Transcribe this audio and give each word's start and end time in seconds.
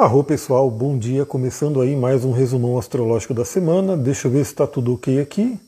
Arro 0.00 0.24
pessoal, 0.24 0.70
bom 0.70 0.96
dia. 0.96 1.26
Começando 1.26 1.78
aí 1.78 1.94
mais 1.94 2.24
um 2.24 2.32
resumão 2.32 2.78
astrológico 2.78 3.34
da 3.34 3.44
semana. 3.44 3.98
Deixa 3.98 4.28
eu 4.28 4.32
ver 4.32 4.46
se 4.46 4.52
está 4.52 4.66
tudo 4.66 4.94
ok 4.94 5.20
aqui. 5.20 5.60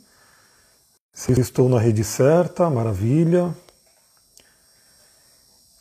Se 1.12 1.38
estou 1.38 1.68
na 1.68 1.78
rede 1.78 2.02
certa, 2.02 2.70
maravilha. 2.70 3.54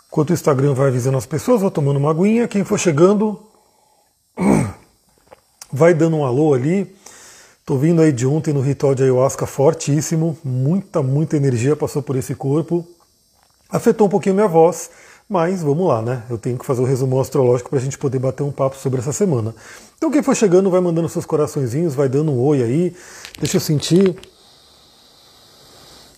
Enquanto 0.05 0.31
o 0.31 0.33
Instagram 0.33 0.73
vai 0.73 0.89
avisando 0.89 1.17
as 1.17 1.25
pessoas, 1.25 1.61
vou 1.61 1.71
tomando 1.71 1.95
uma 1.95 2.11
aguinha. 2.11 2.45
Quem 2.45 2.65
for 2.65 2.77
chegando, 2.77 3.41
vai 5.71 5.93
dando 5.93 6.17
um 6.17 6.25
alô 6.25 6.53
ali. 6.53 6.93
Tô 7.65 7.77
vindo 7.77 8.01
aí 8.01 8.11
de 8.11 8.27
ontem 8.27 8.53
no 8.53 8.59
ritual 8.59 8.93
de 8.93 9.03
ayahuasca 9.03 9.45
fortíssimo, 9.45 10.37
muita, 10.43 11.01
muita 11.01 11.37
energia 11.37 11.73
passou 11.77 12.03
por 12.03 12.17
esse 12.17 12.35
corpo. 12.35 12.85
Afetou 13.69 14.07
um 14.07 14.09
pouquinho 14.09 14.35
minha 14.35 14.49
voz, 14.49 14.89
mas 15.31 15.63
vamos 15.63 15.87
lá, 15.87 16.01
né? 16.01 16.23
Eu 16.29 16.37
tenho 16.37 16.57
que 16.57 16.65
fazer 16.65 16.81
o 16.81 16.83
resumo 16.83 17.17
astrológico 17.17 17.69
para 17.69 17.79
a 17.79 17.81
gente 17.81 17.97
poder 17.97 18.19
bater 18.19 18.43
um 18.43 18.51
papo 18.51 18.75
sobre 18.75 18.99
essa 18.99 19.13
semana. 19.13 19.55
Então 19.95 20.11
quem 20.11 20.21
for 20.21 20.35
chegando 20.35 20.69
vai 20.69 20.81
mandando 20.81 21.07
seus 21.07 21.25
coraçõezinhos, 21.25 21.95
vai 21.95 22.09
dando 22.09 22.33
um 22.33 22.39
oi 22.41 22.61
aí. 22.61 22.95
Deixa 23.39 23.55
eu 23.55 23.61
sentir 23.61 24.13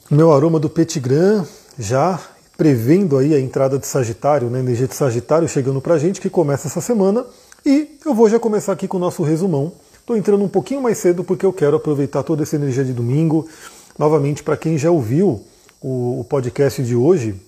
o 0.10 0.16
meu 0.16 0.34
aroma 0.34 0.60
do 0.60 0.68
Petigram 0.68 1.46
já 1.78 2.20
prevendo 2.58 3.16
aí 3.16 3.36
a 3.36 3.40
entrada 3.40 3.78
de 3.78 3.86
Sagitário, 3.86 4.50
né? 4.50 4.62
Energia 4.62 4.88
de 4.88 4.96
Sagitário 4.96 5.48
chegando 5.48 5.80
para 5.80 5.94
a 5.94 6.00
gente 6.00 6.20
que 6.20 6.28
começa 6.28 6.68
essa 6.68 6.82
semana. 6.82 7.24
E 7.64 8.00
eu 8.04 8.16
vou 8.16 8.28
já 8.28 8.40
começar 8.40 8.72
aqui 8.72 8.88
com 8.88 8.98
o 8.98 9.00
nosso 9.00 9.22
resumão. 9.22 9.74
Estou 10.00 10.18
entrando 10.18 10.44
um 10.44 10.50
pouquinho 10.50 10.82
mais 10.82 10.98
cedo 10.98 11.24
porque 11.24 11.46
eu 11.46 11.54
quero 11.54 11.78
aproveitar 11.78 12.24
toda 12.24 12.42
essa 12.42 12.56
energia 12.56 12.84
de 12.84 12.94
domingo. 12.94 13.48
Novamente, 13.96 14.42
para 14.42 14.58
quem 14.58 14.76
já 14.76 14.90
ouviu 14.90 15.44
o 15.80 16.26
podcast 16.28 16.82
de 16.82 16.96
hoje, 16.96 17.40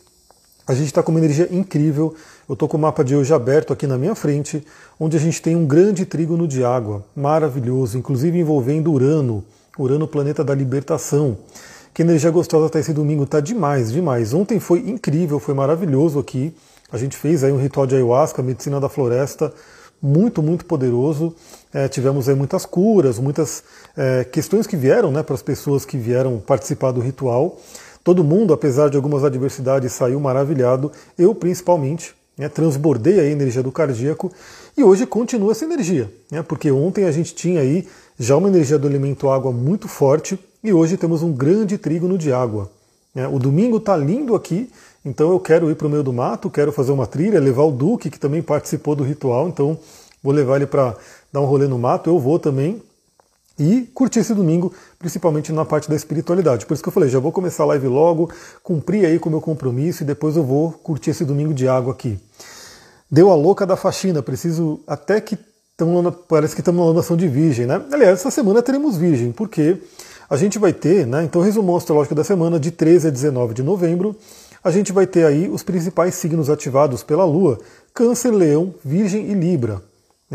a 0.68 0.74
gente 0.74 0.88
está 0.88 1.04
com 1.04 1.12
uma 1.12 1.20
energia 1.20 1.48
incrível. 1.52 2.16
Eu 2.50 2.54
estou 2.54 2.68
com 2.68 2.78
o 2.78 2.80
mapa 2.80 3.04
de 3.04 3.16
hoje 3.16 3.34
aberto 3.34 3.72
aqui 3.72 3.86
na 3.86 3.98
minha 3.98 4.16
frente, 4.16 4.66
onde 5.00 5.16
a 5.16 5.20
gente 5.20 5.42
tem 5.42 5.56
um 5.56 5.66
grande 5.66 6.06
trígono 6.06 6.48
de 6.48 6.64
água, 6.64 7.04
maravilhoso, 7.16 7.98
inclusive 7.98 8.40
envolvendo 8.40 8.92
Urano, 8.92 9.44
Urano, 9.78 10.08
planeta 10.08 10.44
da 10.44 10.56
libertação. 10.56 11.38
Que 11.94 12.02
energia 12.02 12.32
gostosa 12.32 12.70
tá 12.70 12.80
esse 12.80 12.94
domingo, 12.94 13.26
tá 13.26 13.40
demais, 13.40 13.92
demais. 13.92 14.34
Ontem 14.34 14.60
foi 14.60 14.80
incrível, 14.80 15.40
foi 15.40 15.54
maravilhoso 15.54 16.20
aqui. 16.20 16.54
A 16.92 16.98
gente 16.98 17.16
fez 17.16 17.44
aí 17.44 17.52
um 17.52 17.58
ritual 17.58 17.86
de 17.86 17.96
ayahuasca, 17.96 18.42
medicina 18.42 18.80
da 18.80 18.90
floresta, 18.90 19.54
muito, 20.02 20.42
muito 20.42 20.66
poderoso. 20.66 21.34
É, 21.74 21.88
tivemos 21.88 22.28
aí 22.28 22.36
muitas 22.36 22.66
curas, 22.66 23.20
muitas 23.20 23.64
é, 23.96 24.24
questões 24.24 24.68
que 24.68 24.76
vieram 24.76 25.12
né, 25.12 25.24
para 25.24 25.36
as 25.36 25.42
pessoas 25.42 25.86
que 25.86 25.98
vieram 25.98 26.38
participar 26.40 26.92
do 26.92 27.02
ritual. 27.02 27.60
Todo 28.06 28.24
mundo, 28.24 28.54
apesar 28.54 28.88
de 28.88 28.98
algumas 28.98 29.24
adversidades, 29.24 29.92
saiu 29.92 30.20
maravilhado. 30.20 30.92
Eu, 31.18 31.34
principalmente, 31.34 32.14
né, 32.38 32.48
transbordei 32.48 33.20
a 33.20 33.26
energia 33.26 33.64
do 33.64 33.72
cardíaco 33.72 34.32
e 34.78 34.84
hoje 34.84 35.08
continua 35.08 35.54
essa 35.54 35.66
energia, 35.66 36.12
né, 36.30 36.44
porque 36.44 36.70
ontem 36.70 37.06
a 37.06 37.12
gente 37.12 37.34
tinha 37.34 37.62
aí 37.62 37.88
já 38.20 38.38
uma 38.38 38.48
energia 38.48 38.78
do 38.78 38.88
elemento 38.88 39.28
água 39.28 39.52
muito 39.52 39.88
forte 39.88 40.38
e 40.64 40.72
hoje 40.72 40.98
temos 40.98 41.24
um 41.24 41.34
grande 41.34 41.80
trígono 41.80 42.16
de 42.16 42.32
água. 42.32 42.70
Né. 43.14 43.28
O 43.28 43.40
domingo 43.40 43.78
está 43.78 43.98
lindo 43.98 44.36
aqui, 44.36 44.70
então 45.04 45.32
eu 45.32 45.40
quero 45.40 45.72
ir 45.72 45.76
para 45.76 45.88
o 45.88 45.90
meio 45.90 46.04
do 46.04 46.14
mato, 46.14 46.48
quero 46.48 46.72
fazer 46.72 46.92
uma 46.92 47.08
trilha, 47.08 47.40
levar 47.40 47.64
o 47.64 47.72
Duque, 47.72 48.12
que 48.12 48.20
também 48.20 48.44
participou 48.44 48.96
do 48.96 49.04
ritual, 49.04 49.48
então 49.48 49.80
vou 50.22 50.32
levar 50.32 50.58
ele 50.58 50.68
para 50.68 50.96
dar 51.34 51.42
um 51.42 51.46
rolê 51.46 51.68
no 51.68 51.80
mato, 51.80 52.08
eu 52.08 52.20
vou 52.20 52.38
também 52.38 52.84
e 53.58 53.90
curtir 53.94 54.20
esse 54.20 54.34
domingo, 54.34 54.74
principalmente 55.00 55.52
na 55.52 55.64
parte 55.64 55.90
da 55.90 55.96
espiritualidade. 55.96 56.66
Por 56.66 56.74
isso 56.74 56.84
que 56.84 56.90
eu 56.90 56.94
falei, 56.94 57.10
já 57.10 57.20
vou 57.20 57.32
começar 57.32 57.64
a 57.64 57.68
live 57.68 57.88
logo, 57.88 58.30
cumprir 58.62 59.06
aí 59.06 59.18
com 59.18 59.30
o 59.30 59.32
meu 59.32 59.42
compromisso 59.42 60.04
e 60.04 60.06
depois 60.06 60.36
eu 60.36 60.44
vou 60.44 60.72
curtir 60.72 61.12
esse 61.12 61.24
domingo 61.24 61.54
de 61.54 61.68
água 61.68 61.94
aqui. 61.94 62.20
Deu 63.10 63.32
a 63.32 63.36
louca 63.36 63.66
da 63.66 63.76
faxina, 63.76 64.22
preciso 64.22 64.80
até 64.88 65.22
que 65.22 65.38
tamo, 65.78 66.12
parece 66.12 66.56
que 66.56 66.62
estamos 66.62 66.80
na 66.80 66.86
alunação 66.86 67.16
de 67.16 67.28
virgem, 67.28 67.66
né? 67.66 67.82
Aliás, 67.92 68.20
essa 68.20 68.32
semana 68.32 68.62
teremos 68.62 68.98
virgem, 68.98 69.32
porque 69.32 69.78
a 70.30 70.36
gente 70.36 70.58
vai 70.58 70.74
ter, 70.74 71.06
né? 71.06 71.24
Então, 71.24 71.42
resumão 71.42 71.76
astrológico 71.76 72.16
da 72.16 72.24
semana, 72.24 72.60
de 72.60 72.72
13 72.72 73.08
a 73.08 73.12
19 73.12 73.54
de 73.54 73.64
novembro, 73.64 74.16
a 74.64 74.72
gente 74.72 74.92
vai 74.92 75.06
ter 75.06 75.26
aí 75.26 75.48
os 75.48 75.62
principais 75.62 76.16
signos 76.16 76.50
ativados 76.50 77.04
pela 77.04 77.24
Lua: 77.24 77.60
Câncer, 77.94 78.32
Leão, 78.32 78.74
Virgem 78.84 79.30
e 79.32 79.34
Libra. 79.34 79.82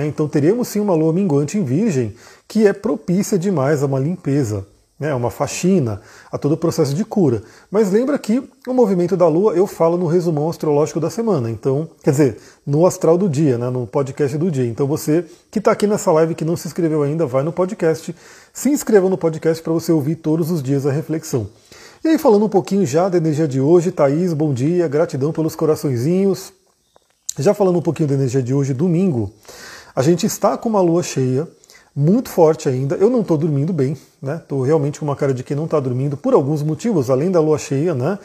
Né? 0.00 0.06
Então 0.06 0.26
teremos 0.26 0.68
sim 0.68 0.80
uma 0.80 0.94
lua 0.94 1.12
minguante 1.12 1.58
em 1.58 1.64
Virgem 1.64 2.14
que 2.48 2.66
é 2.66 2.72
propícia 2.72 3.38
demais 3.38 3.82
a 3.82 3.86
uma 3.86 3.98
limpeza, 3.98 4.66
né? 4.98 5.14
uma 5.14 5.30
faxina, 5.30 6.00
a 6.32 6.38
todo 6.38 6.52
o 6.52 6.56
processo 6.56 6.94
de 6.94 7.04
cura. 7.04 7.42
Mas 7.70 7.92
lembra 7.92 8.18
que 8.18 8.42
o 8.66 8.72
movimento 8.72 9.16
da 9.16 9.28
lua 9.28 9.52
eu 9.54 9.66
falo 9.66 9.96
no 9.96 10.06
resumão 10.06 10.48
astrológico 10.48 10.98
da 10.98 11.10
semana, 11.10 11.50
então, 11.50 11.88
quer 12.02 12.10
dizer, 12.10 12.38
no 12.66 12.86
astral 12.86 13.16
do 13.16 13.28
dia, 13.28 13.58
né? 13.58 13.70
no 13.70 13.86
podcast 13.86 14.36
do 14.36 14.50
dia. 14.50 14.66
Então 14.66 14.86
você 14.86 15.24
que 15.50 15.58
está 15.58 15.70
aqui 15.70 15.86
nessa 15.86 16.10
live 16.10 16.34
que 16.34 16.44
não 16.44 16.56
se 16.56 16.66
inscreveu 16.66 17.02
ainda, 17.02 17.26
vai 17.26 17.42
no 17.42 17.52
podcast, 17.52 18.14
se 18.52 18.70
inscreva 18.70 19.08
no 19.08 19.18
podcast 19.18 19.62
para 19.62 19.72
você 19.72 19.92
ouvir 19.92 20.16
todos 20.16 20.50
os 20.50 20.62
dias 20.62 20.86
a 20.86 20.90
reflexão. 20.90 21.46
E 22.02 22.08
aí, 22.08 22.18
falando 22.18 22.46
um 22.46 22.48
pouquinho 22.48 22.86
já 22.86 23.10
da 23.10 23.18
energia 23.18 23.46
de 23.46 23.60
hoje, 23.60 23.92
Thaís, 23.92 24.32
bom 24.32 24.54
dia, 24.54 24.88
gratidão 24.88 25.32
pelos 25.32 25.54
coraçõezinhos. 25.54 26.50
Já 27.38 27.52
falando 27.52 27.78
um 27.78 27.82
pouquinho 27.82 28.08
da 28.08 28.14
energia 28.14 28.42
de 28.42 28.54
hoje, 28.54 28.72
domingo, 28.72 29.32
a 29.94 30.02
gente 30.02 30.26
está 30.26 30.56
com 30.56 30.68
uma 30.68 30.80
lua 30.80 31.02
cheia, 31.02 31.48
muito 31.94 32.28
forte 32.28 32.68
ainda. 32.68 32.96
Eu 32.96 33.10
não 33.10 33.20
estou 33.20 33.36
dormindo 33.36 33.72
bem, 33.72 33.96
né? 34.22 34.36
Estou 34.36 34.62
realmente 34.62 35.00
com 35.00 35.04
uma 35.04 35.16
cara 35.16 35.34
de 35.34 35.42
quem 35.42 35.56
não 35.56 35.64
está 35.64 35.80
dormindo 35.80 36.16
por 36.16 36.34
alguns 36.34 36.62
motivos, 36.62 37.10
além 37.10 37.30
da 37.30 37.40
lua 37.40 37.58
cheia, 37.58 37.94
né? 37.94 38.18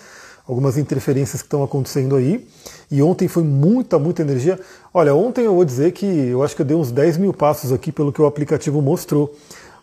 Algumas 0.47 0.77
interferências 0.77 1.41
que 1.41 1.47
estão 1.47 1.63
acontecendo 1.63 2.15
aí. 2.15 2.47
E 2.91 3.01
ontem 3.01 3.27
foi 3.27 3.43
muita, 3.43 3.97
muita 3.97 4.21
energia. 4.21 4.59
Olha, 4.93 5.15
ontem 5.15 5.45
eu 5.45 5.55
vou 5.55 5.65
dizer 5.65 5.91
que 5.91 6.05
eu 6.05 6.43
acho 6.43 6.55
que 6.55 6.61
eu 6.61 6.65
dei 6.65 6.77
uns 6.77 6.91
10 6.91 7.17
mil 7.17 7.33
passos 7.33 7.73
aqui 7.73 7.91
pelo 7.91 8.13
que 8.13 8.21
o 8.21 8.25
aplicativo 8.27 8.81
mostrou. 8.81 9.35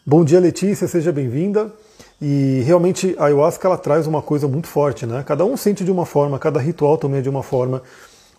Bom 0.07 0.25
dia, 0.25 0.39
Letícia, 0.39 0.87
seja 0.87 1.11
bem-vinda. 1.11 1.73
E 2.21 2.63
realmente 2.65 3.17
a 3.19 3.25
ayahuasca 3.25 3.67
ela 3.67 3.77
traz 3.77 4.07
uma 4.07 4.23
coisa 4.23 4.47
muito 4.47 4.69
forte, 4.69 5.05
né? 5.05 5.25
Cada 5.27 5.45
um 5.45 5.57
sente 5.57 5.85
de 5.85 5.91
uma 5.91 6.07
forma, 6.07 6.39
cada 6.39 6.61
ritual 6.61 6.97
também 6.97 7.19
é 7.19 7.23
de 7.23 7.29
uma 7.29 7.43
forma. 7.43 7.83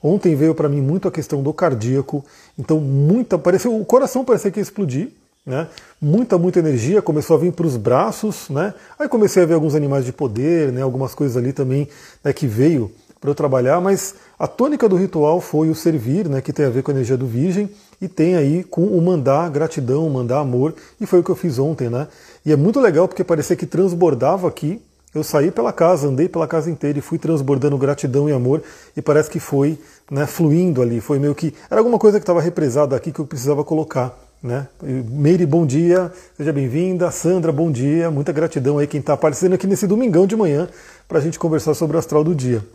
Ontem 0.03 0.35
veio 0.35 0.53
para 0.53 0.67
mim 0.67 0.81
muito 0.81 1.07
a 1.07 1.11
questão 1.11 1.41
do 1.41 1.53
cardíaco, 1.53 2.25
então 2.59 2.81
muita, 2.81 3.39
pareceu, 3.39 3.79
o 3.79 3.85
coração 3.85 4.25
parecia 4.25 4.51
que 4.51 4.59
ia 4.59 4.63
explodir, 4.63 5.11
né? 5.45 5.67
Muita, 6.01 6.37
muita 6.37 6.59
energia 6.59 7.01
começou 7.01 7.37
a 7.37 7.39
vir 7.39 7.53
para 7.53 7.65
os 7.65 7.77
braços, 7.77 8.49
né? 8.49 8.73
Aí 8.99 9.07
comecei 9.07 9.43
a 9.43 9.45
ver 9.45 9.53
alguns 9.53 9.75
animais 9.75 10.05
de 10.05 10.11
poder, 10.11 10.73
né? 10.73 10.81
Algumas 10.81 11.15
coisas 11.15 11.37
ali 11.37 11.53
também 11.53 11.87
né, 12.21 12.33
que 12.33 12.45
veio 12.45 12.91
para 13.19 13.29
eu 13.29 13.35
trabalhar, 13.35 13.79
mas 13.79 14.15
a 14.37 14.45
tônica 14.47 14.89
do 14.89 14.97
ritual 14.97 15.39
foi 15.39 15.69
o 15.69 15.75
servir, 15.75 16.27
né? 16.27 16.41
Que 16.41 16.51
tem 16.51 16.65
a 16.65 16.69
ver 16.69 16.83
com 16.83 16.91
a 16.91 16.93
energia 16.93 17.15
do 17.15 17.25
Virgem 17.25 17.69
e 18.01 18.07
tem 18.09 18.35
aí 18.35 18.65
com 18.65 18.85
o 18.85 19.01
mandar 19.01 19.49
gratidão, 19.49 20.09
mandar 20.09 20.39
amor, 20.39 20.75
e 20.99 21.05
foi 21.05 21.19
o 21.19 21.23
que 21.23 21.29
eu 21.29 21.35
fiz 21.35 21.57
ontem, 21.57 21.89
né? 21.89 22.09
E 22.45 22.51
é 22.51 22.57
muito 22.57 22.81
legal 22.81 23.07
porque 23.07 23.23
parecia 23.23 23.55
que 23.55 23.65
transbordava 23.65 24.49
aqui 24.49 24.81
eu 25.13 25.23
saí 25.23 25.51
pela 25.51 25.71
casa, 25.71 26.07
andei 26.07 26.27
pela 26.27 26.47
casa 26.47 26.71
inteira 26.71 26.97
e 26.97 27.01
fui 27.01 27.19
transbordando 27.19 27.77
gratidão 27.77 28.27
e 28.27 28.31
amor 28.31 28.63
e 28.97 29.01
parece 29.01 29.29
que 29.29 29.39
foi 29.39 29.77
né, 30.09 30.25
fluindo 30.25 30.81
ali, 30.81 30.99
foi 30.99 31.19
meio 31.19 31.35
que. 31.35 31.53
Era 31.69 31.79
alguma 31.79 31.99
coisa 31.99 32.19
que 32.19 32.23
estava 32.23 32.41
represada 32.41 32.95
aqui 32.95 33.11
que 33.11 33.19
eu 33.19 33.25
precisava 33.25 33.63
colocar. 33.63 34.17
Né? 34.41 34.67
Meire, 34.81 35.45
bom 35.45 35.65
dia, 35.65 36.11
seja 36.35 36.51
bem-vinda. 36.51 37.09
Sandra, 37.11 37.51
bom 37.51 37.71
dia, 37.71 38.11
muita 38.11 38.31
gratidão 38.31 38.77
aí 38.77 38.87
quem 38.87 38.99
está 38.99 39.13
aparecendo 39.13 39.53
aqui 39.53 39.67
nesse 39.67 39.87
domingão 39.87 40.27
de 40.27 40.35
manhã 40.35 40.67
para 41.07 41.19
a 41.19 41.21
gente 41.21 41.39
conversar 41.39 41.73
sobre 41.75 41.95
o 41.95 41.99
astral 41.99 42.23
do 42.23 42.35
dia. 42.35 42.65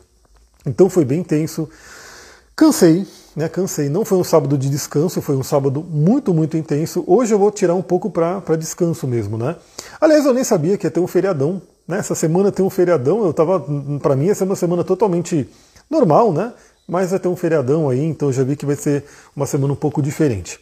Então 0.64 0.88
foi 0.88 1.04
bem 1.04 1.20
intenso. 1.20 1.68
Cansei, 2.56 3.06
né? 3.36 3.48
Cansei. 3.48 3.88
Não 3.88 4.04
foi 4.04 4.16
um 4.16 4.24
sábado 4.24 4.56
de 4.56 4.70
descanso, 4.70 5.20
foi 5.20 5.36
um 5.36 5.42
sábado 5.42 5.84
muito, 5.88 6.32
muito 6.32 6.56
intenso. 6.56 7.04
Hoje 7.06 7.34
eu 7.34 7.38
vou 7.38 7.50
tirar 7.50 7.74
um 7.74 7.82
pouco 7.82 8.10
para 8.10 8.56
descanso 8.56 9.06
mesmo, 9.06 9.36
né? 9.36 9.56
Aliás, 10.00 10.24
eu 10.24 10.32
nem 10.32 10.44
sabia 10.44 10.78
que 10.78 10.86
ia 10.86 10.90
ter 10.90 11.00
um 11.00 11.06
feriadão 11.06 11.60
né? 11.88 11.98
Essa 11.98 12.14
semana 12.14 12.52
tem 12.52 12.64
um 12.64 12.70
feriadão, 12.70 13.24
eu 13.24 13.32
tava, 13.32 13.64
para 14.00 14.14
mim 14.14 14.28
essa 14.28 14.44
é 14.44 14.46
uma 14.46 14.54
semana 14.54 14.84
totalmente 14.84 15.48
normal, 15.90 16.32
né? 16.32 16.52
Mas 16.86 17.10
vai 17.10 17.18
ter 17.18 17.28
um 17.28 17.36
feriadão 17.36 17.88
aí, 17.88 18.04
então 18.04 18.28
eu 18.28 18.32
já 18.32 18.44
vi 18.44 18.54
que 18.54 18.66
vai 18.66 18.76
ser 18.76 19.04
uma 19.34 19.46
semana 19.46 19.72
um 19.72 19.76
pouco 19.76 20.02
diferente. 20.02 20.60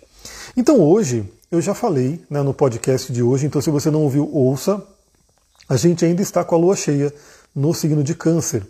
Então 0.57 0.81
hoje, 0.81 1.29
eu 1.51 1.61
já 1.61 1.75
falei 1.75 2.21
né, 2.31 2.43
no 2.43 2.55
podcast 2.55 3.13
de 3.13 3.23
hoje, 3.23 3.47
então 3.47 3.61
se 3.61 3.71
você 3.71 3.91
não 3.91 4.03
ouviu, 4.03 4.29
ouça. 4.33 4.83
A 5.69 5.77
gente 5.77 6.05
ainda 6.05 6.23
está 6.23 6.45
com 6.45 6.55
a 6.55 6.59
lua 6.59 6.77
cheia 6.77 7.13
no 7.55 7.75
signo 7.75 8.03
de 8.03 8.15
Câncer. 8.15 8.65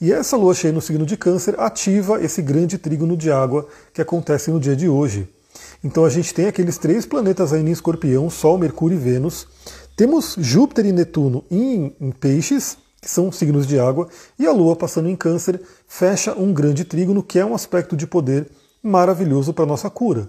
E 0.00 0.12
essa 0.12 0.36
lua 0.36 0.54
cheia 0.54 0.72
no 0.72 0.80
signo 0.80 1.06
de 1.06 1.16
Câncer 1.16 1.54
ativa 1.58 2.22
esse 2.22 2.42
grande 2.42 2.76
trígono 2.76 3.16
de 3.16 3.30
água 3.30 3.66
que 3.92 4.02
acontece 4.02 4.50
no 4.50 4.60
dia 4.60 4.76
de 4.76 4.88
hoje. 4.88 5.28
Então 5.84 6.04
a 6.04 6.10
gente 6.10 6.32
tem 6.32 6.46
aqueles 6.46 6.78
três 6.78 7.04
planetas 7.04 7.52
aí 7.52 7.60
em 7.60 7.70
escorpião, 7.70 8.28
Sol, 8.30 8.58
Mercúrio 8.58 8.96
e 8.96 9.00
Vênus. 9.00 9.46
Temos 9.96 10.36
Júpiter 10.38 10.86
e 10.86 10.92
Netuno 10.92 11.44
em, 11.50 11.94
em 12.00 12.10
peixes, 12.10 12.78
que 13.00 13.10
são 13.10 13.30
signos 13.30 13.66
de 13.66 13.78
água, 13.78 14.08
e 14.38 14.46
a 14.46 14.52
Lua 14.52 14.74
passando 14.74 15.08
em 15.08 15.16
câncer 15.16 15.60
fecha 15.86 16.32
um 16.38 16.52
grande 16.52 16.84
trígono, 16.84 17.22
que 17.22 17.38
é 17.38 17.44
um 17.44 17.54
aspecto 17.54 17.96
de 17.96 18.06
poder 18.06 18.50
maravilhoso 18.82 19.52
para 19.52 19.64
a 19.64 19.66
nossa 19.66 19.90
cura. 19.90 20.28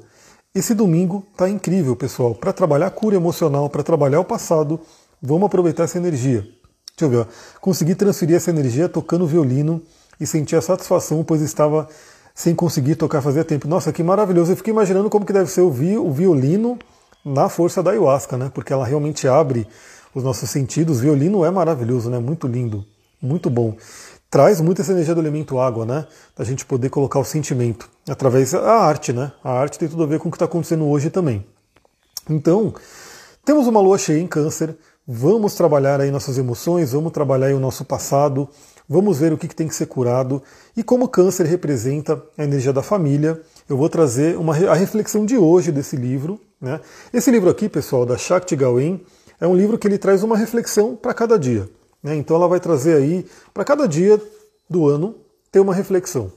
Esse 0.53 0.75
domingo 0.75 1.25
está 1.31 1.49
incrível, 1.49 1.95
pessoal. 1.95 2.35
Para 2.35 2.53
trabalhar 2.53 2.87
a 2.87 2.91
cura 2.91 3.15
emocional, 3.15 3.69
para 3.69 3.83
trabalhar 3.83 4.19
o 4.19 4.25
passado, 4.25 4.79
vamos 5.21 5.45
aproveitar 5.45 5.83
essa 5.83 5.97
energia. 5.97 6.41
Deixa 6.41 7.05
eu 7.05 7.09
ver, 7.09 7.17
ó. 7.17 7.25
consegui 7.59 7.95
transferir 7.95 8.35
essa 8.35 8.51
energia 8.51 8.87
tocando 8.87 9.25
violino 9.25 9.81
e 10.19 10.27
senti 10.27 10.55
a 10.55 10.61
satisfação, 10.61 11.23
pois 11.23 11.41
estava 11.41 11.87
sem 12.35 12.53
conseguir 12.53 12.95
tocar 12.95 13.21
fazia 13.21 13.43
tempo. 13.43 13.67
Nossa, 13.67 13.91
que 13.91 14.03
maravilhoso. 14.03 14.51
Eu 14.51 14.57
fiquei 14.57 14.71
imaginando 14.71 15.09
como 15.09 15.25
que 15.25 15.33
deve 15.33 15.49
ser 15.49 15.61
o 15.61 15.71
violino 15.71 16.77
na 17.23 17.49
força 17.49 17.81
da 17.81 17.91
ayahuasca, 17.91 18.37
né? 18.37 18.51
Porque 18.53 18.73
ela 18.73 18.85
realmente 18.85 19.27
abre 19.27 19.67
os 20.13 20.23
nossos 20.23 20.49
sentidos. 20.49 20.97
O 20.97 21.01
violino 21.01 21.45
é 21.45 21.51
maravilhoso, 21.51 22.09
né? 22.09 22.19
Muito 22.19 22.47
lindo, 22.47 22.85
muito 23.21 23.49
bom. 23.49 23.75
Traz 24.29 24.59
muito 24.59 24.81
essa 24.81 24.91
energia 24.91 25.13
do 25.13 25.21
elemento 25.21 25.59
água, 25.59 25.85
né? 25.85 26.07
Da 26.35 26.43
gente 26.43 26.65
poder 26.65 26.89
colocar 26.89 27.19
o 27.19 27.23
sentimento 27.23 27.89
através 28.09 28.51
da 28.51 28.71
arte, 28.71 29.13
né? 29.13 29.31
A 29.43 29.51
arte 29.51 29.77
tem 29.77 29.87
tudo 29.87 30.03
a 30.03 30.07
ver 30.07 30.19
com 30.19 30.27
o 30.27 30.31
que 30.31 30.35
está 30.35 30.45
acontecendo 30.45 30.87
hoje 30.87 31.09
também. 31.09 31.45
Então, 32.29 32.73
temos 33.45 33.67
uma 33.67 33.79
lua 33.79 33.97
cheia 33.97 34.19
em 34.19 34.27
câncer, 34.27 34.75
vamos 35.05 35.53
trabalhar 35.53 35.99
aí 35.99 36.09
nossas 36.09 36.37
emoções, 36.37 36.93
vamos 36.93 37.11
trabalhar 37.11 37.47
aí 37.47 37.53
o 37.53 37.59
nosso 37.59 37.83
passado, 37.83 38.49
vamos 38.87 39.19
ver 39.19 39.33
o 39.33 39.37
que, 39.37 39.47
que 39.47 39.55
tem 39.55 39.67
que 39.67 39.75
ser 39.75 39.85
curado 39.85 40.41
e 40.75 40.81
como 40.81 41.07
câncer 41.07 41.45
representa 41.45 42.21
a 42.37 42.43
energia 42.43 42.73
da 42.73 42.81
família. 42.81 43.41
Eu 43.67 43.77
vou 43.77 43.89
trazer 43.89 44.37
uma, 44.37 44.55
a 44.55 44.73
reflexão 44.73 45.25
de 45.25 45.37
hoje 45.37 45.71
desse 45.71 45.95
livro. 45.95 46.39
Né? 46.59 46.79
Esse 47.13 47.31
livro 47.31 47.49
aqui, 47.49 47.69
pessoal, 47.69 48.05
da 48.05 48.17
Shakti 48.17 48.55
Gawain, 48.55 49.01
é 49.39 49.47
um 49.47 49.55
livro 49.55 49.77
que 49.77 49.87
ele 49.87 49.97
traz 49.97 50.23
uma 50.23 50.37
reflexão 50.37 50.95
para 50.95 51.13
cada 51.13 51.39
dia. 51.39 51.69
Né? 52.01 52.15
Então 52.15 52.35
ela 52.35 52.47
vai 52.47 52.59
trazer 52.59 52.95
aí, 52.95 53.25
para 53.53 53.63
cada 53.63 53.87
dia 53.87 54.21
do 54.69 54.87
ano, 54.87 55.15
ter 55.51 55.59
uma 55.59 55.73
reflexão. 55.73 56.31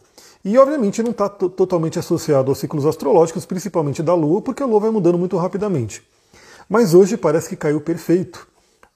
E 0.44 0.56
obviamente 0.58 1.02
não 1.02 1.10
está 1.10 1.28
totalmente 1.28 1.98
associado 1.98 2.50
aos 2.50 2.58
ciclos 2.58 2.86
astrológicos, 2.86 3.44
principalmente 3.44 4.02
da 4.02 4.14
Lua, 4.14 4.40
porque 4.40 4.62
a 4.62 4.66
Lua 4.66 4.78
vai 4.78 4.90
mudando 4.90 5.18
muito 5.18 5.36
rapidamente. 5.36 6.06
Mas 6.68 6.94
hoje 6.94 7.16
parece 7.16 7.48
que 7.48 7.56
caiu 7.56 7.80
perfeito, 7.80 8.46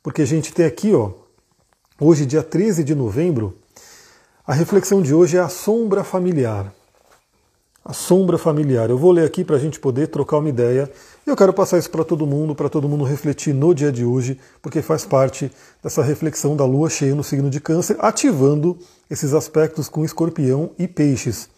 porque 0.02 0.22
a 0.22 0.26
gente 0.26 0.52
tem 0.52 0.64
aqui, 0.64 0.94
ó, 0.94 1.10
hoje, 2.00 2.24
dia 2.24 2.42
13 2.42 2.84
de 2.84 2.94
novembro, 2.94 3.56
a 4.46 4.52
reflexão 4.52 5.02
de 5.02 5.12
hoje 5.12 5.36
é 5.36 5.40
a 5.40 5.48
sombra 5.48 6.04
familiar. 6.04 6.72
A 7.84 7.92
sombra 7.92 8.36
familiar. 8.36 8.90
Eu 8.90 8.98
vou 8.98 9.10
ler 9.10 9.24
aqui 9.24 9.42
para 9.42 9.56
a 9.56 9.58
gente 9.58 9.80
poder 9.80 10.08
trocar 10.08 10.36
uma 10.38 10.48
ideia. 10.48 10.90
Eu 11.26 11.34
quero 11.34 11.52
passar 11.52 11.78
isso 11.78 11.90
para 11.90 12.04
todo 12.04 12.26
mundo, 12.26 12.54
para 12.54 12.68
todo 12.68 12.88
mundo 12.88 13.04
refletir 13.04 13.54
no 13.54 13.74
dia 13.74 13.90
de 13.90 14.04
hoje, 14.04 14.38
porque 14.60 14.82
faz 14.82 15.04
parte 15.04 15.50
dessa 15.82 16.02
reflexão 16.02 16.54
da 16.54 16.64
lua 16.64 16.90
cheia 16.90 17.14
no 17.14 17.24
signo 17.24 17.48
de 17.48 17.58
Câncer, 17.58 17.96
ativando 17.98 18.78
esses 19.10 19.32
aspectos 19.32 19.88
com 19.88 20.04
escorpião 20.04 20.70
e 20.78 20.86
peixes. 20.86 21.48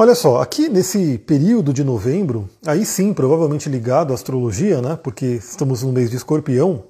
Olha 0.00 0.14
só, 0.14 0.40
aqui 0.40 0.68
nesse 0.68 1.18
período 1.18 1.72
de 1.72 1.82
novembro, 1.82 2.48
aí 2.64 2.86
sim, 2.86 3.12
provavelmente 3.12 3.68
ligado 3.68 4.12
à 4.12 4.14
astrologia, 4.14 4.80
né, 4.80 4.96
porque 5.02 5.26
estamos 5.26 5.82
no 5.82 5.90
mês 5.90 6.08
de 6.08 6.16
escorpião, 6.16 6.84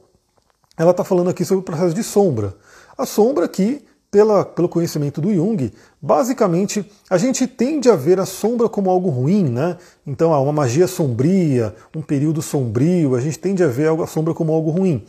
ela 0.76 0.90
está 0.90 1.02
falando 1.02 1.30
aqui 1.30 1.42
sobre 1.42 1.60
o 1.60 1.64
processo 1.64 1.94
de 1.94 2.02
sombra. 2.02 2.54
A 2.98 3.06
sombra 3.06 3.46
aqui, 3.46 3.82
pela, 4.10 4.44
pelo 4.44 4.68
conhecimento 4.68 5.20
do 5.20 5.32
Jung, 5.32 5.70
basicamente 6.00 6.90
a 7.10 7.18
gente 7.18 7.46
tende 7.46 7.90
a 7.90 7.96
ver 7.96 8.18
a 8.18 8.26
sombra 8.26 8.68
como 8.68 8.90
algo 8.90 9.10
ruim, 9.10 9.44
né? 9.44 9.76
Então, 10.06 10.32
há 10.32 10.40
uma 10.40 10.52
magia 10.52 10.86
sombria, 10.86 11.74
um 11.94 12.00
período 12.00 12.40
sombrio, 12.40 13.14
a 13.14 13.20
gente 13.20 13.38
tende 13.38 13.62
a 13.62 13.68
ver 13.68 13.88
a 13.88 14.06
sombra 14.06 14.32
como 14.32 14.52
algo 14.52 14.70
ruim. 14.70 15.04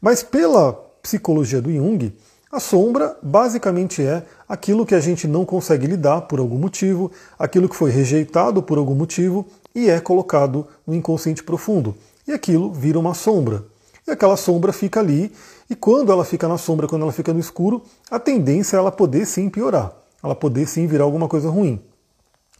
Mas 0.00 0.22
pela 0.22 0.72
psicologia 1.02 1.60
do 1.60 1.70
Jung, 1.70 2.12
a 2.50 2.58
sombra 2.60 3.16
basicamente 3.22 4.02
é 4.02 4.22
aquilo 4.48 4.86
que 4.86 4.94
a 4.94 5.00
gente 5.00 5.28
não 5.28 5.44
consegue 5.44 5.86
lidar 5.86 6.22
por 6.22 6.38
algum 6.38 6.56
motivo, 6.56 7.12
aquilo 7.38 7.68
que 7.68 7.76
foi 7.76 7.90
rejeitado 7.90 8.62
por 8.62 8.78
algum 8.78 8.94
motivo 8.94 9.46
e 9.74 9.90
é 9.90 10.00
colocado 10.00 10.66
no 10.86 10.94
inconsciente 10.94 11.42
profundo. 11.42 11.94
E 12.26 12.32
aquilo 12.32 12.72
vira 12.72 12.98
uma 12.98 13.12
sombra. 13.12 13.64
E 14.06 14.10
aquela 14.10 14.38
sombra 14.38 14.72
fica 14.72 15.00
ali, 15.00 15.30
e 15.70 15.76
quando 15.76 16.10
ela 16.10 16.24
fica 16.24 16.48
na 16.48 16.56
sombra, 16.56 16.86
quando 16.88 17.02
ela 17.02 17.12
fica 17.12 17.32
no 17.32 17.40
escuro, 17.40 17.82
a 18.10 18.18
tendência 18.18 18.76
é 18.76 18.78
ela 18.78 18.90
poder 18.90 19.26
sim 19.26 19.48
piorar, 19.50 19.92
ela 20.22 20.34
poder 20.34 20.66
sim 20.66 20.86
virar 20.86 21.04
alguma 21.04 21.28
coisa 21.28 21.50
ruim. 21.50 21.80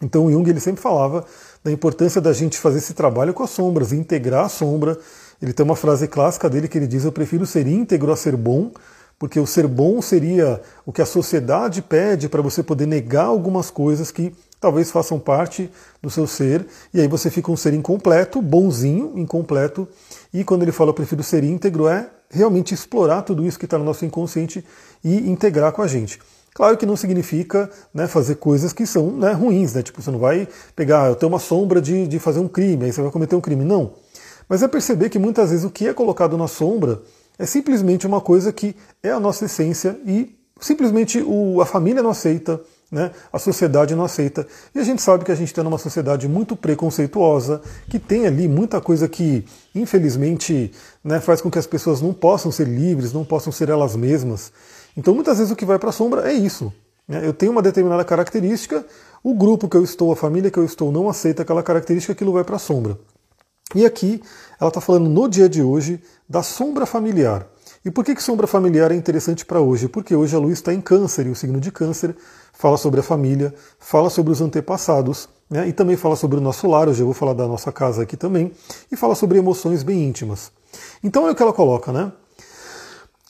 Então 0.00 0.26
o 0.26 0.30
Jung 0.30 0.48
ele 0.48 0.60
sempre 0.60 0.80
falava 0.80 1.24
da 1.62 1.72
importância 1.72 2.20
da 2.20 2.32
gente 2.32 2.58
fazer 2.58 2.78
esse 2.78 2.94
trabalho 2.94 3.34
com 3.34 3.42
as 3.42 3.50
sombras, 3.50 3.92
integrar 3.92 4.44
a 4.44 4.48
sombra. 4.48 4.96
Ele 5.40 5.52
tem 5.52 5.64
uma 5.64 5.74
frase 5.74 6.06
clássica 6.06 6.48
dele 6.48 6.68
que 6.68 6.78
ele 6.78 6.86
diz: 6.86 7.04
Eu 7.04 7.12
prefiro 7.12 7.44
ser 7.46 7.66
íntegro 7.66 8.12
a 8.12 8.16
ser 8.16 8.36
bom, 8.36 8.70
porque 9.18 9.40
o 9.40 9.46
ser 9.46 9.66
bom 9.66 10.00
seria 10.00 10.60
o 10.86 10.92
que 10.92 11.02
a 11.02 11.06
sociedade 11.06 11.82
pede 11.82 12.28
para 12.28 12.42
você 12.42 12.62
poder 12.62 12.86
negar 12.86 13.24
algumas 13.24 13.70
coisas 13.70 14.12
que 14.12 14.32
talvez 14.60 14.90
façam 14.90 15.18
parte 15.18 15.70
do 16.02 16.10
seu 16.10 16.26
ser, 16.26 16.66
e 16.92 17.00
aí 17.00 17.08
você 17.08 17.30
fica 17.30 17.50
um 17.50 17.56
ser 17.56 17.74
incompleto, 17.74 18.42
bonzinho, 18.42 19.12
incompleto, 19.16 19.86
e 20.32 20.44
quando 20.44 20.62
ele 20.62 20.72
fala 20.72 20.90
eu 20.90 20.94
prefiro 20.94 21.22
ser 21.22 21.44
íntegro, 21.44 21.88
é 21.88 22.10
realmente 22.30 22.74
explorar 22.74 23.22
tudo 23.22 23.46
isso 23.46 23.58
que 23.58 23.64
está 23.64 23.78
no 23.78 23.84
nosso 23.84 24.04
inconsciente 24.04 24.64
e 25.02 25.30
integrar 25.30 25.72
com 25.72 25.82
a 25.82 25.86
gente. 25.86 26.18
Claro 26.54 26.76
que 26.76 26.84
não 26.84 26.96
significa 26.96 27.70
né, 27.94 28.06
fazer 28.06 28.34
coisas 28.36 28.72
que 28.72 28.84
são 28.84 29.12
né, 29.12 29.32
ruins, 29.32 29.74
né? 29.74 29.82
Tipo, 29.82 30.02
você 30.02 30.10
não 30.10 30.18
vai 30.18 30.48
pegar, 30.74 31.08
eu 31.08 31.14
tenho 31.14 31.30
uma 31.30 31.38
sombra 31.38 31.80
de, 31.80 32.06
de 32.06 32.18
fazer 32.18 32.40
um 32.40 32.48
crime, 32.48 32.84
aí 32.84 32.92
você 32.92 33.00
vai 33.00 33.10
cometer 33.10 33.36
um 33.36 33.40
crime. 33.40 33.64
Não. 33.64 33.92
Mas 34.48 34.62
é 34.62 34.68
perceber 34.68 35.08
que 35.08 35.18
muitas 35.18 35.50
vezes 35.50 35.64
o 35.64 35.70
que 35.70 35.86
é 35.86 35.94
colocado 35.94 36.36
na 36.36 36.48
sombra 36.48 37.00
é 37.38 37.46
simplesmente 37.46 38.06
uma 38.06 38.20
coisa 38.20 38.52
que 38.52 38.74
é 39.02 39.10
a 39.10 39.20
nossa 39.20 39.44
essência 39.44 39.98
e 40.04 40.36
simplesmente 40.60 41.22
o, 41.24 41.60
a 41.60 41.66
família 41.66 42.02
não 42.02 42.10
aceita, 42.10 42.60
né? 42.90 43.10
a 43.32 43.38
sociedade 43.38 43.94
não 43.94 44.04
aceita. 44.04 44.46
E 44.74 44.78
a 44.78 44.84
gente 44.84 45.02
sabe 45.02 45.24
que 45.24 45.32
a 45.32 45.34
gente 45.34 45.48
está 45.48 45.62
numa 45.62 45.78
sociedade 45.78 46.26
muito 46.26 46.56
preconceituosa, 46.56 47.60
que 47.88 47.98
tem 47.98 48.26
ali 48.26 48.48
muita 48.48 48.80
coisa 48.80 49.08
que, 49.08 49.44
infelizmente, 49.74 50.72
né, 51.04 51.20
faz 51.20 51.40
com 51.40 51.50
que 51.50 51.58
as 51.58 51.66
pessoas 51.66 52.00
não 52.00 52.12
possam 52.12 52.50
ser 52.50 52.66
livres, 52.66 53.12
não 53.12 53.24
possam 53.24 53.52
ser 53.52 53.68
elas 53.68 53.94
mesmas. 53.94 54.52
Então, 54.96 55.14
muitas 55.14 55.38
vezes 55.38 55.52
o 55.52 55.56
que 55.56 55.64
vai 55.64 55.78
para 55.78 55.90
a 55.90 55.92
sombra 55.92 56.30
é 56.30 56.32
isso. 56.32 56.72
Né? 57.06 57.26
Eu 57.26 57.32
tenho 57.32 57.52
uma 57.52 57.62
determinada 57.62 58.04
característica, 58.04 58.84
o 59.22 59.34
grupo 59.34 59.68
que 59.68 59.76
eu 59.76 59.84
estou, 59.84 60.12
a 60.12 60.16
família 60.16 60.50
que 60.50 60.58
eu 60.58 60.64
estou, 60.64 60.90
não 60.90 61.08
aceita 61.08 61.42
aquela 61.42 61.62
característica, 61.62 62.12
aquilo 62.12 62.32
vai 62.32 62.44
para 62.44 62.56
a 62.56 62.58
sombra. 62.58 62.98
E 63.74 63.84
aqui 63.84 64.22
ela 64.58 64.68
está 64.68 64.80
falando 64.80 65.10
no 65.10 65.28
dia 65.28 65.48
de 65.48 65.62
hoje 65.62 66.00
da 66.28 66.42
sombra 66.42 66.86
familiar. 66.86 67.46
E 67.84 67.90
por 67.90 68.04
que, 68.04 68.14
que 68.14 68.22
sombra 68.22 68.46
familiar 68.46 68.90
é 68.90 68.94
interessante 68.94 69.46
para 69.46 69.60
hoje? 69.60 69.88
Porque 69.88 70.14
hoje 70.14 70.34
a 70.34 70.38
lua 70.38 70.52
está 70.52 70.74
em 70.74 70.80
câncer 70.80 71.26
e 71.26 71.30
o 71.30 71.34
signo 71.34 71.60
de 71.60 71.70
câncer 71.70 72.16
fala 72.58 72.76
sobre 72.76 72.98
a 72.98 73.04
família, 73.04 73.54
fala 73.78 74.10
sobre 74.10 74.32
os 74.32 74.40
antepassados, 74.40 75.28
né? 75.48 75.68
e 75.68 75.72
também 75.72 75.96
fala 75.96 76.16
sobre 76.16 76.38
o 76.38 76.40
nosso 76.40 76.66
lar, 76.66 76.88
hoje 76.88 77.00
eu 77.00 77.06
vou 77.06 77.14
falar 77.14 77.32
da 77.32 77.46
nossa 77.46 77.70
casa 77.70 78.02
aqui 78.02 78.16
também, 78.16 78.50
e 78.90 78.96
fala 78.96 79.14
sobre 79.14 79.38
emoções 79.38 79.84
bem 79.84 80.02
íntimas. 80.02 80.50
Então 81.02 81.28
é 81.28 81.30
o 81.30 81.36
que 81.36 81.42
ela 81.42 81.52
coloca, 81.52 81.92
né? 81.92 82.10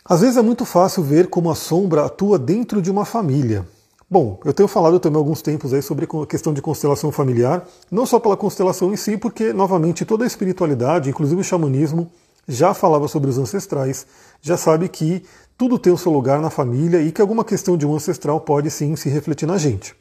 Às 0.03 0.23
vezes 0.23 0.39
é 0.39 0.43
muito 0.43 0.65
fácil 0.65 1.03
ver 1.03 1.29
como 1.29 1.51
a 1.51 1.55
sombra 1.55 2.07
atua 2.07 2.39
dentro 2.39 2.81
de 2.81 2.91
uma 2.91 3.05
família. 3.05 3.69
Bom, 4.11 4.41
eu 4.43 4.55
tenho 4.55 4.67
falado 4.67 4.99
também 4.99 5.19
há 5.19 5.21
alguns 5.21 5.43
tempos 5.43 5.75
aí 5.75 5.83
sobre 5.83 6.07
a 6.07 6.27
questão 6.27 6.55
de 6.55 6.63
constelação 6.63 7.13
familiar, 7.13 7.63
não 7.91 8.07
só 8.07 8.19
pela 8.19 8.35
constelação 8.35 8.91
em 8.94 8.97
si, 8.97 9.19
porque, 9.19 9.53
novamente, 9.53 10.06
toda 10.06 10.25
a 10.25 10.27
espiritualidade, 10.27 11.11
inclusive 11.11 11.43
o 11.43 11.44
xamanismo, 11.44 12.11
já 12.49 12.73
falava 12.73 13.06
sobre 13.06 13.29
os 13.29 13.37
ancestrais, 13.37 14.06
já 14.41 14.56
sabe 14.56 14.89
que 14.89 15.23
tudo 15.58 15.77
tem 15.77 15.93
o 15.93 15.98
seu 15.98 16.12
lugar 16.12 16.41
na 16.41 16.50
família 16.50 17.03
e 17.03 17.10
que 17.10 17.20
alguma 17.20 17.44
questão 17.44 17.77
de 17.77 17.84
um 17.84 17.93
ancestral 17.93 18.41
pode 18.41 18.70
sim 18.70 18.94
se 18.94 19.08
refletir 19.08 19.44
na 19.44 19.58
gente. 19.58 19.93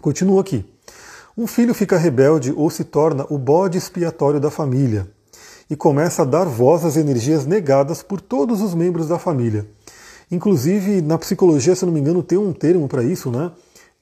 Continua 0.00 0.40
aqui. 0.40 0.64
Um 1.36 1.46
filho 1.46 1.74
fica 1.74 1.98
rebelde 1.98 2.50
ou 2.56 2.70
se 2.70 2.82
torna 2.82 3.26
o 3.28 3.36
bode 3.36 3.76
expiatório 3.76 4.40
da 4.40 4.50
família 4.50 5.06
e 5.68 5.76
começa 5.76 6.22
a 6.22 6.24
dar 6.24 6.46
voz 6.46 6.82
às 6.82 6.96
energias 6.96 7.44
negadas 7.44 8.02
por 8.02 8.22
todos 8.22 8.62
os 8.62 8.74
membros 8.74 9.06
da 9.06 9.18
família. 9.18 9.68
Inclusive, 10.30 11.02
na 11.02 11.18
psicologia, 11.18 11.76
se 11.76 11.84
não 11.84 11.92
me 11.92 12.00
engano, 12.00 12.22
tem 12.22 12.38
um 12.38 12.52
termo 12.52 12.88
para 12.88 13.02
isso, 13.02 13.30
né? 13.30 13.52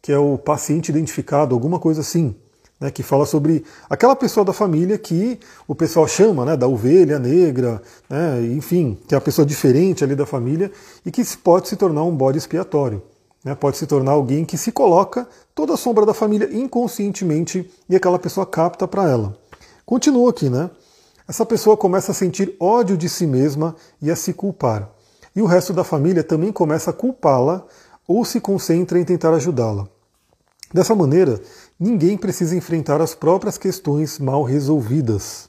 Que 0.01 0.13
é 0.13 0.19
o 0.19 0.39
paciente 0.39 0.91
identificado, 0.91 1.57
alguma 1.57 1.81
coisa 1.81 2.03
assim. 2.03 2.37
Né, 2.81 2.93
que 2.93 3.03
fala 3.03 3.27
sobre 3.27 3.65
aquela 3.91 4.15
pessoa 4.15 4.45
da 4.45 4.53
família 4.53 4.97
que 4.97 5.41
o 5.67 5.75
pessoal 5.75 6.07
chama 6.07 6.45
né, 6.45 6.57
da 6.57 6.69
ovelha 6.69 7.19
negra, 7.19 7.83
né, 8.09 8.41
enfim, 8.53 8.97
que 9.09 9.17
é 9.17 9.19
a 9.19 9.21
pessoa 9.21 9.45
diferente 9.45 10.05
ali 10.05 10.15
da 10.15 10.25
família 10.25 10.71
e 11.05 11.11
que 11.11 11.25
pode 11.39 11.69
se 11.69 11.75
tornar 11.75 12.05
um 12.05 12.15
bode 12.15 12.39
expiatório. 12.39 13.03
Né, 13.45 13.55
pode 13.57 13.79
se 13.79 13.87
tornar 13.87 14.13
alguém 14.13 14.45
que 14.45 14.57
se 14.57 14.71
coloca 14.71 15.27
toda 15.55 15.75
a 15.75 15.77
sombra 15.77 16.07
da 16.07 16.15
família 16.15 16.49
inconscientemente 16.53 17.69
e 17.89 17.97
aquela 17.97 18.19
pessoa 18.19 18.47
capta 18.47 18.87
para 18.87 19.09
ela. 19.09 19.37
Continua 19.85 20.31
aqui, 20.31 20.49
né? 20.49 20.71
Essa 21.27 21.45
pessoa 21.45 21.77
começa 21.77 22.13
a 22.13 22.15
sentir 22.15 22.55
ódio 22.61 22.97
de 22.97 23.09
si 23.09 23.27
mesma 23.27 23.75
e 24.01 24.11
a 24.11 24.17
se 24.17 24.33
culpar 24.33 24.89
e 25.39 25.41
o 25.41 25.47
resto 25.47 25.73
da 25.73 25.85
família 25.85 26.25
também 26.25 26.51
começa 26.51 26.91
a 26.91 26.93
culpá-la 26.93 27.65
ou 28.09 28.25
se 28.25 28.41
concentra 28.41 28.99
em 28.99 29.05
tentar 29.05 29.33
ajudá-la. 29.35 29.87
Dessa 30.75 30.97
maneira, 30.97 31.41
ninguém 31.79 32.17
precisa 32.17 32.57
enfrentar 32.57 33.01
as 33.01 33.15
próprias 33.15 33.57
questões 33.57 34.19
mal 34.19 34.43
resolvidas. 34.43 35.49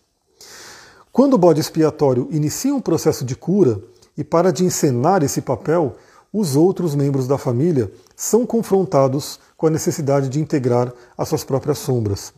Quando 1.12 1.34
o 1.34 1.38
bode 1.38 1.60
expiatório 1.60 2.28
inicia 2.32 2.74
um 2.74 2.80
processo 2.80 3.26
de 3.26 3.36
cura 3.36 3.82
e 4.18 4.24
para 4.24 4.52
de 4.52 4.64
encenar 4.64 5.24
esse 5.24 5.42
papel, 5.42 5.96
os 6.32 6.56
outros 6.56 6.94
membros 6.94 7.28
da 7.28 7.38
família 7.38 7.92
são 8.16 8.46
confrontados 8.46 9.40
com 9.58 9.66
a 9.66 9.72
necessidade 9.72 10.30
de 10.30 10.40
integrar 10.40 10.94
as 11.18 11.28
suas 11.28 11.44
próprias 11.44 11.80
sombras. 11.80 12.32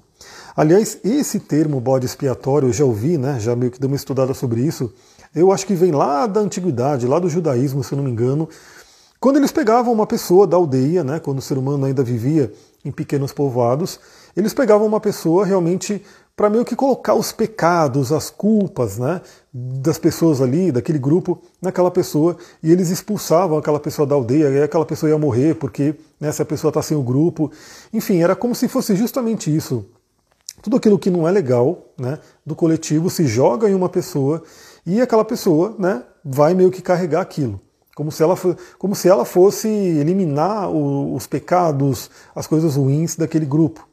Aliás, 0.55 0.97
esse 1.03 1.39
termo 1.39 1.79
bode 1.81 2.05
expiatório, 2.05 2.69
eu 2.69 2.73
já 2.73 2.85
ouvi, 2.85 3.17
né, 3.17 3.39
já 3.39 3.55
meio 3.55 3.71
que 3.71 3.79
dei 3.79 3.87
uma 3.87 3.95
estudada 3.95 4.33
sobre 4.33 4.61
isso, 4.61 4.93
eu 5.35 5.51
acho 5.51 5.65
que 5.65 5.73
vem 5.73 5.91
lá 5.91 6.27
da 6.27 6.39
antiguidade, 6.39 7.07
lá 7.07 7.19
do 7.19 7.29
judaísmo, 7.29 7.83
se 7.83 7.93
eu 7.93 7.97
não 7.97 8.03
me 8.05 8.11
engano, 8.11 8.47
Quando 9.21 9.37
eles 9.37 9.51
pegavam 9.51 9.93
uma 9.93 10.07
pessoa 10.07 10.47
da 10.47 10.57
aldeia, 10.57 11.03
né, 11.03 11.19
quando 11.19 11.37
o 11.37 11.43
ser 11.43 11.55
humano 11.55 11.85
ainda 11.85 12.01
vivia 12.01 12.51
em 12.83 12.91
pequenos 12.91 13.31
povoados, 13.31 13.99
eles 14.35 14.53
pegavam 14.53 14.87
uma 14.87 14.99
pessoa 14.99 15.45
realmente 15.45 16.01
para 16.35 16.49
meio 16.49 16.65
que 16.65 16.75
colocar 16.75 17.13
os 17.13 17.31
pecados, 17.31 18.11
as 18.11 18.29
culpas 18.29 18.97
né, 18.97 19.21
das 19.53 19.97
pessoas 19.97 20.41
ali, 20.41 20.71
daquele 20.71 20.97
grupo, 20.97 21.39
naquela 21.61 21.91
pessoa, 21.91 22.37
e 22.63 22.71
eles 22.71 22.89
expulsavam 22.89 23.57
aquela 23.57 23.79
pessoa 23.79 24.07
da 24.07 24.15
aldeia, 24.15 24.49
e 24.49 24.63
aquela 24.63 24.85
pessoa 24.85 25.09
ia 25.09 25.17
morrer 25.17 25.55
porque 25.55 25.93
né, 26.19 26.31
se 26.31 26.41
a 26.41 26.45
pessoa 26.45 26.69
está 26.69 26.81
sem 26.81 26.97
o 26.97 27.03
grupo. 27.03 27.51
Enfim, 27.93 28.23
era 28.23 28.35
como 28.35 28.55
se 28.55 28.67
fosse 28.67 28.95
justamente 28.95 29.55
isso. 29.55 29.85
Tudo 30.63 30.77
aquilo 30.77 30.97
que 30.97 31.09
não 31.09 31.27
é 31.27 31.31
legal 31.31 31.93
né, 31.97 32.17
do 32.45 32.55
coletivo 32.55 33.09
se 33.09 33.25
joga 33.27 33.69
em 33.69 33.73
uma 33.73 33.89
pessoa 33.89 34.41
e 34.85 35.01
aquela 35.01 35.25
pessoa 35.25 35.75
né, 35.77 36.03
vai 36.23 36.53
meio 36.53 36.71
que 36.71 36.81
carregar 36.81 37.21
aquilo. 37.21 37.59
Como 38.01 38.11
se 38.11 38.23
ela, 38.23 38.35
como 38.79 38.95
se 38.95 39.07
ela 39.07 39.23
fosse 39.23 39.67
eliminar 39.67 40.71
o, 40.71 41.13
os 41.13 41.27
pecados, 41.27 42.09
as 42.33 42.47
coisas 42.47 42.75
ruins 42.75 43.15
daquele 43.15 43.45
grupo. 43.45 43.87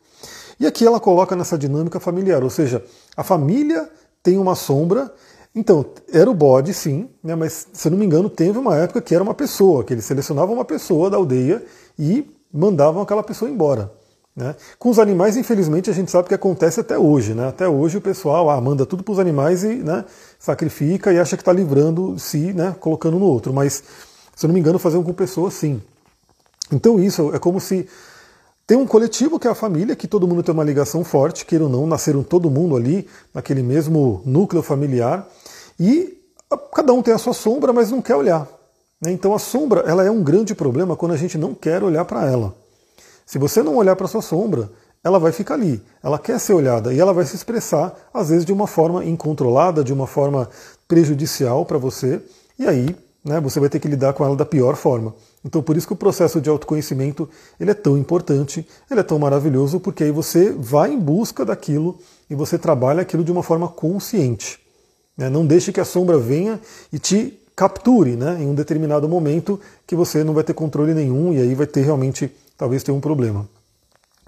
E 0.59 0.67
aqui 0.67 0.87
ela 0.87 0.99
coloca 0.99 1.37
nessa 1.37 1.59
dinâmica 1.59 2.01
familiar, 2.01 2.43
ou 2.43 2.49
seja, 2.49 2.83
a 3.15 3.23
família 3.23 3.87
tem 4.23 4.39
uma 4.39 4.55
sombra. 4.55 5.13
Então, 5.55 5.85
era 6.11 6.31
o 6.31 6.33
bode, 6.33 6.73
sim, 6.73 7.11
né, 7.23 7.35
mas 7.35 7.69
se 7.71 7.87
eu 7.87 7.91
não 7.91 7.99
me 7.99 8.07
engano, 8.07 8.31
teve 8.31 8.59
uma 8.59 8.77
época 8.77 9.03
que 9.03 9.15
era 9.15 9.23
uma 9.23 9.35
pessoa, 9.35 9.85
que 9.85 9.93
eles 9.93 10.07
selecionavam 10.07 10.55
uma 10.55 10.65
pessoa 10.65 11.11
da 11.11 11.19
aldeia 11.19 11.63
e 11.99 12.25
mandavam 12.51 13.03
aquela 13.03 13.23
pessoa 13.23 13.51
embora. 13.51 13.93
Né? 14.39 14.55
Com 14.79 14.89
os 14.89 15.01
animais, 15.01 15.37
infelizmente, 15.37 15.91
a 15.91 15.93
gente 15.93 16.13
sabe 16.13 16.29
que 16.29 16.35
acontece 16.35 16.79
até 16.79 16.97
hoje. 16.97 17.35
Né? 17.35 17.49
Até 17.49 17.69
hoje 17.69 17.99
o 17.99 18.01
pessoal 18.01 18.49
ah, 18.49 18.61
manda 18.61 18.87
tudo 18.87 19.03
para 19.03 19.11
os 19.11 19.19
animais 19.19 19.65
e 19.65 19.75
né, 19.75 20.05
sacrifica 20.39 21.13
e 21.13 21.19
acha 21.19 21.37
que 21.37 21.43
está 21.43 21.53
livrando-se, 21.53 22.53
né, 22.53 22.77
colocando 22.79 23.19
no 23.19 23.25
outro. 23.25 23.53
Mas, 23.53 23.83
se 24.37 24.47
eu 24.47 24.49
não 24.49 24.55
me 24.55 24.61
engano, 24.61 24.79
faziam 24.79 25.03
com 25.03 25.13
pessoas 25.13 25.55
sim. 25.55 25.83
Então 26.71 27.01
isso 27.01 27.35
é 27.35 27.39
como 27.41 27.61
se 27.61 27.89
tem 28.65 28.79
um 28.79 28.87
coletivo 28.87 29.41
que 29.41 29.49
é 29.49 29.51
a 29.51 29.57
família, 29.57 29.97
que 29.97 30.07
todo 30.07 30.29
mundo 30.29 30.41
tem 30.41 30.55
uma 30.55 30.63
ligação 30.63 31.03
forte, 31.03 31.45
queira 31.45 31.65
ou 31.65 31.71
não, 31.71 31.85
nasceram 31.85 32.23
todo 32.23 32.49
mundo 32.49 32.77
ali, 32.77 33.09
naquele 33.35 33.63
mesmo 33.63 34.23
núcleo 34.25 34.63
familiar, 34.63 35.27
e 35.81 36.17
cada 36.73 36.93
um 36.93 37.03
tem 37.03 37.13
a 37.13 37.19
sua 37.19 37.33
sombra, 37.33 37.73
mas 37.73 37.91
não 37.91 38.01
quer 38.01 38.15
olhar. 38.15 38.47
Né? 39.01 39.11
Então 39.11 39.35
a 39.35 39.39
sombra 39.41 39.81
ela 39.81 40.05
é 40.05 40.11
um 40.11 40.23
grande 40.23 40.55
problema 40.55 40.95
quando 40.95 41.13
a 41.13 41.17
gente 41.17 41.37
não 41.37 41.55
quer 41.55 41.83
olhar 41.83 42.05
para 42.05 42.31
ela. 42.31 42.55
Se 43.29 43.37
você 43.37 43.63
não 43.63 43.77
olhar 43.77 43.95
para 43.95 44.09
sua 44.09 44.23
sombra, 44.23 44.71
ela 45.05 45.19
vai 45.19 45.33
ficar 45.33 45.53
ali, 45.53 45.83
ela 46.03 46.19
quer 46.19 46.41
ser 46.41 46.55
olhada 46.55 46.95
e 46.95 46.99
ela 46.99 47.13
vai 47.13 47.27
se 47.27 47.37
expressar, 47.37 47.95
às 48.13 48.31
vezes 48.31 48.43
de 48.43 48.55
uma 48.55 48.67
forma 48.67 49.05
incontrolada, 49.05 49.85
de 49.85 49.93
uma 49.93 50.07
forma 50.07 50.49
prejudicial 50.89 51.67
para 51.67 51.77
você, 51.77 52.23
e 52.59 52.67
aí 52.67 52.97
né, 53.23 53.39
você 53.39 53.61
vai 53.61 53.69
ter 53.69 53.81
que 53.81 53.87
lidar 53.87 54.15
com 54.15 54.25
ela 54.25 54.35
da 54.35 54.47
pior 54.47 54.77
forma. 54.77 55.15
Então 55.45 55.63
por 55.63 55.77
isso 55.77 55.87
que 55.87 55.93
o 55.93 55.97
processo 55.97 56.41
de 56.41 56.49
autoconhecimento 56.49 57.29
ele 57.61 57.71
é 57.71 57.75
tão 57.75 57.99
importante, 57.99 58.67
ele 58.91 59.01
é 59.01 59.03
tão 59.03 59.19
maravilhoso, 59.19 59.79
porque 59.79 60.05
aí 60.05 60.11
você 60.11 60.51
vai 60.51 60.91
em 60.91 60.99
busca 60.99 61.45
daquilo 61.45 61.99
e 62.31 62.35
você 62.35 62.57
trabalha 62.57 63.03
aquilo 63.03 63.23
de 63.23 63.31
uma 63.31 63.43
forma 63.43 63.69
consciente. 63.69 64.59
Né? 65.15 65.29
Não 65.29 65.45
deixe 65.45 65.71
que 65.71 65.81
a 65.81 65.85
sombra 65.85 66.17
venha 66.17 66.59
e 66.91 66.99
te 66.99 67.39
capture 67.55 68.17
né, 68.17 68.39
em 68.41 68.49
um 68.49 68.55
determinado 68.55 69.07
momento 69.07 69.61
que 69.87 69.95
você 69.95 70.25
não 70.25 70.33
vai 70.33 70.45
ter 70.45 70.55
controle 70.55 70.95
nenhum 70.95 71.35
e 71.35 71.43
aí 71.43 71.55
vai 71.55 71.67
ter 71.67 71.83
realmente, 71.83 72.33
talvez 72.59 72.83
ter 72.83 72.93
um 72.93 73.01
problema. 73.01 73.49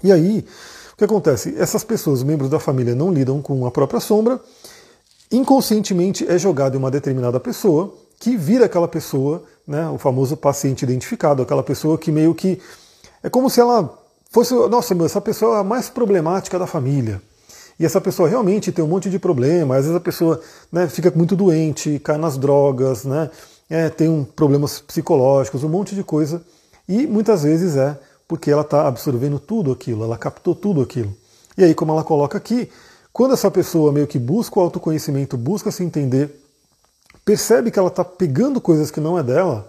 E 0.03 0.11
aí, 0.13 0.47
o 0.93 0.97
que 0.97 1.05
acontece? 1.05 1.55
Essas 1.59 1.85
pessoas, 1.85 2.23
membros 2.23 2.49
da 2.49 2.59
família, 2.59 2.95
não 2.95 3.13
lidam 3.13 3.43
com 3.43 3.67
a 3.67 3.71
própria 3.71 4.01
sombra, 4.01 4.41
inconscientemente 5.31 6.27
é 6.27 6.39
jogado 6.39 6.77
em 6.77 6.79
uma 6.79 6.91
determinada 6.91 7.39
pessoa, 7.39 7.93
que 8.19 8.37
vira 8.37 8.67
aquela 8.67 8.89
pessoa, 8.89 9.43
né, 9.67 9.89
o 9.89 9.99
famoso 9.99 10.37
paciente 10.37 10.83
identificado, 10.83 11.43
aquela 11.43 11.63
pessoa 11.63 11.99
que 11.99 12.13
meio 12.13 12.35
que 12.35 12.61
é 13.23 13.29
como 13.29 13.51
se 13.51 13.61
ela 13.61 13.99
fosse, 14.31 14.55
nossa, 14.55 14.95
essa 15.05 15.21
pessoa 15.21 15.57
é 15.57 15.61
a 15.61 15.65
mais 15.65 15.89
problemática 15.89 16.59
da 16.59 16.67
família. 16.67 17.21
E 17.79 17.85
essa 17.85 18.01
pessoa 18.01 18.29
realmente 18.29 18.71
tem 18.71 18.85
um 18.85 18.89
monte 18.89 19.09
de 19.09 19.19
problema, 19.19 19.77
às 19.77 19.85
vezes 19.85 19.97
a 19.97 20.01
pessoa 20.01 20.41
né, 20.71 20.87
fica 20.87 21.11
muito 21.17 21.35
doente, 21.35 21.99
cai 21.99 22.19
nas 22.19 22.37
drogas, 22.37 23.05
né, 23.05 23.31
é, 23.71 23.89
tem 23.89 24.09
um, 24.09 24.23
problemas 24.23 24.81
psicológicos, 24.81 25.65
um 25.65 25.69
monte 25.69 25.95
de 25.95 26.05
coisa. 26.05 26.43
E 26.87 27.07
muitas 27.07 27.43
vezes 27.43 27.77
é 27.77 27.99
porque 28.31 28.49
ela 28.49 28.63
está 28.63 28.87
absorvendo 28.87 29.41
tudo 29.41 29.73
aquilo, 29.73 30.05
ela 30.05 30.17
captou 30.17 30.55
tudo 30.55 30.81
aquilo. 30.81 31.13
E 31.59 31.65
aí, 31.65 31.75
como 31.75 31.91
ela 31.91 32.05
coloca 32.05 32.39
aqui, 32.39 32.71
quando 33.13 33.35
essa 33.35 33.51
pessoa 33.51 33.91
meio 33.91 34.07
que 34.07 34.21
busca 34.21 34.57
o 34.57 34.63
autoconhecimento, 34.63 35.37
busca 35.37 35.73
se 35.73 35.83
entender, 35.83 36.41
percebe 37.25 37.73
que 37.73 37.79
ela 37.81 37.89
está 37.89 38.05
pegando 38.05 38.61
coisas 38.61 38.89
que 38.89 39.01
não 39.01 39.19
é 39.19 39.23
dela 39.25 39.69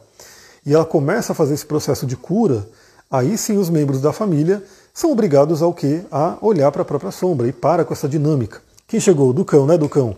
e 0.63 0.75
ela 0.75 0.85
começa 0.85 1.31
a 1.31 1.35
fazer 1.35 1.55
esse 1.55 1.65
processo 1.65 2.05
de 2.05 2.15
cura, 2.15 2.63
aí 3.09 3.35
sim 3.35 3.57
os 3.57 3.67
membros 3.67 3.99
da 3.99 4.13
família 4.13 4.63
são 4.93 5.11
obrigados 5.11 5.63
ao 5.63 5.73
quê? 5.73 6.03
A 6.11 6.37
olhar 6.39 6.71
para 6.71 6.83
a 6.83 6.85
própria 6.85 7.09
sombra 7.09 7.47
e 7.47 7.51
para 7.51 7.83
com 7.83 7.95
essa 7.95 8.07
dinâmica. 8.07 8.61
Quem 8.87 8.99
chegou? 8.99 9.31
O 9.31 9.33
Ducão, 9.33 9.65
né, 9.65 9.75
Ducão? 9.75 10.15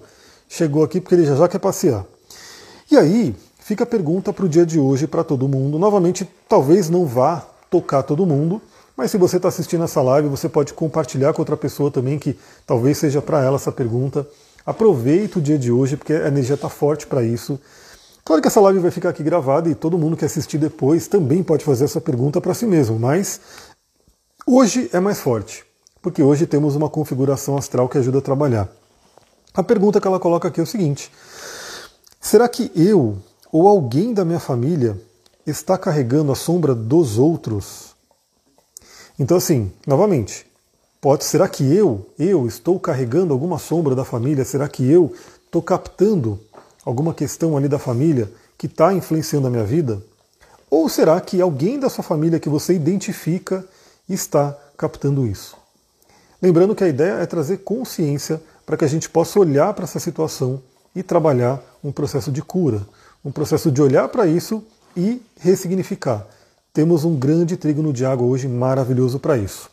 Chegou 0.50 0.84
aqui 0.84 1.00
porque 1.00 1.16
ele 1.16 1.26
já 1.26 1.38
já 1.38 1.48
quer 1.48 1.60
passear. 1.60 2.04
E 2.92 2.98
aí 2.98 3.34
fica 3.60 3.86
a 3.86 3.88
pergunta 3.88 4.34
para 4.34 4.44
o 4.44 4.50
dia 4.50 4.66
de 4.66 4.78
hoje 4.78 5.08
para 5.08 5.24
todo 5.24 5.48
mundo. 5.48 5.80
Novamente, 5.80 6.30
talvez 6.50 6.90
não 6.90 7.06
vá 7.06 7.53
tocar 7.74 8.04
todo 8.04 8.24
mundo, 8.24 8.62
mas 8.96 9.10
se 9.10 9.18
você 9.18 9.38
está 9.38 9.48
assistindo 9.48 9.84
essa 9.84 10.00
live, 10.00 10.28
você 10.28 10.48
pode 10.48 10.76
compartilhar 10.76 11.34
com 11.34 11.42
outra 11.42 11.58
pessoa 11.58 11.90
também 11.90 12.20
que 12.20 12.38
talvez 12.68 13.00
seja 13.00 13.20
para 13.20 13.42
ela 13.42 13.56
essa 13.56 13.72
pergunta. 13.72 14.28
Aproveita 14.64 15.40
o 15.40 15.42
dia 15.42 15.58
de 15.58 15.72
hoje, 15.72 15.98
porque 15.98 16.14
a 16.14 16.28
energia 16.28 16.54
está 16.54 16.70
forte 16.70 17.08
para 17.08 17.24
isso. 17.24 17.60
Claro 18.24 18.44
que 18.44 18.48
essa 18.48 18.62
live 18.62 18.78
vai 18.78 18.92
ficar 18.92 19.10
aqui 19.10 19.24
gravada 19.24 19.68
e 19.70 19.74
todo 19.74 19.98
mundo 19.98 20.16
que 20.16 20.24
assistir 20.24 20.60
depois 20.60 21.08
também 21.08 21.42
pode 21.42 21.66
fazer 21.66 21.86
essa 21.86 22.00
pergunta 22.00 22.40
para 22.40 22.54
si 22.54 22.68
mesmo, 22.68 23.00
mas 23.00 23.42
hoje 24.46 24.88
é 24.94 25.00
mais 25.00 25.20
forte, 25.20 25.66
porque 26.00 26.22
hoje 26.22 26.46
temos 26.46 26.76
uma 26.76 26.90
configuração 26.90 27.58
astral 27.58 27.90
que 27.90 27.98
ajuda 27.98 28.20
a 28.20 28.22
trabalhar. 28.22 28.70
A 29.52 29.64
pergunta 29.64 30.00
que 30.00 30.08
ela 30.08 30.20
coloca 30.20 30.48
aqui 30.48 30.60
é 30.60 30.64
o 30.64 30.68
seguinte: 30.68 31.12
será 32.22 32.48
que 32.48 32.72
eu 32.76 33.18
ou 33.52 33.68
alguém 33.68 34.14
da 34.14 34.24
minha 34.24 34.40
família 34.40 34.96
está 35.46 35.78
carregando 35.78 36.32
a 36.32 36.36
sombra 36.36 36.74
dos 36.74 37.18
outros? 37.18 37.96
Então, 39.20 39.38
assim, 39.38 39.72
novamente, 39.86 40.46
Pode, 41.04 41.26
será 41.26 41.50
que 41.50 41.66
eu, 41.76 42.10
eu 42.18 42.48
estou 42.48 42.80
carregando 42.80 43.34
alguma 43.34 43.60
sombra 43.60 43.94
da 43.94 44.06
família? 44.06 44.46
Será 44.46 44.70
que 44.70 44.90
eu 44.90 45.14
estou 45.44 45.62
captando 45.62 46.40
alguma 46.86 47.14
questão 47.14 47.58
ali 47.58 47.68
da 47.68 47.78
família 47.78 48.32
que 48.58 48.68
está 48.68 48.94
influenciando 48.94 49.48
a 49.48 49.50
minha 49.50 49.66
vida? 49.66 50.02
Ou 50.70 50.88
será 50.88 51.20
que 51.20 51.42
alguém 51.42 51.78
da 51.78 51.90
sua 51.90 52.06
família 52.06 52.40
que 52.40 52.48
você 52.48 52.74
identifica 52.74 53.66
está 54.08 54.58
captando 54.78 55.28
isso? 55.28 55.58
Lembrando 56.42 56.74
que 56.74 56.86
a 56.86 56.88
ideia 56.88 57.16
é 57.16 57.26
trazer 57.26 57.58
consciência 57.58 58.42
para 58.66 58.78
que 58.78 58.86
a 58.86 58.88
gente 58.88 59.10
possa 59.10 59.38
olhar 59.38 59.74
para 59.74 59.84
essa 59.84 60.00
situação 60.00 60.64
e 60.96 61.04
trabalhar 61.04 61.62
um 61.84 61.92
processo 61.92 62.32
de 62.32 62.42
cura, 62.42 62.82
um 63.26 63.30
processo 63.30 63.70
de 63.70 63.82
olhar 63.82 64.08
para 64.08 64.26
isso 64.26 64.64
e 64.96 65.22
ressignificar. 65.40 66.26
Temos 66.74 67.04
um 67.04 67.16
grande 67.16 67.56
trígono 67.56 67.94
de 67.94 68.06
água 68.06 68.26
hoje 68.26 68.48
maravilhoso 68.48 69.20
para 69.20 69.38
isso. 69.38 69.70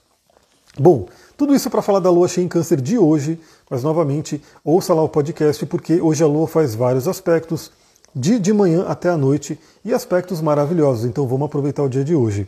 Bom, 0.79 1.07
tudo 1.37 1.55
isso 1.55 1.71
para 1.71 1.83
falar 1.83 2.01
da 2.01 2.11
lua 2.11 2.29
cheia 2.29 2.45
em 2.45 2.49
câncer 2.49 2.81
de 2.81 2.99
hoje, 2.99 3.41
mas 3.69 3.83
novamente, 3.83 4.43
ouça 4.65 4.93
lá 4.93 5.03
o 5.03 5.09
podcast, 5.09 5.65
porque 5.67 6.01
hoje 6.01 6.23
a 6.23 6.27
lua 6.27 6.47
faz 6.47 6.75
vários 6.75 7.09
aspectos, 7.09 7.73
de, 8.15 8.39
de 8.39 8.53
manhã 8.53 8.85
até 8.87 9.09
a 9.09 9.17
noite, 9.17 9.59
e 9.85 9.95
aspectos 9.95 10.41
maravilhosos, 10.41 11.05
então 11.05 11.27
vamos 11.27 11.47
aproveitar 11.47 11.83
o 11.83 11.89
dia 11.89 12.05
de 12.05 12.15
hoje. 12.15 12.47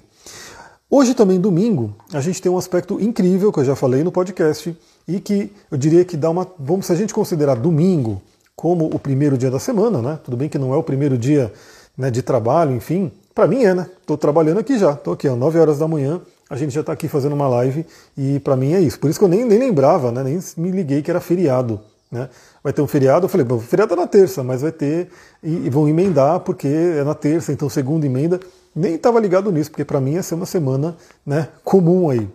Hoje 0.91 1.15
também, 1.15 1.41
domingo, 1.41 1.95
a 2.13 2.21
gente 2.21 2.43
tem 2.43 2.53
um 2.53 2.59
aspecto 2.59 3.01
incrível, 3.01 3.51
que 3.51 3.61
eu 3.61 3.65
já 3.65 3.75
falei 3.75 4.05
no 4.05 4.13
podcast, 4.13 4.77
e 5.09 5.19
que 5.19 5.51
eu 5.71 5.79
diria 5.79 6.05
que 6.05 6.17
dá 6.17 6.29
uma. 6.29 6.47
Vamos, 6.59 6.87
se 6.87 6.93
a 6.93 6.95
gente 6.95 7.15
considerar 7.15 7.55
domingo 7.55 8.21
como 8.55 8.85
o 8.87 8.99
primeiro 8.99 9.39
dia 9.39 9.51
da 9.51 9.59
semana, 9.59 10.03
né? 10.03 10.19
Tudo 10.23 10.37
bem 10.37 10.49
que 10.49 10.59
não 10.59 10.75
é 10.75 10.77
o 10.77 10.83
primeiro 10.83 11.17
dia 11.17 11.53
né, 11.97 12.11
de 12.11 12.23
trabalho, 12.23 12.75
enfim. 12.75 13.11
Para 13.35 13.47
mim 13.47 13.65
é, 13.65 13.75
né? 13.75 13.87
Estou 14.01 14.17
trabalhando 14.17 14.59
aqui 14.59 14.79
já, 14.79 14.93
estou 14.93 15.15
aqui, 15.15 15.29
ó, 15.29 15.37
9 15.37 15.59
horas 15.59 15.79
da 15.79 15.89
manhã, 15.89 16.21
a 16.51 16.57
gente 16.57 16.73
já 16.73 16.81
está 16.81 16.93
aqui 16.93 17.09
fazendo 17.09 17.33
uma 17.33 17.49
live 17.49 17.87
e 18.17 18.39
para 18.41 18.57
mim 18.57 18.75
é 18.75 18.81
isso. 18.81 18.99
Por 18.99 19.09
isso 19.09 19.19
que 19.19 19.25
eu 19.25 19.29
nem, 19.29 19.45
nem 19.45 19.59
lembrava, 19.59 20.13
né? 20.13 20.23
nem 20.23 20.39
me 20.57 20.71
liguei 20.71 21.01
que 21.01 21.11
era 21.11 21.21
feriado. 21.21 21.81
Né? 22.11 22.29
Vai 22.63 22.75
ter 22.75 22.83
um 22.83 22.87
feriado, 22.87 23.25
eu 23.25 23.29
falei, 23.29 23.47
bom, 23.47 23.59
feriado 23.59 23.95
é 23.95 23.97
na 23.97 24.07
terça, 24.07 24.45
mas 24.45 24.61
vai 24.61 24.71
ter, 24.71 25.09
e, 25.43 25.67
e 25.67 25.71
vão 25.71 25.89
emendar 25.89 26.41
porque 26.41 26.69
é 26.69 27.03
na 27.03 27.15
terça, 27.15 27.53
então 27.53 27.71
segunda 27.71 28.05
emenda. 28.05 28.39
Nem 28.77 28.95
estava 28.95 29.19
ligado 29.19 29.51
nisso, 29.51 29.71
porque 29.71 29.85
para 29.85 30.01
mim 30.01 30.13
ia 30.13 30.23
ser 30.23 30.35
uma 30.35 30.45
semana 30.45 30.95
né, 31.25 31.49
comum 31.65 32.11
aí. 32.11 32.29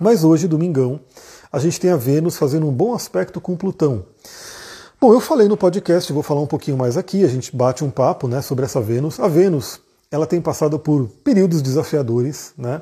Mas 0.00 0.24
hoje, 0.24 0.48
domingão, 0.48 1.00
a 1.52 1.58
gente 1.58 1.78
tem 1.78 1.90
a 1.90 1.96
Vênus 1.96 2.36
fazendo 2.36 2.66
um 2.66 2.72
bom 2.72 2.94
aspecto 2.94 3.40
com 3.40 3.56
Plutão. 3.56 4.04
Bom, 4.98 5.12
eu 5.12 5.20
falei 5.20 5.46
no 5.46 5.58
podcast, 5.58 6.10
vou 6.10 6.22
falar 6.22 6.40
um 6.40 6.46
pouquinho 6.46 6.74
mais 6.74 6.96
aqui, 6.96 7.22
a 7.22 7.28
gente 7.28 7.54
bate 7.54 7.84
um 7.84 7.90
papo 7.90 8.26
né, 8.26 8.40
sobre 8.40 8.64
essa 8.64 8.80
Vênus. 8.80 9.20
A 9.20 9.28
Vênus, 9.28 9.78
ela 10.10 10.26
tem 10.26 10.40
passado 10.40 10.78
por 10.78 11.06
períodos 11.22 11.60
desafiadores, 11.60 12.54
né? 12.56 12.80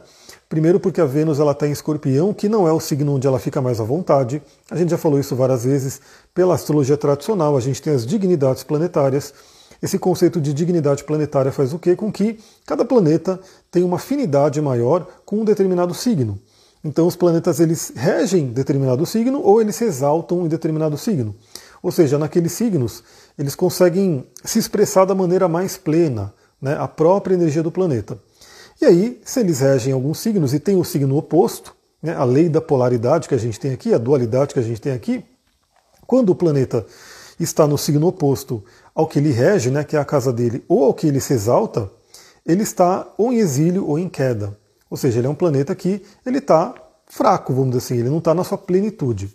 Primeiro 0.49 0.79
porque 0.79 1.01
a 1.01 1.05
Vênus 1.05 1.41
ela 1.41 1.51
está 1.51 1.67
em 1.67 1.73
escorpião, 1.73 2.33
que 2.33 2.49
não 2.49 2.69
é 2.69 2.73
o 2.73 2.79
signo 2.79 3.17
onde 3.17 3.27
ela 3.27 3.41
fica 3.41 3.61
mais 3.61 3.81
à 3.81 3.85
vontade. 3.85 4.41
A 4.71 4.77
gente 4.77 4.91
já 4.91 4.97
falou 4.97 5.19
isso 5.19 5.35
várias 5.35 5.65
vezes. 5.65 6.01
Pela 6.33 6.55
astrologia 6.55 6.97
tradicional, 6.97 7.57
a 7.57 7.61
gente 7.61 7.83
tem 7.83 7.93
as 7.93 8.07
dignidades 8.07 8.63
planetárias. 8.63 9.35
esse 9.83 9.99
conceito 9.99 10.41
de 10.41 10.55
dignidade 10.55 11.03
planetária 11.03 11.51
faz 11.51 11.73
o 11.73 11.81
quê? 11.81 11.97
Com 11.97 12.13
que 12.13 12.39
cada 12.65 12.85
planeta 12.85 13.41
tem 13.73 13.83
uma 13.83 13.97
afinidade 13.97 14.61
maior 14.61 15.05
com 15.25 15.41
um 15.41 15.45
determinado 15.45 15.93
signo. 15.93 16.39
Então 16.85 17.07
os 17.09 17.17
planetas 17.17 17.59
eles 17.59 17.93
regem 17.97 18.53
determinado 18.53 19.05
signo 19.05 19.41
ou 19.43 19.61
eles 19.61 19.75
se 19.75 19.85
exaltam 19.85 20.45
em 20.45 20.49
determinado 20.49 20.97
signo. 20.97 21.35
Ou 21.85 21.93
seja, 21.93 22.17
naqueles 22.17 22.53
signos 22.53 23.05
eles 23.37 23.55
conseguem 23.55 24.27
se 24.43 24.59
expressar 24.59 25.05
da 25.05 25.15
maneira 25.15 25.47
mais 25.47 25.77
plena, 25.77 26.33
né, 26.59 26.75
a 26.81 26.89
própria 26.89 27.35
energia 27.35 27.63
do 27.63 27.71
planeta. 27.71 28.19
E 28.81 28.87
aí, 28.87 29.21
se 29.23 29.41
eles 29.41 29.61
regem 29.61 29.93
alguns 29.93 30.19
signos 30.19 30.55
e 30.55 30.59
tem 30.59 30.77
o 30.77 30.85
signo 30.85 31.15
oposto, 31.15 31.77
né, 32.03 32.17
a 32.17 32.25
lei 32.25 32.49
da 32.49 32.59
polaridade 32.59 33.29
que 33.29 33.35
a 33.35 33.39
gente 33.39 33.61
tem 33.61 33.75
aqui, 33.75 33.93
a 33.93 33.99
dualidade 33.99 34.55
que 34.55 34.61
a 34.61 34.63
gente 34.63 34.81
tem 34.81 34.93
aqui, 34.93 35.23
quando 36.07 36.31
o 36.31 36.35
planeta 36.35 36.87
está 37.39 37.67
no 37.67 37.77
signo 37.77 38.07
oposto 38.07 38.65
ao 38.95 39.07
que 39.07 39.19
ele 39.19 39.31
rege, 39.31 39.71
né, 39.71 39.85
que 39.85 39.95
é 39.95 40.01
a 40.01 40.07
casa 40.07 40.33
dele, 40.33 40.65
ou 40.67 40.85
ao 40.85 40.95
que 40.95 41.07
ele 41.07 41.21
se 41.21 41.35
exalta, 41.35 41.91
ele 42.47 42.63
está 42.63 43.13
ou 43.19 43.31
em 43.31 43.37
exílio 43.37 43.87
ou 43.87 43.99
em 43.99 44.09
queda. 44.09 44.57
Ou 44.89 44.97
seja, 44.97 45.19
ele 45.19 45.27
é 45.27 45.31
um 45.31 45.35
planeta 45.35 45.75
que 45.75 46.03
ele 46.25 46.39
está 46.39 46.75
fraco, 47.15 47.53
vamos 47.53 47.71
dizer 47.71 47.79
assim, 47.79 48.01
ele 48.01 48.11
não 48.11 48.19
está 48.19 48.35
na 48.35 48.43
sua 48.43 48.59
plenitude. 48.59 49.33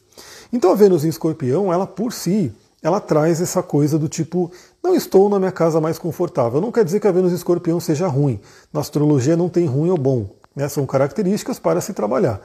Então 0.52 0.70
a 0.72 0.76
Vênus 0.76 1.06
em 1.06 1.08
Escorpião, 1.08 1.72
ela 1.72 1.88
por 1.88 2.12
si, 2.12 2.52
ela 2.84 3.00
traz 3.00 3.40
essa 3.40 3.64
coisa 3.64 3.98
do 3.98 4.10
tipo, 4.10 4.52
não 4.84 4.94
estou 4.94 5.30
na 5.30 5.40
minha 5.40 5.52
casa 5.52 5.80
mais 5.80 5.98
confortável. 5.98 6.60
Não 6.60 6.74
quer 6.74 6.84
dizer 6.84 7.00
que 7.00 7.08
a 7.08 7.12
Vênus 7.12 7.32
em 7.32 7.36
Escorpião 7.36 7.80
seja 7.80 8.06
ruim. 8.06 8.38
Na 8.74 8.82
astrologia 8.82 9.38
não 9.38 9.48
tem 9.48 9.66
ruim 9.66 9.90
ou 9.90 9.98
bom. 9.98 10.30
Né? 10.54 10.68
São 10.68 10.86
características 10.86 11.58
para 11.58 11.80
se 11.80 11.94
trabalhar. 11.94 12.42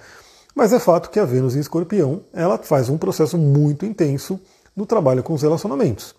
Mas 0.54 0.72
é 0.72 0.78
fato 0.78 1.10
que 1.10 1.18
a 1.18 1.24
Vênus 1.24 1.56
em 1.56 1.60
Escorpião, 1.60 2.20
ela 2.32 2.56
faz 2.56 2.88
um 2.88 2.96
processo 2.96 3.36
muito 3.36 3.84
intenso 3.84 4.38
no 4.76 4.86
trabalho 4.86 5.24
com 5.24 5.34
os 5.34 5.42
relacionamentos. 5.42 6.14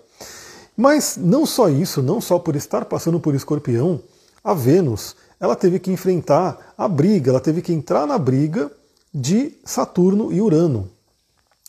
Mas 0.75 1.15
não 1.15 1.45
só 1.45 1.69
isso, 1.69 2.03
não 2.03 2.19
só 2.19 2.37
por 2.37 2.53
estar 2.57 2.83
passando 2.83 3.17
por 3.17 3.33
Escorpião, 3.33 4.01
a 4.43 4.53
Vênus 4.53 5.15
ela 5.39 5.55
teve 5.55 5.79
que 5.79 5.91
enfrentar 5.91 6.73
a 6.77 6.85
briga, 6.87 7.31
ela 7.31 7.39
teve 7.39 7.61
que 7.61 7.71
entrar 7.71 8.05
na 8.05 8.17
briga 8.17 8.69
de 9.15 9.53
Saturno 9.63 10.33
e 10.33 10.41
Urano. 10.41 10.89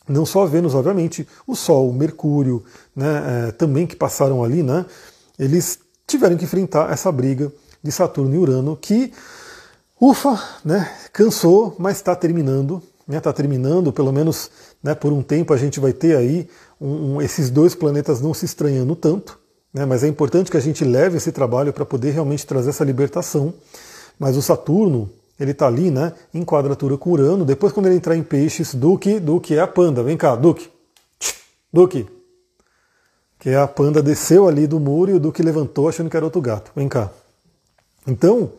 Não 0.05 0.25
só 0.25 0.45
Vênus, 0.45 0.75
obviamente, 0.75 1.25
o 1.47 1.55
Sol, 1.55 1.93
Mercúrio, 1.93 2.61
né, 2.93 3.47
é, 3.47 3.51
também 3.53 3.87
que 3.87 3.95
passaram 3.95 4.43
ali, 4.43 4.61
né, 4.61 4.85
eles 5.39 5.79
tiveram 6.05 6.35
que 6.35 6.43
enfrentar 6.43 6.91
essa 6.91 7.09
briga 7.09 7.51
de 7.81 7.89
Saturno 7.89 8.35
e 8.35 8.37
Urano, 8.37 8.75
que, 8.75 9.13
ufa, 9.99 10.37
né, 10.63 10.93
cansou, 11.13 11.73
mas 11.79 11.97
está 11.97 12.13
terminando. 12.13 12.83
Está 13.01 13.13
né, 13.13 13.19
tá 13.21 13.31
terminando, 13.31 13.93
pelo 13.93 14.11
menos 14.11 14.51
né, 14.83 14.93
por 14.93 15.13
um 15.13 15.23
tempo 15.23 15.53
a 15.53 15.57
gente 15.57 15.79
vai 15.79 15.93
ter 15.93 16.17
aí 16.17 16.49
um, 16.79 17.15
um, 17.15 17.21
esses 17.21 17.49
dois 17.49 17.73
planetas 17.73 18.19
não 18.19 18.33
se 18.33 18.43
estranhando 18.43 18.93
tanto. 18.97 19.39
Né? 19.73 19.85
Mas 19.85 20.03
é 20.03 20.07
importante 20.09 20.51
que 20.51 20.57
a 20.57 20.61
gente 20.61 20.83
leve 20.83 21.15
esse 21.15 21.31
trabalho 21.31 21.71
para 21.71 21.85
poder 21.85 22.11
realmente 22.11 22.45
trazer 22.45 22.71
essa 22.71 22.83
libertação. 22.83 23.53
Mas 24.19 24.35
o 24.35 24.41
Saturno, 24.41 25.09
ele 25.39 25.51
está 25.51 25.67
ali, 25.67 25.91
né, 25.91 26.13
em 26.33 26.43
quadratura 26.43 26.97
com 26.97 27.11
Urano. 27.11 27.45
Depois, 27.45 27.71
quando 27.71 27.85
ele 27.87 27.95
entrar 27.95 28.15
em 28.15 28.23
peixes, 28.23 28.73
Duque, 28.73 29.19
Duque 29.19 29.55
é 29.55 29.59
a 29.59 29.67
panda. 29.67 30.01
Vem 30.03 30.17
cá, 30.17 30.35
Duque. 30.35 30.69
Duque. 31.71 32.07
Que 33.39 33.53
a 33.53 33.67
panda 33.67 34.01
desceu 34.01 34.47
ali 34.47 34.65
do 34.65 34.79
muro 34.79 35.11
e 35.11 35.13
o 35.13 35.19
Duque 35.19 35.43
levantou 35.43 35.87
achando 35.87 36.09
que 36.09 36.17
era 36.17 36.25
outro 36.25 36.41
gato. 36.41 36.71
Vem 36.75 36.89
cá. 36.89 37.11
Então, 38.07 38.51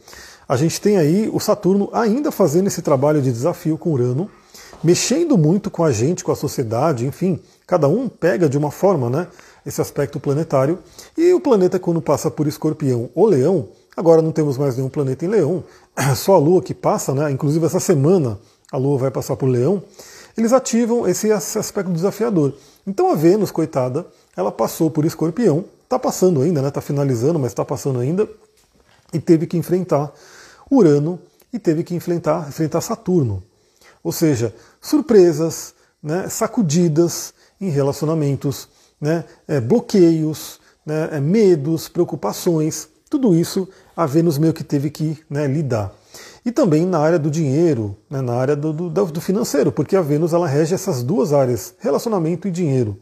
a 0.49 0.57
gente 0.57 0.81
tem 0.81 0.97
aí 0.97 1.29
o 1.33 1.41
Saturno 1.41 1.91
ainda 1.93 2.31
fazendo 2.31 2.69
esse 2.69 2.81
trabalho 2.81 3.21
de 3.21 3.33
desafio 3.33 3.77
com 3.77 3.91
Urano, 3.91 4.31
mexendo 4.83 5.37
muito 5.37 5.71
com 5.71 5.83
a 5.83 5.91
gente, 5.91 6.23
com 6.23 6.31
a 6.31 6.37
sociedade, 6.37 7.07
enfim, 7.07 7.41
cada 7.67 7.89
um 7.89 8.09
pega 8.09 8.49
de 8.49 8.57
uma 8.57 8.71
forma, 8.71 9.11
né? 9.11 9.27
esse 9.69 9.81
aspecto 9.81 10.19
planetário. 10.19 10.79
E 11.17 11.33
o 11.33 11.41
planeta, 11.41 11.79
quando 11.79 12.01
passa 12.01 12.31
por 12.31 12.47
escorpião 12.47 13.11
ou 13.15 13.27
leão, 13.27 13.69
agora 13.99 14.23
não 14.23 14.33
temos 14.33 14.57
mais 14.57 14.77
nenhum 14.77 14.89
planeta 14.89 15.25
em 15.25 15.29
leão, 15.29 15.65
só 16.17 16.35
a 16.35 16.39
Lua 16.39 16.63
que 16.63 16.75
passa, 16.75 17.15
né? 17.15 17.31
inclusive 17.31 17.65
essa 17.67 17.81
semana 17.81 18.39
a 18.71 18.77
Lua 18.77 18.99
vai 18.99 19.11
passar 19.11 19.37
por 19.37 19.47
leão, 19.47 19.83
eles 20.37 20.53
ativam 20.53 21.09
esse 21.09 21.33
aspecto 21.33 21.91
desafiador. 21.91 22.55
Então 22.87 23.11
a 23.11 23.15
Vênus, 23.15 23.51
coitada, 23.51 24.07
ela 24.37 24.53
passou 24.53 24.91
por 24.91 25.05
escorpião, 25.05 25.65
está 25.83 25.99
passando 25.99 26.41
ainda, 26.43 26.67
está 26.67 26.81
né? 26.81 26.87
finalizando, 26.87 27.39
mas 27.39 27.51
está 27.51 27.65
passando 27.65 27.99
ainda, 27.99 28.29
e 29.13 29.19
teve 29.19 29.47
que 29.47 29.57
enfrentar 29.57 30.13
Urano 30.71 31.19
e 31.53 31.59
teve 31.59 31.83
que 31.83 31.95
enfrentar, 31.95 32.47
enfrentar 32.49 32.81
Saturno. 32.81 33.43
Ou 34.05 34.13
seja, 34.13 34.55
surpresas, 34.81 35.75
né? 36.03 36.29
sacudidas 36.29 37.35
em 37.61 37.71
relacionamentos, 37.71 38.69
né, 39.01 39.25
é, 39.47 39.61
bloqueios, 39.61 40.61
né, 40.85 41.09
é, 41.13 41.21
medos, 41.21 41.89
preocupações, 41.89 42.89
tudo 43.09 43.35
isso 43.35 43.69
a 43.97 44.07
Vênus 44.07 44.39
meio 44.39 44.53
que 44.53 44.63
teve 44.63 44.91
que 44.91 45.19
né, 45.29 45.47
lidar. 45.47 45.93
E 46.45 46.53
também 46.53 46.87
na 46.87 46.99
área 46.99 47.19
do 47.19 47.31
dinheiro, 47.31 47.97
né, 48.09 48.21
na 48.21 48.35
área 48.35 48.55
do, 48.57 48.73
do, 48.73 48.89
do, 48.91 49.21
financeiro, 49.21 49.73
porque 49.73 49.97
a 49.97 50.01
Vênus 50.01 50.33
ela 50.33 50.47
rege 50.47 50.75
essas 50.75 51.03
duas 51.03 51.33
áreas, 51.33 51.75
relacionamento 51.79 52.49
e 52.49 52.51
dinheiro. 52.51 52.97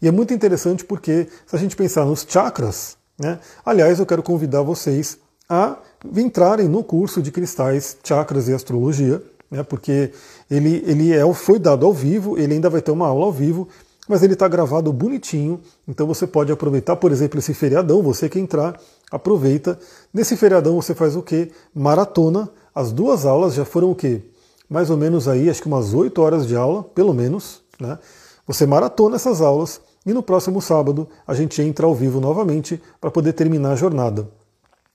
E 0.00 0.08
é 0.08 0.10
muito 0.10 0.32
interessante 0.32 0.84
porque 0.84 1.28
se 1.46 1.56
a 1.56 1.58
gente 1.58 1.76
pensar 1.76 2.04
nos 2.04 2.24
chakras, 2.26 2.96
né, 3.18 3.38
aliás, 3.64 3.98
eu 3.98 4.06
quero 4.06 4.22
convidar 4.22 4.62
vocês 4.62 5.18
a 5.48 5.76
entrarem 6.16 6.68
no 6.68 6.82
curso 6.82 7.20
de 7.20 7.30
cristais, 7.30 7.96
chakras 8.04 8.48
e 8.48 8.54
astrologia, 8.54 9.22
né, 9.50 9.62
porque 9.62 10.12
ele, 10.50 10.82
ele 10.86 11.12
é, 11.12 11.34
foi 11.34 11.58
dado 11.58 11.84
ao 11.84 11.92
vivo, 11.92 12.38
ele 12.38 12.54
ainda 12.54 12.70
vai 12.70 12.80
ter 12.80 12.92
uma 12.92 13.08
aula 13.08 13.26
ao 13.26 13.32
vivo, 13.32 13.68
mas 14.08 14.22
ele 14.22 14.32
está 14.32 14.48
gravado 14.48 14.92
bonitinho, 14.92 15.60
então 15.86 16.06
você 16.06 16.26
pode 16.26 16.50
aproveitar, 16.50 16.96
por 16.96 17.12
exemplo, 17.12 17.38
esse 17.38 17.52
feriadão, 17.54 18.02
você 18.02 18.28
que 18.28 18.38
entrar, 18.38 18.80
aproveita. 19.10 19.78
Nesse 20.12 20.36
feriadão 20.36 20.80
você 20.80 20.94
faz 20.94 21.16
o 21.16 21.22
quê? 21.22 21.50
Maratona. 21.74 22.48
As 22.74 22.92
duas 22.92 23.26
aulas 23.26 23.54
já 23.54 23.64
foram 23.64 23.90
o 23.90 23.94
quê? 23.94 24.22
Mais 24.68 24.90
ou 24.90 24.96
menos 24.96 25.26
aí, 25.26 25.50
acho 25.50 25.60
que 25.60 25.68
umas 25.68 25.92
8 25.92 26.22
horas 26.22 26.46
de 26.46 26.54
aula, 26.54 26.84
pelo 26.84 27.12
menos, 27.12 27.62
né? 27.80 27.98
Você 28.46 28.66
maratona 28.66 29.16
essas 29.16 29.40
aulas 29.40 29.80
e 30.06 30.12
no 30.12 30.22
próximo 30.22 30.60
sábado 30.62 31.08
a 31.26 31.34
gente 31.34 31.60
entra 31.60 31.86
ao 31.86 31.94
vivo 31.94 32.20
novamente 32.20 32.80
para 33.00 33.10
poder 33.10 33.32
terminar 33.32 33.72
a 33.72 33.76
jornada. 33.76 34.28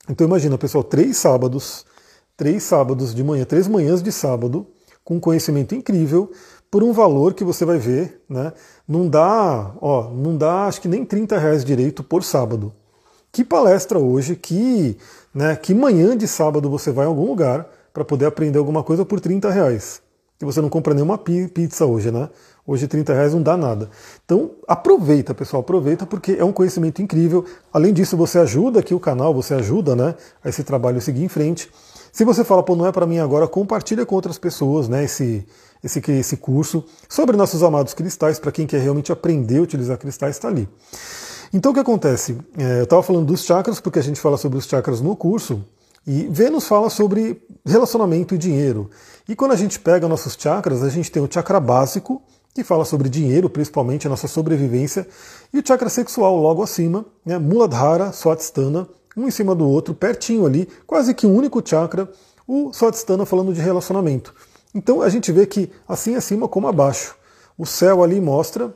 Então 0.08 0.26
imagina, 0.26 0.56
pessoal, 0.56 0.84
três 0.84 1.16
sábados, 1.16 1.84
três 2.36 2.62
sábados 2.62 3.14
de 3.14 3.22
manhã, 3.24 3.44
três 3.44 3.66
manhãs 3.66 4.02
de 4.02 4.12
sábado, 4.12 4.66
com 5.04 5.20
conhecimento 5.20 5.74
incrível, 5.74 6.30
por 6.70 6.82
um 6.82 6.92
valor 6.92 7.34
que 7.34 7.44
você 7.44 7.64
vai 7.64 7.78
ver, 7.78 8.22
né? 8.28 8.52
Não 8.86 9.08
dá, 9.08 9.74
ó, 9.80 10.10
não 10.10 10.36
dá 10.36 10.66
acho 10.66 10.80
que 10.80 10.88
nem 10.88 11.04
30 11.04 11.38
reais 11.38 11.64
direito 11.64 12.02
por 12.02 12.24
sábado. 12.24 12.72
Que 13.36 13.44
palestra 13.44 13.98
hoje, 13.98 14.34
que, 14.34 14.96
né, 15.34 15.54
que 15.56 15.74
manhã 15.74 16.16
de 16.16 16.26
sábado 16.26 16.70
você 16.70 16.90
vai 16.90 17.04
em 17.04 17.08
algum 17.08 17.26
lugar 17.26 17.68
para 17.92 18.02
poder 18.02 18.24
aprender 18.24 18.58
alguma 18.58 18.82
coisa 18.82 19.04
por 19.04 19.20
30 19.20 19.50
reais. 19.50 20.00
E 20.40 20.44
você 20.46 20.58
não 20.62 20.70
compra 20.70 20.94
nenhuma 20.94 21.18
pizza 21.18 21.84
hoje, 21.84 22.10
né? 22.10 22.30
Hoje 22.66 22.88
30 22.88 23.12
reais 23.12 23.34
não 23.34 23.42
dá 23.42 23.54
nada. 23.54 23.90
Então 24.24 24.52
aproveita, 24.66 25.34
pessoal, 25.34 25.60
aproveita 25.60 26.06
porque 26.06 26.32
é 26.32 26.44
um 26.46 26.50
conhecimento 26.50 27.02
incrível. 27.02 27.44
Além 27.70 27.92
disso, 27.92 28.16
você 28.16 28.38
ajuda 28.38 28.80
aqui 28.80 28.94
o 28.94 29.00
canal, 29.00 29.34
você 29.34 29.52
ajuda 29.52 29.94
né, 29.94 30.14
a 30.42 30.48
esse 30.48 30.64
trabalho 30.64 30.98
seguir 31.02 31.22
em 31.22 31.28
frente. 31.28 31.70
Se 32.10 32.24
você 32.24 32.42
fala, 32.42 32.62
pô, 32.62 32.74
não 32.74 32.86
é 32.86 32.92
para 32.92 33.06
mim 33.06 33.18
agora, 33.18 33.46
compartilha 33.46 34.06
com 34.06 34.14
outras 34.14 34.38
pessoas 34.38 34.88
né, 34.88 35.04
esse, 35.04 35.46
esse, 35.84 36.02
esse 36.10 36.38
curso 36.38 36.82
sobre 37.06 37.36
nossos 37.36 37.62
amados 37.62 37.92
cristais, 37.92 38.38
para 38.38 38.50
quem 38.50 38.66
quer 38.66 38.80
realmente 38.80 39.12
aprender 39.12 39.58
a 39.58 39.62
utilizar 39.62 39.98
cristais, 39.98 40.36
está 40.36 40.48
ali. 40.48 40.66
Então 41.52 41.72
o 41.72 41.74
que 41.74 41.80
acontece? 41.80 42.38
É, 42.58 42.80
eu 42.80 42.84
estava 42.84 43.02
falando 43.02 43.26
dos 43.26 43.44
chakras, 43.44 43.80
porque 43.80 43.98
a 43.98 44.02
gente 44.02 44.20
fala 44.20 44.36
sobre 44.36 44.58
os 44.58 44.66
chakras 44.66 45.00
no 45.00 45.14
curso, 45.16 45.64
e 46.06 46.28
Vênus 46.30 46.68
fala 46.68 46.88
sobre 46.88 47.42
relacionamento 47.64 48.34
e 48.34 48.38
dinheiro. 48.38 48.90
E 49.28 49.34
quando 49.34 49.52
a 49.52 49.56
gente 49.56 49.80
pega 49.80 50.06
nossos 50.06 50.36
chakras, 50.38 50.82
a 50.82 50.88
gente 50.88 51.10
tem 51.10 51.22
o 51.22 51.28
chakra 51.30 51.58
básico, 51.58 52.22
que 52.54 52.62
fala 52.62 52.84
sobre 52.84 53.08
dinheiro, 53.08 53.50
principalmente 53.50 54.06
a 54.06 54.10
nossa 54.10 54.28
sobrevivência, 54.28 55.06
e 55.52 55.58
o 55.58 55.66
chakra 55.66 55.88
sexual 55.88 56.36
logo 56.36 56.62
acima, 56.62 57.04
né, 57.24 57.38
Muladhara, 57.38 58.12
Swatisthana, 58.12 58.88
um 59.16 59.26
em 59.26 59.30
cima 59.30 59.54
do 59.54 59.68
outro, 59.68 59.94
pertinho 59.94 60.46
ali, 60.46 60.68
quase 60.86 61.12
que 61.12 61.26
um 61.26 61.34
único 61.34 61.62
chakra, 61.64 62.08
o 62.46 62.72
Swatisthana 62.72 63.26
falando 63.26 63.52
de 63.52 63.60
relacionamento. 63.60 64.34
Então 64.74 65.02
a 65.02 65.08
gente 65.08 65.32
vê 65.32 65.46
que 65.46 65.70
assim 65.88 66.14
acima 66.14 66.46
como 66.46 66.68
abaixo. 66.68 67.16
O 67.58 67.66
céu 67.66 68.04
ali 68.04 68.20
mostra 68.20 68.72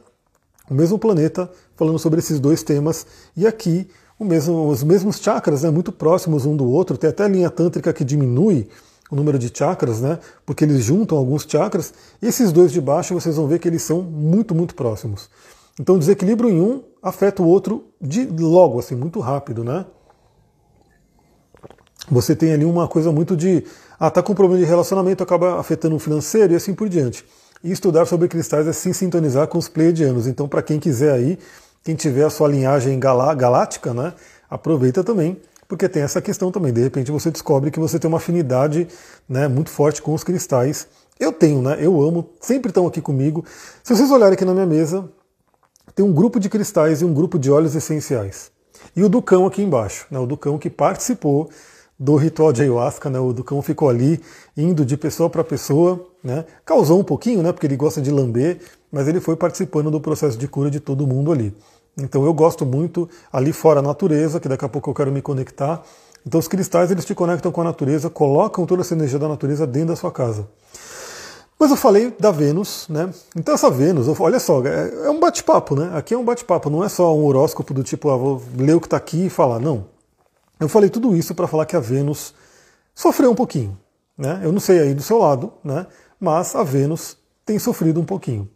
o 0.70 0.74
mesmo 0.74 0.98
planeta 0.98 1.50
falando 1.76 1.98
sobre 1.98 2.20
esses 2.20 2.38
dois 2.38 2.62
temas 2.62 3.04
e 3.37 3.46
aqui 3.46 3.88
mesmo, 4.24 4.68
os 4.68 4.83
mesmos 4.83 5.18
chakras, 5.18 5.62
né, 5.62 5.70
muito 5.70 5.90
próximos 5.90 6.46
um 6.46 6.54
do 6.54 6.68
outro. 6.68 6.96
Tem 6.96 7.11
até 7.11 7.24
a 7.24 7.28
linha 7.28 7.50
tântrica 7.50 7.92
que 7.92 8.04
diminui 8.04 8.68
o 9.11 9.16
número 9.16 9.38
de 9.38 9.50
chakras, 9.52 10.00
né, 10.00 10.18
porque 10.46 10.64
eles 10.64 10.85
juntam 10.85 11.18
alguns 11.18 11.46
chakras. 11.48 11.92
E 12.22 12.26
esses 12.26 12.52
dois 12.52 12.70
de 12.70 12.80
baixo 12.80 13.14
vocês 13.14 13.37
vão 13.37 13.46
ver 13.46 13.59
que 13.59 13.66
eles 13.66 13.83
são 13.83 14.02
muito, 14.02 14.54
muito 14.54 14.74
próximos. 14.74 15.28
Então 15.78 15.98
desequilíbrio 15.98 16.50
em 16.50 16.61
um 16.61 16.83
afeta 17.02 17.42
o 17.42 17.46
outro 17.46 17.87
de 18.00 18.26
logo, 18.26 18.78
assim, 18.78 18.94
muito 18.94 19.18
rápido, 19.20 19.64
né? 19.64 19.87
Você 22.11 22.37
tem 22.37 22.52
ali 22.52 22.64
uma 22.64 22.87
coisa 22.88 23.11
muito 23.11 23.37
de 23.37 23.64
ah, 23.98 24.11
tá 24.11 24.22
com 24.22 24.35
problema 24.35 24.62
de 24.62 24.68
relacionamento, 24.68 25.22
acaba 25.22 25.59
afetando 25.59 25.96
o 25.96 25.98
financeiro 25.98 26.52
e 26.52 26.56
assim 26.56 26.74
por 26.74 26.88
diante. 26.88 27.24
E 27.62 27.70
estudar 27.70 28.07
sobre 28.07 28.29
cristais 28.29 28.66
é 28.66 28.73
se 28.73 28.92
sintonizar 28.94 29.46
com 29.49 29.59
os 29.59 29.68
pleiadianos. 29.68 30.27
Então, 30.27 30.49
para 30.49 30.62
quem 30.62 30.79
quiser 30.79 31.12
aí, 31.12 31.38
Quem 31.83 31.94
tiver 31.94 32.25
a 32.25 32.31
sua 32.31 32.46
linhagem 32.46 32.99
galá 33.01 33.33
galáctica, 33.35 33.94
né, 33.94 34.12
aproveita 34.51 35.03
também, 35.03 35.40
porque 35.66 35.88
tem 35.88 36.03
essa 36.03 36.20
questão 36.20 36.53
também. 36.53 36.73
De 36.73 36.83
repente 36.83 37.11
você 37.11 37.31
descobre 37.31 37.70
que 37.70 37.81
você 37.81 37.99
tem 37.99 38.07
uma 38.07 38.18
afinidade 38.18 38.87
né, 39.29 39.49
muito 39.49 39.70
forte 39.70 40.03
com 40.03 40.12
os 40.12 40.23
cristais. 40.23 40.87
Eu 41.18 41.33
tenho, 41.33 41.62
né? 41.62 41.79
Eu 41.81 42.01
amo, 42.03 42.31
sempre 42.40 42.70
estão 42.70 42.87
aqui 42.87 43.01
comigo. 43.01 43.44
Se 43.83 43.94
vocês 43.94 44.11
olharem 44.11 44.35
aqui 44.35 44.44
na 44.44 44.53
minha 44.53 44.66
mesa, 44.66 45.09
tem 45.94 46.05
um 46.05 46.12
grupo 46.12 46.38
de 46.38 46.49
cristais 46.49 47.03
e 47.03 47.05
um 47.05 47.14
grupo 47.14 47.38
de 47.38 47.51
óleos 47.51 47.75
essenciais. 47.75 48.51
E 48.94 49.03
o 49.03 49.09
Ducão 49.09 49.46
aqui 49.46 49.62
embaixo, 49.62 50.07
né? 50.11 50.18
O 50.18 50.27
Ducão 50.27 50.59
que 50.59 50.68
participou 50.68 51.51
do 52.01 52.17
ritual 52.17 52.51
de 52.51 52.63
ayahuasca, 52.63 53.11
né? 53.11 53.21
O 53.21 53.31
Ducão 53.31 53.61
ficou 53.61 53.91
ali 53.91 54.19
indo 54.57 54.87
de 54.87 54.97
pessoa 54.97 55.29
para 55.29 55.45
pessoa, 55.45 56.09
né? 56.25 56.47
Causou 56.65 56.99
um 56.99 57.05
pouquinho, 57.05 57.43
né? 57.43 57.53
Porque 57.53 57.67
ele 57.67 57.77
gosta 57.77 58.01
de 58.01 58.11
lamber, 58.11 58.59
mas 58.91 59.07
ele 59.07 59.21
foi 59.21 59.37
participando 59.37 59.91
do 59.91 60.01
processo 60.01 60.39
de 60.39 60.49
cura 60.49 60.71
de 60.71 60.81
todo 60.81 61.07
mundo 61.07 61.31
ali. 61.31 61.55
Então 61.99 62.25
eu 62.25 62.33
gosto 62.33 62.65
muito 62.65 63.07
ali 63.31 63.53
fora 63.53 63.81
a 63.81 63.83
natureza, 63.83 64.41
que 64.41 64.49
daqui 64.49 64.65
a 64.65 64.69
pouco 64.69 64.89
eu 64.89 64.95
quero 64.95 65.13
me 65.13 65.21
conectar. 65.21 65.83
Então 66.27 66.41
os 66.41 66.49
cristais 66.49 66.91
eles 66.91 67.05
te 67.05 67.15
conectam 67.15 67.53
com 67.53 67.61
a 67.61 67.65
natureza, 67.65 68.09
colocam 68.09 68.65
toda 68.65 68.81
essa 68.81 68.95
energia 68.95 69.19
da 69.19 69.29
natureza 69.29 69.67
dentro 69.67 69.89
da 69.89 69.97
sua 69.97 70.11
casa. 70.11 70.49
Mas 71.59 71.71
eu 71.71 71.77
falei 71.77 72.15
da 72.19 72.31
Vênus, 72.31 72.87
né? 72.89 73.11
Então 73.37 73.55
essa 73.55 73.71
Vênus, 73.71 74.09
olha 74.19 74.41
só, 74.41 74.65
é, 74.65 75.05
é 75.05 75.11
um 75.11 75.21
bate-papo, 75.21 75.77
né? 75.77 75.91
Aqui 75.93 76.15
é 76.15 76.19
um 76.19 76.25
bate-papo, 76.25 76.71
não 76.71 76.83
é 76.83 76.89
só 76.89 77.15
um 77.15 77.27
horóscopo 77.27 77.75
do 77.75 77.83
tipo, 77.83 78.09
ah, 78.09 78.17
vou 78.17 78.41
ler 78.57 78.75
o 78.75 78.81
que 78.81 78.87
está 78.87 78.97
aqui 78.97 79.27
e 79.27 79.29
falar. 79.29 79.59
Não. 79.59 80.00
Eu 80.61 80.68
falei 80.68 80.90
tudo 80.90 81.16
isso 81.16 81.35
para 81.35 81.49
falar 81.49 81.64
que 81.64 81.75
a 81.75 81.81
Vênus 81.81 82.35
sofreu 82.94 83.31
um 83.31 83.35
pouquinho, 83.35 83.79
né? 84.16 84.42
Eu 84.44 84.53
não 84.53 84.61
sei 84.61 84.79
aí 84.79 84.94
do 84.94 85.03
seu 85.03 85.16
lado, 85.16 85.53
né? 85.64 85.87
Mas 86.20 86.55
a 86.55 86.62
Vênus 86.62 87.16
tem 87.46 87.59
sofrido 87.59 87.99
um 87.99 88.05
pouquinho. 88.05 88.46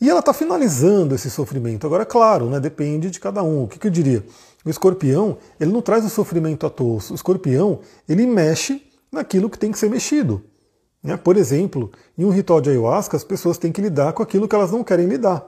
E 0.00 0.08
ela 0.08 0.20
está 0.20 0.32
finalizando 0.32 1.14
esse 1.14 1.30
sofrimento. 1.30 1.86
Agora, 1.86 2.04
claro, 2.04 2.46
né, 2.46 2.58
depende 2.58 3.10
de 3.10 3.20
cada 3.20 3.42
um. 3.42 3.64
O 3.64 3.68
que, 3.68 3.78
que 3.78 3.86
eu 3.86 3.90
diria? 3.90 4.24
O 4.64 4.70
escorpião, 4.70 5.36
ele 5.60 5.70
não 5.70 5.82
traz 5.82 6.04
o 6.04 6.08
sofrimento 6.08 6.66
à 6.66 6.70
toa. 6.70 6.98
O 7.10 7.14
escorpião, 7.14 7.80
ele 8.08 8.26
mexe 8.26 8.82
naquilo 9.12 9.48
que 9.48 9.58
tem 9.58 9.70
que 9.70 9.78
ser 9.78 9.90
mexido. 9.90 10.42
Né? 11.02 11.16
Por 11.16 11.36
exemplo, 11.36 11.92
em 12.16 12.24
um 12.24 12.30
ritual 12.30 12.60
de 12.60 12.70
ayahuasca, 12.70 13.16
as 13.16 13.24
pessoas 13.24 13.58
têm 13.58 13.70
que 13.70 13.82
lidar 13.82 14.14
com 14.14 14.22
aquilo 14.22 14.48
que 14.48 14.54
elas 14.54 14.72
não 14.72 14.82
querem 14.82 15.06
lidar. 15.06 15.46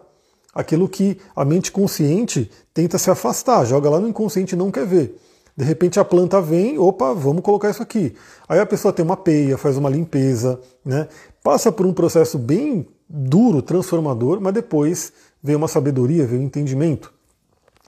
Aquilo 0.55 0.89
que 0.89 1.19
a 1.35 1.45
mente 1.45 1.73
consciente 1.73 2.51
tenta 2.73 2.99
se 2.99 3.11
afastar, 3.11 3.65
joga 3.65 3.91
lá 3.91 3.99
no 3.99 4.09
inconsciente 4.09 4.55
e 4.55 4.59
não 4.59 4.71
quer 4.71 4.87
ver. 4.87 5.19
De 5.57 5.65
repente 5.65 5.99
a 5.99 6.05
planta 6.05 6.41
vem, 6.41 6.79
opa, 6.79 7.15
vamos 7.15 7.43
colocar 7.43 7.71
isso 7.71 7.83
aqui. 7.83 8.15
Aí 8.47 8.61
a 8.61 8.67
pessoa 8.67 8.93
tem 8.93 9.05
uma 9.05 9.17
peia, 9.17 9.57
faz 9.57 9.77
uma 9.79 9.89
limpeza, 9.89 10.61
né? 10.85 11.09
passa 11.43 11.73
por 11.73 11.87
um 11.87 11.95
processo 11.95 12.37
bem 12.39 12.87
duro, 13.09 13.63
transformador, 13.63 14.39
mas 14.41 14.53
depois 14.53 15.13
vem 15.43 15.57
uma 15.57 15.69
sabedoria, 15.69 16.27
vem 16.27 16.41
um 16.41 16.43
entendimento. 16.43 17.13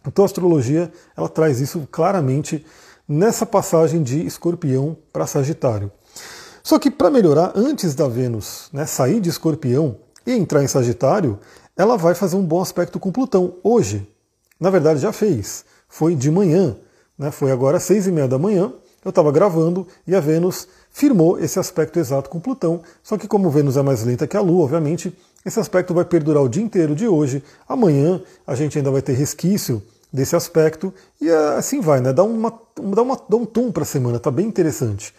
Então 0.07 0.25
a 0.25 0.27
astrologia 0.27 0.91
ela 1.15 1.29
traz 1.29 1.61
isso 1.61 1.87
claramente 1.91 2.65
nessa 3.07 3.45
passagem 3.45 4.03
de 4.03 4.25
Escorpião 4.25 4.97
para 5.13 5.27
Sagitário. 5.27 5.91
Só 6.63 6.79
que 6.79 6.91
para 6.91 7.11
melhorar, 7.11 7.53
antes 7.55 7.95
da 7.95 8.09
Vênus 8.09 8.69
né, 8.73 8.87
sair 8.87 9.21
de 9.21 9.29
Escorpião 9.29 9.97
e 10.27 10.33
entrar 10.33 10.63
em 10.63 10.69
Sagitário, 10.69 11.39
ela 11.77 11.97
vai 11.97 12.15
fazer 12.15 12.37
um 12.37 12.45
bom 12.45 12.61
aspecto 12.61 12.99
com 12.99 13.13
Plutão 13.13 13.57
hoje. 13.63 14.09
Na 14.59 14.71
verdade 14.71 15.01
já 15.01 15.13
fez. 15.13 15.65
Foi 15.89 16.15
de 16.15 16.31
manhã, 16.31 16.77
né, 17.19 17.31
foi 17.31 17.51
agora 17.51 17.79
às 17.79 17.83
seis 17.83 18.07
e 18.07 18.13
meia 18.13 18.29
da 18.29 18.39
manhã. 18.39 18.73
Eu 19.05 19.11
estava 19.11 19.31
gravando 19.33 19.87
e 20.07 20.15
a 20.15 20.21
Vênus 20.21 20.69
firmou 20.91 21.39
esse 21.39 21.59
aspecto 21.59 21.99
exato 21.99 22.29
com 22.29 22.41
Plutão. 22.41 22.83
Só 23.03 23.17
que 23.17 23.29
como 23.29 23.51
Vênus 23.51 23.77
é 23.77 23.83
mais 23.83 24.05
lenta 24.05 24.27
que 24.27 24.37
a 24.37 24.41
Lua, 24.41 24.65
obviamente, 24.65 25.17
esse 25.45 25.59
aspecto 25.59 25.95
vai 25.95 26.05
perdurar 26.05 26.43
o 26.43 26.49
dia 26.49 26.63
inteiro 26.63 26.95
de 26.95 27.07
hoje. 27.07 27.43
Amanhã 27.69 28.21
a 28.47 28.55
gente 28.55 28.77
ainda 28.77 28.91
vai 28.91 29.01
ter 29.01 29.13
resquício 29.13 29.83
desse 30.13 30.35
aspecto 30.35 30.93
e 31.21 31.31
assim 31.31 31.81
vai, 31.81 32.01
né? 32.01 32.13
Dá, 32.13 32.25
uma, 32.25 32.53
dá, 32.77 33.03
uma, 33.03 33.21
dá 33.29 33.37
um 33.37 33.45
tom 33.45 33.71
para 33.71 33.83
a 33.83 33.87
semana, 33.87 34.19
tá 34.19 34.31
bem 34.31 34.47
interessante. 34.47 35.15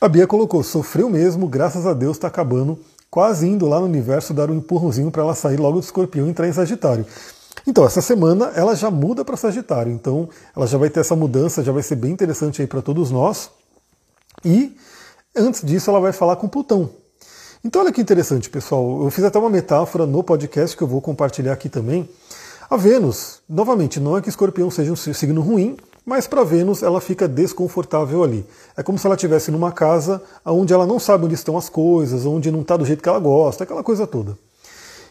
A 0.00 0.08
Bia 0.08 0.26
colocou, 0.26 0.62
sofreu 0.62 1.10
mesmo, 1.10 1.48
graças 1.48 1.86
a 1.86 1.92
Deus 1.92 2.16
está 2.16 2.28
acabando, 2.28 2.78
quase 3.10 3.48
indo 3.48 3.66
lá 3.66 3.80
no 3.80 3.86
universo 3.86 4.32
dar 4.32 4.50
um 4.50 4.54
empurrãozinho 4.54 5.10
para 5.10 5.22
ela 5.22 5.34
sair 5.34 5.56
logo 5.56 5.80
do 5.80 5.84
escorpião 5.84 6.26
e 6.26 6.30
entrar 6.30 6.46
em 6.46 6.52
Sagitário. 6.52 7.04
Então, 7.68 7.84
essa 7.84 8.00
semana 8.00 8.46
ela 8.54 8.74
já 8.74 8.90
muda 8.90 9.22
para 9.22 9.36
Sagitário, 9.36 9.92
então 9.92 10.26
ela 10.56 10.66
já 10.66 10.78
vai 10.78 10.88
ter 10.88 11.00
essa 11.00 11.14
mudança, 11.14 11.62
já 11.62 11.70
vai 11.70 11.82
ser 11.82 11.96
bem 11.96 12.12
interessante 12.12 12.62
aí 12.62 12.66
para 12.66 12.80
todos 12.80 13.10
nós. 13.10 13.50
E 14.42 14.74
antes 15.36 15.62
disso, 15.62 15.90
ela 15.90 16.00
vai 16.00 16.10
falar 16.10 16.36
com 16.36 16.48
Plutão. 16.48 16.88
Então, 17.62 17.82
olha 17.82 17.92
que 17.92 18.00
interessante, 18.00 18.48
pessoal. 18.48 19.02
Eu 19.04 19.10
fiz 19.10 19.22
até 19.22 19.38
uma 19.38 19.50
metáfora 19.50 20.06
no 20.06 20.24
podcast 20.24 20.74
que 20.74 20.82
eu 20.82 20.88
vou 20.88 21.02
compartilhar 21.02 21.52
aqui 21.52 21.68
também. 21.68 22.08
A 22.70 22.76
Vênus, 22.78 23.40
novamente, 23.46 24.00
não 24.00 24.16
é 24.16 24.22
que 24.22 24.30
Escorpião 24.30 24.70
seja 24.70 24.90
um 24.90 24.96
signo 24.96 25.42
ruim, 25.42 25.76
mas 26.06 26.26
para 26.26 26.44
Vênus 26.44 26.82
ela 26.82 27.02
fica 27.02 27.28
desconfortável 27.28 28.24
ali. 28.24 28.46
É 28.78 28.82
como 28.82 28.98
se 28.98 29.06
ela 29.06 29.14
estivesse 29.14 29.50
numa 29.50 29.72
casa 29.72 30.22
onde 30.42 30.72
ela 30.72 30.86
não 30.86 30.98
sabe 30.98 31.26
onde 31.26 31.34
estão 31.34 31.58
as 31.58 31.68
coisas, 31.68 32.24
onde 32.24 32.50
não 32.50 32.62
está 32.62 32.78
do 32.78 32.86
jeito 32.86 33.02
que 33.02 33.08
ela 33.10 33.18
gosta, 33.18 33.64
aquela 33.64 33.84
coisa 33.84 34.06
toda. 34.06 34.38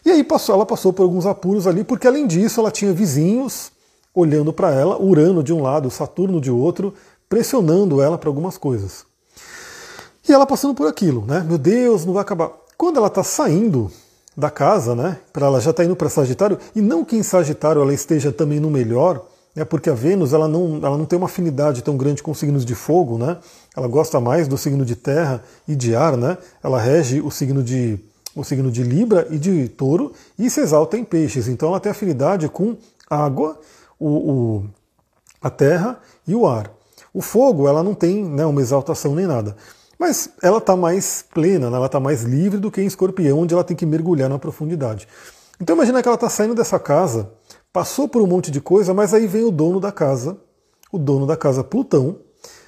E 0.08 0.10
aí 0.10 0.24
passou, 0.24 0.54
ela 0.54 0.64
passou 0.64 0.90
por 0.90 1.02
alguns 1.02 1.26
apuros 1.26 1.66
ali, 1.66 1.84
porque 1.84 2.08
além 2.08 2.26
disso 2.26 2.60
ela 2.60 2.70
tinha 2.70 2.94
vizinhos 2.94 3.70
olhando 4.14 4.54
para 4.54 4.70
ela, 4.70 4.98
Urano 4.98 5.42
de 5.42 5.52
um 5.52 5.60
lado, 5.60 5.90
Saturno 5.90 6.40
de 6.40 6.50
outro, 6.50 6.94
pressionando 7.28 8.00
ela 8.00 8.16
para 8.16 8.30
algumas 8.30 8.56
coisas. 8.56 9.04
E 10.26 10.32
ela 10.32 10.46
passando 10.46 10.74
por 10.74 10.86
aquilo, 10.86 11.26
né? 11.26 11.44
Meu 11.46 11.58
Deus, 11.58 12.06
não 12.06 12.14
vai 12.14 12.22
acabar. 12.22 12.50
Quando 12.74 12.96
ela 12.96 13.08
está 13.08 13.22
saindo 13.22 13.90
da 14.34 14.48
casa, 14.48 14.94
né? 14.94 15.18
Para 15.30 15.48
ela 15.48 15.60
já 15.60 15.72
está 15.72 15.84
indo 15.84 15.94
para 15.94 16.08
Sagitário, 16.08 16.58
e 16.74 16.80
não 16.80 17.04
que 17.04 17.14
em 17.14 17.22
Sagitário 17.22 17.82
ela 17.82 17.92
esteja 17.92 18.32
também 18.32 18.58
no 18.58 18.70
melhor, 18.70 19.26
né? 19.54 19.62
Porque 19.62 19.90
a 19.90 19.94
Vênus 19.94 20.32
ela 20.32 20.48
não, 20.48 20.80
ela 20.82 20.96
não 20.96 21.04
tem 21.04 21.18
uma 21.18 21.26
afinidade 21.26 21.82
tão 21.82 21.98
grande 21.98 22.22
com 22.22 22.32
signos 22.32 22.64
de 22.64 22.74
fogo, 22.74 23.18
né? 23.18 23.36
Ela 23.76 23.86
gosta 23.86 24.18
mais 24.18 24.48
do 24.48 24.56
signo 24.56 24.86
de 24.86 24.96
terra 24.96 25.44
e 25.68 25.76
de 25.76 25.94
ar, 25.94 26.16
né? 26.16 26.38
Ela 26.62 26.80
rege 26.80 27.20
o 27.20 27.30
signo 27.30 27.62
de 27.62 28.00
o 28.40 28.44
signo 28.44 28.70
de 28.70 28.82
Libra 28.82 29.26
e 29.30 29.38
de 29.38 29.68
Touro 29.68 30.12
e 30.38 30.48
se 30.48 30.60
exalta 30.60 30.96
em 30.96 31.04
Peixes. 31.04 31.48
Então 31.48 31.68
ela 31.68 31.80
tem 31.80 31.90
afinidade 31.90 32.48
com 32.48 32.76
água, 33.08 33.58
o, 33.98 34.08
o 34.08 34.64
a 35.40 35.50
terra 35.50 36.00
e 36.26 36.34
o 36.34 36.46
ar. 36.46 36.70
O 37.12 37.20
fogo 37.20 37.68
ela 37.68 37.82
não 37.82 37.94
tem 37.94 38.24
né, 38.24 38.44
uma 38.44 38.60
exaltação 38.60 39.14
nem 39.14 39.26
nada. 39.26 39.56
Mas 39.98 40.30
ela 40.42 40.58
está 40.58 40.76
mais 40.76 41.24
plena, 41.34 41.68
né? 41.70 41.76
ela 41.76 41.86
está 41.86 41.98
mais 41.98 42.22
livre 42.22 42.58
do 42.58 42.70
que 42.70 42.80
em 42.80 42.86
escorpião, 42.86 43.40
onde 43.40 43.52
ela 43.52 43.64
tem 43.64 43.76
que 43.76 43.84
mergulhar 43.84 44.28
na 44.28 44.38
profundidade. 44.38 45.08
Então 45.60 45.74
imagina 45.74 46.00
que 46.00 46.08
ela 46.08 46.14
está 46.14 46.28
saindo 46.28 46.54
dessa 46.54 46.78
casa, 46.78 47.32
passou 47.72 48.08
por 48.08 48.22
um 48.22 48.26
monte 48.26 48.50
de 48.50 48.60
coisa, 48.60 48.94
mas 48.94 49.12
aí 49.12 49.26
vem 49.26 49.44
o 49.44 49.50
dono 49.50 49.80
da 49.80 49.90
casa, 49.90 50.38
o 50.92 50.98
dono 50.98 51.26
da 51.26 51.36
casa 51.36 51.64
Plutão, 51.64 52.20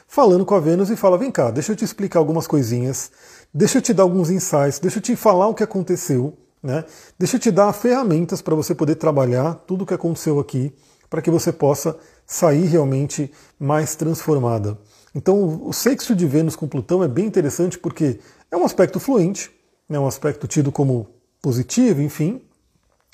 falando 0.09 0.45
com 0.45 0.57
a 0.57 0.61
Vênus 0.61 0.91
e 0.91 0.97
fala: 0.97 1.17
vem 1.17 1.31
cá, 1.31 1.53
deixa 1.53 1.71
eu 1.71 1.77
te 1.77 1.85
explicar 1.85 2.19
algumas 2.19 2.49
coisinhas, 2.49 3.13
deixa 3.53 3.79
eu 3.79 3.83
te 3.83 3.93
dar 3.93 4.05
alguns 4.05 4.31
insights, 4.31 4.79
deixa 4.79 4.99
eu 4.99 5.03
te 5.03 5.17
falar 5.17 5.49
o 5.49 5.55
que 5.55 5.63
aconteceu, 5.63 6.37
né? 6.63 6.85
deixa 7.19 7.37
eu 7.37 7.41
te 7.41 7.51
dar 7.51 7.73
ferramentas 7.73 8.41
para 8.41 8.55
você 8.55 8.75
poder 8.75 8.95
trabalhar 8.97 9.55
tudo 9.67 9.83
o 9.83 9.87
que 9.87 9.95
aconteceu 9.95 10.39
aqui, 10.39 10.73
para 11.09 11.21
que 11.21 11.31
você 11.31 11.53
possa 11.53 11.97
sair 12.27 12.67
realmente 12.67 13.33
mais 13.59 13.97
transformada. 13.97 14.79
Então, 15.13 15.67
o 15.67 15.73
sexto 15.73 16.15
de 16.15 16.25
Vênus 16.25 16.55
com 16.55 16.69
Plutão 16.69 17.03
é 17.03 17.09
bem 17.09 17.27
interessante 17.27 17.77
porque 17.77 18.21
é 18.51 18.57
um 18.57 18.65
aspecto 18.65 19.01
fluente, 19.01 19.51
é 19.89 19.99
um 19.99 20.07
aspecto 20.07 20.47
tido 20.47 20.71
como 20.71 21.09
positivo, 21.43 22.01
enfim, 22.01 22.41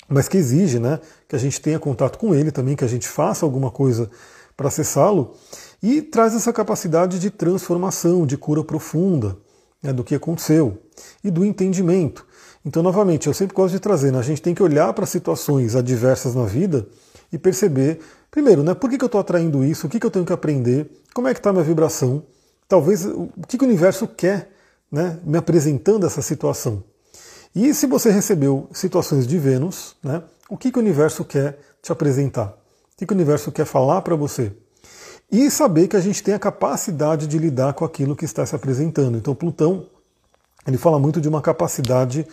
mas 0.07 0.27
que 0.27 0.37
exige 0.37 0.79
né, 0.79 0.99
que 1.27 1.35
a 1.35 1.39
gente 1.39 1.59
tenha 1.59 1.79
contato 1.79 2.19
com 2.19 2.35
ele 2.35 2.51
também, 2.51 2.75
que 2.75 2.83
a 2.83 2.87
gente 2.87 3.07
faça 3.07 3.43
alguma 3.43 3.71
coisa 3.71 4.11
para 4.55 4.67
acessá-lo, 4.67 5.33
e 5.81 6.01
traz 6.01 6.35
essa 6.35 6.53
capacidade 6.53 7.19
de 7.19 7.31
transformação, 7.31 8.25
de 8.27 8.37
cura 8.37 8.63
profunda 8.63 9.37
né, 9.87 9.93
do 9.93 10.03
que 10.03 10.13
aconteceu 10.13 10.77
e 11.23 11.31
do 11.31 11.43
entendimento. 11.43 12.25
Então, 12.63 12.83
novamente, 12.83 13.25
eu 13.25 13.33
sempre 13.33 13.55
gosto 13.55 13.73
de 13.73 13.79
trazer, 13.79 14.11
né, 14.11 14.19
a 14.19 14.23
gente 14.23 14.41
tem 14.41 14.53
que 14.53 14.61
olhar 14.61 14.93
para 14.93 15.07
situações 15.07 15.75
adversas 15.75 16.35
na 16.35 16.45
vida 16.45 16.85
e 17.33 17.37
perceber 17.37 17.99
Primeiro, 18.29 18.61
né, 18.61 18.73
por 18.73 18.89
que, 18.89 18.97
que 18.97 19.03
eu 19.03 19.07
estou 19.07 19.21
atraindo 19.21 19.63
isso? 19.63 19.87
O 19.87 19.89
que, 19.89 19.99
que 19.99 20.05
eu 20.05 20.11
tenho 20.11 20.25
que 20.25 20.33
aprender? 20.33 20.91
Como 21.13 21.27
é 21.27 21.33
que 21.33 21.39
está 21.39 21.49
a 21.49 21.53
minha 21.53 21.65
vibração? 21.65 22.23
Talvez 22.67 23.05
o 23.05 23.29
que, 23.47 23.57
que 23.57 23.63
o 23.63 23.67
universo 23.67 24.07
quer 24.07 24.51
né, 24.91 25.17
me 25.23 25.37
apresentando 25.37 26.05
essa 26.05 26.21
situação? 26.21 26.83
E 27.55 27.73
se 27.73 27.87
você 27.87 28.11
recebeu 28.11 28.69
situações 28.73 29.25
de 29.25 29.37
Vênus, 29.39 29.95
né, 30.03 30.21
o 30.49 30.57
que, 30.57 30.71
que 30.71 30.77
o 30.77 30.81
universo 30.81 31.23
quer 31.23 31.57
te 31.81 31.91
apresentar? 31.91 32.49
O 32.93 32.97
que, 32.97 33.05
que 33.05 33.13
o 33.13 33.15
universo 33.15 33.51
quer 33.51 33.65
falar 33.65 34.01
para 34.01 34.15
você? 34.15 34.51
E 35.31 35.51
saber 35.51 35.87
que 35.87 35.97
a 35.97 35.99
gente 35.99 36.23
tem 36.23 36.33
a 36.33 36.39
capacidade 36.39 37.27
de 37.27 37.37
lidar 37.37 37.73
com 37.73 37.83
aquilo 37.83 38.15
que 38.15 38.25
está 38.25 38.45
se 38.45 38.55
apresentando. 38.55 39.17
Então, 39.17 39.35
Plutão, 39.35 39.85
ele 40.65 40.77
fala 40.77 40.97
muito 40.97 41.19
de 41.19 41.27
uma 41.27 41.41
capacidade, 41.41 42.25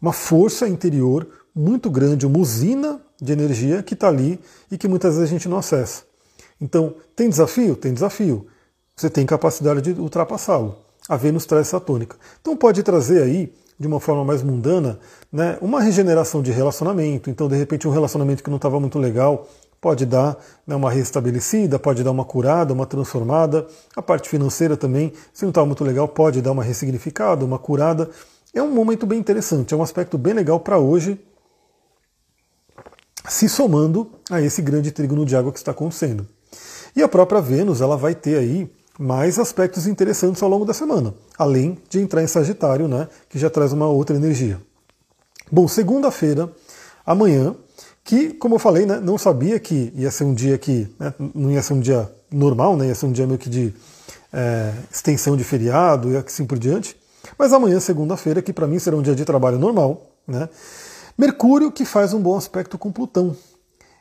uma 0.00 0.12
força 0.12 0.66
interior 0.66 1.26
muito 1.54 1.90
grande, 1.90 2.26
uma 2.26 2.38
usina 2.38 3.00
de 3.20 3.32
energia 3.32 3.82
que 3.82 3.94
está 3.94 4.08
ali 4.08 4.40
e 4.70 4.78
que 4.78 4.88
muitas 4.88 5.14
vezes 5.14 5.28
a 5.28 5.32
gente 5.32 5.48
não 5.48 5.58
acessa. 5.58 6.04
Então, 6.60 6.94
tem 7.14 7.28
desafio? 7.28 7.76
Tem 7.76 7.92
desafio. 7.92 8.46
Você 8.96 9.10
tem 9.10 9.26
capacidade 9.26 9.80
de 9.80 10.00
ultrapassá-lo. 10.00 10.76
A 11.08 11.16
Vênus 11.16 11.46
traz 11.46 11.68
essa 11.68 11.80
tônica. 11.80 12.16
Então 12.40 12.56
pode 12.56 12.82
trazer 12.82 13.22
aí 13.22 13.52
de 13.78 13.86
uma 13.86 13.98
forma 13.98 14.24
mais 14.24 14.42
mundana, 14.42 15.00
né, 15.32 15.56
uma 15.60 15.80
regeneração 15.80 16.42
de 16.42 16.52
relacionamento. 16.52 17.30
Então, 17.30 17.48
de 17.48 17.56
repente, 17.56 17.88
um 17.88 17.90
relacionamento 17.90 18.44
que 18.44 18.50
não 18.50 18.56
estava 18.56 18.78
muito 18.78 18.98
legal 18.98 19.48
pode 19.80 20.04
dar 20.04 20.36
né, 20.66 20.74
uma 20.74 20.90
restabelecida, 20.90 21.78
pode 21.78 22.04
dar 22.04 22.10
uma 22.10 22.24
curada, 22.24 22.72
uma 22.72 22.86
transformada. 22.86 23.66
A 23.96 24.02
parte 24.02 24.28
financeira 24.28 24.76
também, 24.76 25.12
se 25.32 25.42
não 25.42 25.50
estava 25.50 25.66
muito 25.66 25.82
legal, 25.82 26.06
pode 26.06 26.42
dar 26.42 26.52
uma 26.52 26.62
ressignificada, 26.62 27.44
uma 27.44 27.58
curada. 27.58 28.10
É 28.52 28.62
um 28.62 28.70
momento 28.70 29.06
bem 29.06 29.18
interessante, 29.18 29.72
é 29.72 29.76
um 29.76 29.82
aspecto 29.82 30.18
bem 30.18 30.34
legal 30.34 30.60
para 30.60 30.78
hoje, 30.78 31.18
se 33.28 33.48
somando 33.48 34.10
a 34.28 34.40
esse 34.40 34.60
grande 34.60 34.90
trígono 34.90 35.24
de 35.24 35.36
água 35.36 35.52
que 35.52 35.58
está 35.58 35.70
acontecendo. 35.70 36.26
E 36.94 37.02
a 37.02 37.08
própria 37.08 37.40
Vênus, 37.40 37.80
ela 37.80 37.96
vai 37.96 38.14
ter 38.14 38.36
aí 38.36 38.70
mais 38.98 39.38
aspectos 39.38 39.86
interessantes 39.86 40.42
ao 40.42 40.48
longo 40.48 40.64
da 40.64 40.74
semana, 40.74 41.14
além 41.38 41.78
de 41.88 42.00
entrar 42.00 42.22
em 42.22 42.26
Sagitário, 42.26 42.88
né, 42.88 43.08
que 43.28 43.38
já 43.38 43.48
traz 43.48 43.72
uma 43.72 43.88
outra 43.88 44.16
energia. 44.16 44.60
Bom, 45.50 45.66
segunda-feira, 45.68 46.50
amanhã, 47.06 47.54
que, 48.04 48.32
como 48.34 48.54
eu 48.54 48.58
falei, 48.58 48.86
né, 48.86 48.98
não 49.00 49.18
sabia 49.18 49.58
que 49.58 49.92
ia 49.94 50.10
ser 50.10 50.24
um 50.24 50.34
dia 50.34 50.56
que 50.58 50.88
né, 50.98 51.12
não 51.34 51.50
ia 51.50 51.62
ser 51.62 51.74
um 51.74 51.80
dia 51.80 52.10
normal, 52.30 52.76
né, 52.76 52.86
ia 52.86 52.94
ser 52.94 53.06
um 53.06 53.12
dia 53.12 53.26
meio 53.26 53.38
que 53.38 53.48
de 53.48 53.74
é, 54.32 54.72
extensão 54.90 55.36
de 55.36 55.44
feriado 55.44 56.10
e 56.10 56.16
assim 56.16 56.44
por 56.44 56.58
diante. 56.58 56.96
Mas 57.38 57.52
amanhã, 57.52 57.78
segunda-feira, 57.80 58.42
que 58.42 58.52
para 58.52 58.66
mim 58.66 58.78
será 58.78 58.96
um 58.96 59.02
dia 59.02 59.14
de 59.14 59.24
trabalho 59.24 59.58
normal, 59.58 60.10
né? 60.26 60.48
Mercúrio 61.16 61.70
que 61.70 61.84
faz 61.84 62.14
um 62.14 62.20
bom 62.20 62.36
aspecto 62.36 62.78
com 62.78 62.90
Plutão. 62.90 63.36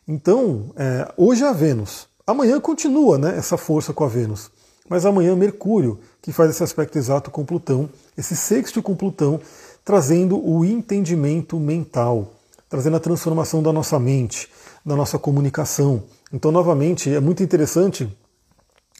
Então, 0.08 0.72
é, 0.76 1.12
hoje 1.18 1.44
é 1.44 1.48
a 1.48 1.52
Vênus. 1.52 2.08
Amanhã 2.26 2.60
continua 2.60 3.18
né, 3.18 3.38
essa 3.38 3.58
força 3.58 3.92
com 3.92 4.04
a 4.04 4.08
Vênus. 4.08 4.50
Mas 4.88 5.06
amanhã 5.06 5.36
Mercúrio, 5.36 6.00
que 6.22 6.32
faz 6.32 6.50
esse 6.50 6.64
aspecto 6.64 6.98
exato 6.98 7.30
com 7.30 7.46
Plutão, 7.46 7.90
esse 8.18 8.36
sexto 8.36 8.82
com 8.82 8.96
Plutão, 8.96 9.40
trazendo 9.84 10.40
o 10.44 10.64
entendimento 10.64 11.60
mental, 11.60 12.34
trazendo 12.69 12.97
a 12.97 12.99
transformação 12.99 13.63
da 13.63 13.73
nossa 13.73 13.99
mente, 13.99 14.47
da 14.86 14.95
nossa 14.95 15.17
comunicação. 15.17 16.03
Então, 16.32 16.51
novamente, 16.51 17.13
é 17.13 17.19
muito 17.19 17.41
interessante 17.43 18.08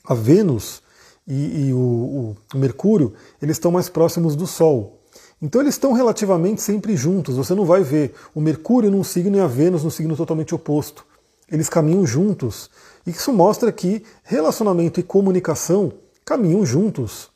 a 0.04 0.14
Vênus 0.14 0.82
e, 1.26 1.68
e 1.68 1.72
o, 1.72 2.36
o 2.52 2.58
Mercúrio, 2.58 3.14
eles 3.40 3.56
estão 3.56 3.70
mais 3.70 3.88
próximos 3.88 4.34
do 4.34 4.46
Sol. 4.46 5.00
Então 5.42 5.60
eles 5.60 5.74
estão 5.74 5.92
relativamente 5.92 6.60
sempre 6.60 6.96
juntos. 6.96 7.36
Você 7.36 7.54
não 7.54 7.64
vai 7.64 7.82
ver 7.82 8.12
o 8.34 8.40
Mercúrio 8.40 8.90
num 8.90 9.02
signo 9.02 9.36
e 9.36 9.40
a 9.40 9.46
Vênus 9.46 9.82
num 9.82 9.90
signo 9.90 10.14
totalmente 10.14 10.54
oposto. 10.54 11.06
Eles 11.50 11.68
caminham 11.68 12.06
juntos. 12.06 12.70
E 13.06 13.10
isso 13.10 13.32
mostra 13.32 13.72
que 13.72 14.02
relacionamento 14.22 15.00
e 15.00 15.02
comunicação 15.02 15.92
caminham 16.26 16.64
juntos. 16.66 17.30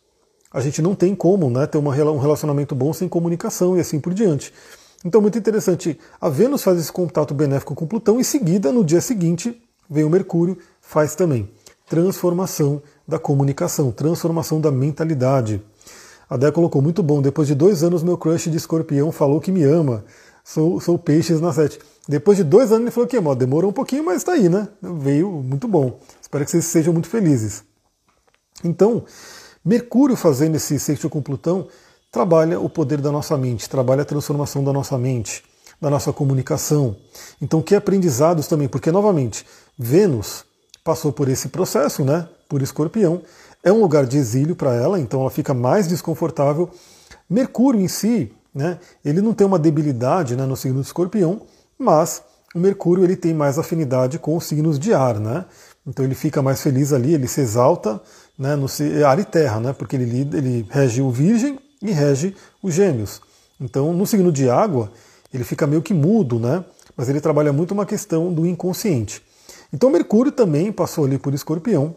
A 0.52 0.60
gente 0.60 0.82
não 0.82 0.94
tem 0.94 1.14
como 1.14 1.48
né, 1.48 1.66
ter 1.66 1.78
uma, 1.78 1.90
um 1.90 2.18
relacionamento 2.18 2.74
bom 2.74 2.92
sem 2.92 3.08
comunicação 3.08 3.76
e 3.76 3.80
assim 3.80 3.98
por 3.98 4.12
diante. 4.12 4.52
Então, 5.04 5.20
muito 5.20 5.38
interessante. 5.38 5.98
A 6.20 6.28
Vênus 6.28 6.62
faz 6.62 6.78
esse 6.78 6.90
contato 6.90 7.34
benéfico 7.34 7.74
com 7.74 7.86
Plutão, 7.86 8.18
em 8.18 8.24
seguida, 8.24 8.72
no 8.72 8.82
dia 8.82 9.00
seguinte, 9.00 9.60
vem 9.88 10.04
o 10.04 10.10
Mercúrio, 10.10 10.56
faz 10.80 11.14
também 11.14 11.50
transformação 11.86 12.82
da 13.06 13.18
comunicação, 13.18 13.92
transformação 13.92 14.60
da 14.60 14.70
mentalidade. 14.70 15.62
A 16.28 16.36
Dé 16.36 16.50
colocou 16.50 16.80
muito 16.80 17.02
bom. 17.02 17.20
Depois 17.20 17.46
de 17.46 17.54
dois 17.54 17.82
anos, 17.82 18.02
meu 18.02 18.16
crush 18.16 18.50
de 18.50 18.56
escorpião 18.56 19.12
falou 19.12 19.40
que 19.40 19.52
me 19.52 19.62
ama. 19.62 20.04
Sou, 20.42 20.80
sou 20.80 20.98
peixes 20.98 21.40
na 21.40 21.52
sete. 21.52 21.78
Depois 22.08 22.36
de 22.36 22.44
dois 22.44 22.70
anos, 22.70 22.82
ele 22.82 22.90
falou 22.90 23.06
que 23.06 23.16
ama. 23.16 23.36
Demorou 23.36 23.70
um 23.70 23.74
pouquinho, 23.74 24.04
mas 24.04 24.16
está 24.16 24.32
aí, 24.32 24.48
né? 24.48 24.68
Veio 24.82 25.30
muito 25.30 25.68
bom. 25.68 26.00
Espero 26.20 26.44
que 26.44 26.50
vocês 26.50 26.64
sejam 26.64 26.92
muito 26.92 27.08
felizes. 27.08 27.62
Então, 28.62 29.04
Mercúrio 29.64 30.16
fazendo 30.16 30.56
esse 30.56 30.78
sexto 30.78 31.08
com 31.08 31.22
Plutão 31.22 31.68
trabalha 32.14 32.60
o 32.60 32.68
poder 32.68 33.00
da 33.00 33.10
nossa 33.10 33.36
mente, 33.36 33.68
trabalha 33.68 34.02
a 34.02 34.04
transformação 34.04 34.62
da 34.62 34.72
nossa 34.72 34.96
mente, 34.96 35.42
da 35.80 35.90
nossa 35.90 36.12
comunicação. 36.12 36.94
Então, 37.42 37.60
que 37.60 37.74
aprendizados 37.74 38.46
também, 38.46 38.68
porque 38.68 38.92
novamente, 38.92 39.44
Vênus 39.76 40.44
passou 40.84 41.12
por 41.12 41.28
esse 41.28 41.48
processo, 41.48 42.04
né? 42.04 42.28
Por 42.48 42.62
escorpião, 42.62 43.20
é 43.64 43.72
um 43.72 43.80
lugar 43.80 44.06
de 44.06 44.16
exílio 44.16 44.54
para 44.54 44.72
ela, 44.74 45.00
então 45.00 45.22
ela 45.22 45.30
fica 45.30 45.52
mais 45.52 45.88
desconfortável. 45.88 46.70
Mercúrio 47.28 47.80
em 47.80 47.88
si, 47.88 48.30
né, 48.54 48.78
ele 49.04 49.20
não 49.20 49.34
tem 49.34 49.44
uma 49.44 49.58
debilidade 49.58 50.36
né, 50.36 50.46
no 50.46 50.56
signo 50.56 50.80
do 50.80 50.84
escorpião, 50.84 51.42
mas 51.76 52.22
o 52.54 52.60
Mercúrio 52.60 53.02
ele 53.02 53.16
tem 53.16 53.34
mais 53.34 53.58
afinidade 53.58 54.20
com 54.20 54.36
os 54.36 54.44
signos 54.44 54.78
de 54.78 54.94
ar, 54.94 55.18
né? 55.18 55.46
Então 55.84 56.04
ele 56.04 56.14
fica 56.14 56.40
mais 56.40 56.62
feliz 56.62 56.92
ali, 56.92 57.12
ele 57.12 57.26
se 57.26 57.40
exalta 57.40 58.00
né, 58.38 58.54
no 58.54 58.66
ar 59.04 59.18
e 59.18 59.24
terra, 59.24 59.58
né? 59.58 59.72
Porque 59.72 59.96
ele, 59.96 60.20
ele 60.32 60.66
rege 60.70 61.02
o 61.02 61.10
Virgem 61.10 61.58
e 61.84 61.92
rege 61.92 62.34
os 62.60 62.74
Gêmeos. 62.74 63.20
Então 63.60 63.92
no 63.92 64.06
signo 64.06 64.32
de 64.32 64.50
água 64.50 64.90
ele 65.32 65.44
fica 65.44 65.66
meio 65.66 65.82
que 65.82 65.94
mudo, 65.94 66.40
né? 66.40 66.64
Mas 66.96 67.08
ele 67.08 67.20
trabalha 67.20 67.52
muito 67.52 67.72
uma 67.72 67.86
questão 67.86 68.32
do 68.32 68.44
inconsciente. 68.46 69.22
Então 69.72 69.90
Mercúrio 69.90 70.32
também 70.32 70.72
passou 70.72 71.04
ali 71.04 71.18
por 71.18 71.34
Escorpião, 71.34 71.94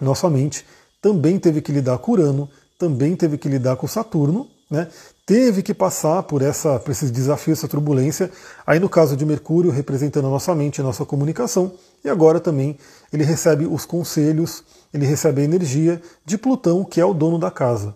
nossa 0.00 0.28
mente 0.28 0.64
também 1.00 1.38
teve 1.38 1.60
que 1.60 1.70
lidar 1.70 1.98
com 1.98 2.12
Urano, 2.12 2.48
também 2.78 3.14
teve 3.14 3.36
que 3.36 3.46
lidar 3.46 3.76
com 3.76 3.86
Saturno, 3.86 4.48
né? 4.70 4.88
teve 5.26 5.62
que 5.62 5.74
passar 5.74 6.22
por, 6.22 6.42
essa, 6.42 6.78
por 6.78 6.90
esses 6.90 7.10
desafios, 7.10 7.58
essa 7.58 7.68
turbulência. 7.68 8.30
Aí 8.66 8.80
no 8.80 8.88
caso 8.88 9.16
de 9.16 9.24
Mercúrio, 9.24 9.70
representando 9.70 10.26
a 10.26 10.30
nossa 10.30 10.54
mente, 10.54 10.80
a 10.80 10.84
nossa 10.84 11.04
comunicação, 11.04 11.72
e 12.02 12.08
agora 12.08 12.40
também 12.40 12.78
ele 13.12 13.22
recebe 13.22 13.66
os 13.66 13.84
conselhos, 13.84 14.64
ele 14.92 15.06
recebe 15.06 15.42
a 15.42 15.44
energia 15.44 16.00
de 16.24 16.38
Plutão, 16.38 16.84
que 16.84 17.00
é 17.00 17.04
o 17.04 17.14
dono 17.14 17.38
da 17.38 17.50
casa. 17.50 17.94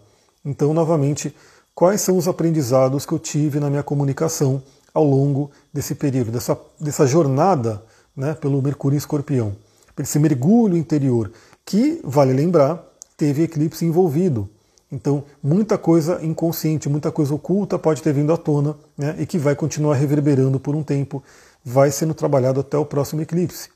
Então, 0.48 0.72
novamente, 0.72 1.34
quais 1.74 2.00
são 2.00 2.16
os 2.16 2.26
aprendizados 2.26 3.04
que 3.04 3.12
eu 3.12 3.18
tive 3.18 3.60
na 3.60 3.68
minha 3.68 3.82
comunicação 3.82 4.62
ao 4.94 5.04
longo 5.04 5.50
desse 5.70 5.94
período, 5.94 6.32
dessa, 6.32 6.58
dessa 6.80 7.06
jornada 7.06 7.82
né, 8.16 8.32
pelo 8.32 8.62
Mercúrio 8.62 8.96
em 8.96 8.98
Escorpião? 8.98 9.54
Esse 9.98 10.18
mergulho 10.18 10.74
interior, 10.74 11.30
que, 11.66 12.00
vale 12.02 12.32
lembrar, 12.32 12.82
teve 13.14 13.42
eclipse 13.42 13.84
envolvido. 13.84 14.48
Então, 14.90 15.22
muita 15.42 15.76
coisa 15.76 16.24
inconsciente, 16.24 16.88
muita 16.88 17.12
coisa 17.12 17.34
oculta 17.34 17.78
pode 17.78 18.02
ter 18.02 18.14
vindo 18.14 18.32
à 18.32 18.38
tona 18.38 18.74
né, 18.96 19.16
e 19.18 19.26
que 19.26 19.36
vai 19.36 19.54
continuar 19.54 19.96
reverberando 19.96 20.58
por 20.58 20.74
um 20.74 20.82
tempo, 20.82 21.22
vai 21.62 21.90
sendo 21.90 22.14
trabalhado 22.14 22.60
até 22.60 22.78
o 22.78 22.86
próximo 22.86 23.20
eclipse. 23.20 23.68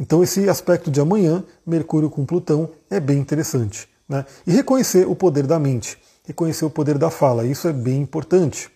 Então, 0.00 0.22
esse 0.22 0.48
aspecto 0.48 0.90
de 0.90 0.98
amanhã, 0.98 1.44
Mercúrio 1.66 2.08
com 2.08 2.24
Plutão, 2.24 2.70
é 2.88 2.98
bem 2.98 3.18
interessante. 3.18 3.86
Né? 4.08 4.24
E 4.46 4.52
reconhecer 4.52 5.06
o 5.06 5.16
poder 5.16 5.46
da 5.46 5.58
mente, 5.58 5.98
reconhecer 6.26 6.64
o 6.64 6.70
poder 6.70 6.98
da 6.98 7.10
fala, 7.10 7.46
isso 7.46 7.66
é 7.68 7.72
bem 7.72 8.02
importante. 8.02 8.70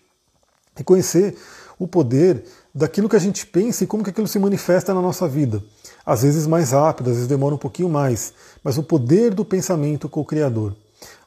Reconhecer 0.75 1.35
o 1.77 1.87
poder 1.87 2.43
daquilo 2.73 3.09
que 3.09 3.15
a 3.15 3.19
gente 3.19 3.45
pensa 3.45 3.83
e 3.83 3.87
como 3.87 4.03
que 4.03 4.09
aquilo 4.09 4.27
se 4.27 4.39
manifesta 4.39 4.93
na 4.93 5.01
nossa 5.01 5.27
vida 5.27 5.61
às 6.05 6.23
vezes 6.23 6.47
mais 6.47 6.71
rápido, 6.71 7.09
às 7.09 7.15
vezes 7.15 7.27
demora 7.27 7.55
um 7.55 7.57
pouquinho 7.57 7.89
mais, 7.89 8.33
mas 8.63 8.77
o 8.77 8.83
poder 8.83 9.33
do 9.33 9.45
pensamento 9.45 10.09
co-criador. 10.09 10.75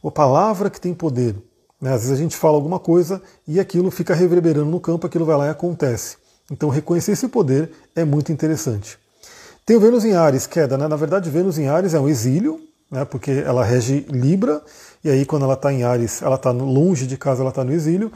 A 0.04 0.10
palavra 0.10 0.70
que 0.70 0.80
tem 0.80 0.94
poder. 0.94 1.36
Né? 1.80 1.92
Às 1.92 2.02
vezes 2.02 2.12
a 2.12 2.20
gente 2.20 2.36
fala 2.36 2.56
alguma 2.56 2.78
coisa 2.78 3.22
e 3.46 3.58
aquilo 3.58 3.90
fica 3.90 4.14
reverberando 4.14 4.70
no 4.70 4.80
campo, 4.80 5.06
aquilo 5.06 5.24
vai 5.24 5.36
lá 5.36 5.46
e 5.46 5.50
acontece. 5.50 6.16
Então 6.50 6.68
reconhecer 6.68 7.12
esse 7.12 7.28
poder 7.28 7.70
é 7.94 8.04
muito 8.04 8.30
interessante. 8.30 8.98
Tem 9.64 9.76
o 9.76 9.80
Vênus 9.80 10.04
em 10.04 10.14
Ares, 10.14 10.46
queda, 10.46 10.76
né? 10.76 10.86
Na 10.86 10.96
verdade, 10.96 11.30
Vênus 11.30 11.58
em 11.58 11.68
Ares 11.68 11.94
é 11.94 12.00
um 12.00 12.08
exílio, 12.08 12.60
né? 12.90 13.04
porque 13.04 13.30
ela 13.30 13.64
rege 13.64 14.06
Libra, 14.10 14.62
e 15.04 15.10
aí 15.10 15.26
quando 15.26 15.44
ela 15.44 15.54
está 15.54 15.72
em 15.72 15.84
Ares, 15.84 16.22
ela 16.22 16.36
está 16.36 16.50
longe 16.50 17.06
de 17.06 17.16
casa, 17.16 17.42
ela 17.42 17.50
está 17.50 17.62
no 17.62 17.72
exílio. 17.72 18.10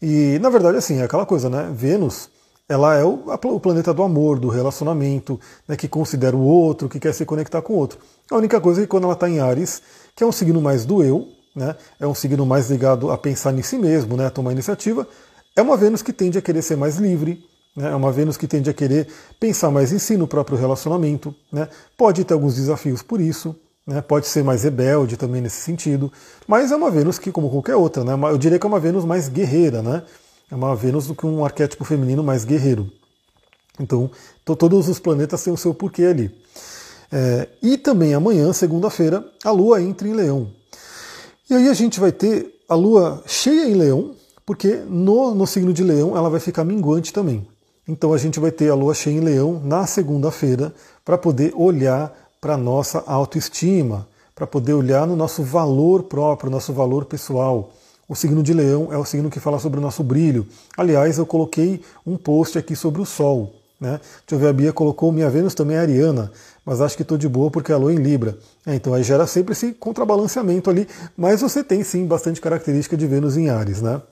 E 0.00 0.38
na 0.40 0.50
verdade, 0.50 0.76
assim, 0.76 0.98
é 0.98 1.04
aquela 1.04 1.24
coisa, 1.24 1.48
né? 1.48 1.70
Vênus 1.72 2.28
ela 2.68 2.96
é 2.96 3.04
o, 3.04 3.24
o 3.26 3.60
planeta 3.60 3.92
do 3.92 4.02
amor, 4.02 4.38
do 4.38 4.48
relacionamento, 4.48 5.38
né, 5.68 5.76
que 5.76 5.88
considera 5.88 6.36
o 6.36 6.42
outro, 6.42 6.88
que 6.88 6.98
quer 6.98 7.12
se 7.12 7.24
conectar 7.24 7.60
com 7.60 7.74
o 7.74 7.76
outro. 7.76 7.98
A 8.30 8.36
única 8.36 8.60
coisa 8.60 8.80
é 8.80 8.84
que 8.84 8.88
quando 8.88 9.04
ela 9.04 9.12
está 9.12 9.28
em 9.28 9.40
Ares, 9.40 9.82
que 10.16 10.24
é 10.24 10.26
um 10.26 10.32
signo 10.32 10.60
mais 10.60 10.84
do 10.84 11.02
eu, 11.02 11.28
né, 11.54 11.76
é 12.00 12.06
um 12.06 12.14
signo 12.14 12.46
mais 12.46 12.70
ligado 12.70 13.10
a 13.10 13.18
pensar 13.18 13.52
em 13.52 13.62
si 13.62 13.76
mesmo, 13.76 14.16
né, 14.16 14.26
a 14.26 14.30
tomar 14.30 14.52
iniciativa, 14.52 15.06
é 15.54 15.60
uma 15.60 15.76
Vênus 15.76 16.02
que 16.02 16.12
tende 16.12 16.38
a 16.38 16.42
querer 16.42 16.62
ser 16.62 16.76
mais 16.76 16.96
livre, 16.96 17.44
né, 17.76 17.90
é 17.90 17.94
uma 17.94 18.10
Vênus 18.10 18.36
que 18.36 18.46
tende 18.46 18.70
a 18.70 18.72
querer 18.72 19.06
pensar 19.38 19.70
mais 19.70 19.92
em 19.92 19.98
si, 19.98 20.16
no 20.16 20.26
próprio 20.26 20.56
relacionamento. 20.56 21.34
Né, 21.52 21.68
pode 21.96 22.24
ter 22.24 22.32
alguns 22.32 22.54
desafios 22.54 23.02
por 23.02 23.20
isso, 23.20 23.54
né, 23.86 24.00
pode 24.00 24.26
ser 24.26 24.44
mais 24.44 24.62
rebelde 24.62 25.16
também 25.16 25.40
nesse 25.40 25.60
sentido, 25.60 26.12
mas 26.46 26.70
é 26.70 26.76
uma 26.76 26.90
Vênus 26.90 27.18
que, 27.18 27.32
como 27.32 27.50
qualquer 27.50 27.76
outra, 27.76 28.04
né, 28.04 28.12
eu 28.30 28.38
diria 28.38 28.58
que 28.58 28.66
é 28.66 28.68
uma 28.68 28.80
Vênus 28.80 29.04
mais 29.04 29.28
guerreira, 29.28 29.82
né, 29.82 30.02
é 30.50 30.54
uma 30.54 30.74
Vênus 30.76 31.06
do 31.06 31.14
que 31.14 31.26
um 31.26 31.44
arquétipo 31.44 31.84
feminino 31.84 32.22
mais 32.22 32.44
guerreiro. 32.44 32.90
Então, 33.80 34.10
todos 34.44 34.88
os 34.88 34.98
planetas 34.98 35.42
têm 35.42 35.52
o 35.52 35.56
seu 35.56 35.72
porquê 35.72 36.04
ali. 36.04 36.30
É, 37.10 37.48
e 37.62 37.76
também 37.76 38.14
amanhã, 38.14 38.52
segunda-feira, 38.52 39.24
a 39.44 39.50
Lua 39.50 39.82
entra 39.82 40.06
em 40.06 40.12
Leão. 40.12 40.50
E 41.48 41.54
aí 41.54 41.68
a 41.68 41.74
gente 41.74 42.00
vai 42.00 42.12
ter 42.12 42.54
a 42.68 42.74
Lua 42.74 43.22
cheia 43.26 43.68
em 43.68 43.74
Leão, 43.74 44.14
porque 44.46 44.76
no, 44.88 45.34
no 45.34 45.46
signo 45.46 45.72
de 45.72 45.82
Leão 45.82 46.16
ela 46.16 46.30
vai 46.30 46.40
ficar 46.40 46.64
minguante 46.64 47.12
também. 47.12 47.46
Então 47.86 48.12
a 48.12 48.18
gente 48.18 48.38
vai 48.38 48.50
ter 48.50 48.70
a 48.70 48.74
Lua 48.74 48.94
cheia 48.94 49.14
em 49.14 49.20
Leão 49.20 49.60
na 49.62 49.86
segunda-feira 49.86 50.72
para 51.04 51.18
poder 51.18 51.52
olhar 51.54 52.21
para 52.42 52.54
a 52.54 52.56
nossa 52.56 53.04
autoestima, 53.06 54.08
para 54.34 54.48
poder 54.48 54.72
olhar 54.74 55.06
no 55.06 55.14
nosso 55.14 55.44
valor 55.44 56.02
próprio, 56.02 56.50
nosso 56.50 56.72
valor 56.72 57.04
pessoal, 57.04 57.70
O 58.08 58.16
signo 58.16 58.42
de 58.42 58.52
Leão 58.52 58.92
é 58.92 58.98
o 58.98 59.04
signo 59.04 59.30
que 59.30 59.38
fala 59.38 59.60
sobre 59.60 59.78
o 59.78 59.82
nosso 59.82 60.02
brilho. 60.02 60.46
Aliás, 60.76 61.16
eu 61.16 61.24
coloquei 61.24 61.80
um 62.04 62.16
post 62.16 62.58
aqui 62.58 62.74
sobre 62.74 63.00
o 63.00 63.06
Sol. 63.06 63.54
Né? 63.80 64.00
Deixa 64.26 64.34
eu 64.34 64.38
ver, 64.38 64.48
a 64.48 64.52
Bia 64.52 64.72
colocou 64.72 65.12
minha 65.12 65.30
Vênus 65.30 65.54
também 65.54 65.76
é 65.76 65.80
Ariana, 65.80 66.30
mas 66.66 66.80
acho 66.80 66.96
que 66.96 67.02
estou 67.02 67.16
de 67.16 67.28
boa 67.28 67.48
porque 67.50 67.72
a 67.72 67.76
Lua 67.76 67.92
é 67.92 67.94
em 67.94 67.98
Libra. 67.98 68.36
É, 68.66 68.74
então 68.74 68.92
aí 68.92 69.04
gera 69.04 69.26
sempre 69.26 69.52
esse 69.52 69.72
contrabalanceamento 69.72 70.68
ali, 70.68 70.86
mas 71.16 71.40
você 71.40 71.62
tem 71.64 71.82
sim 71.84 72.04
bastante 72.04 72.40
característica 72.40 72.96
de 72.96 73.06
Vênus 73.06 73.36
em 73.36 73.48
Ares. 73.48 73.80
Né? 73.80 74.02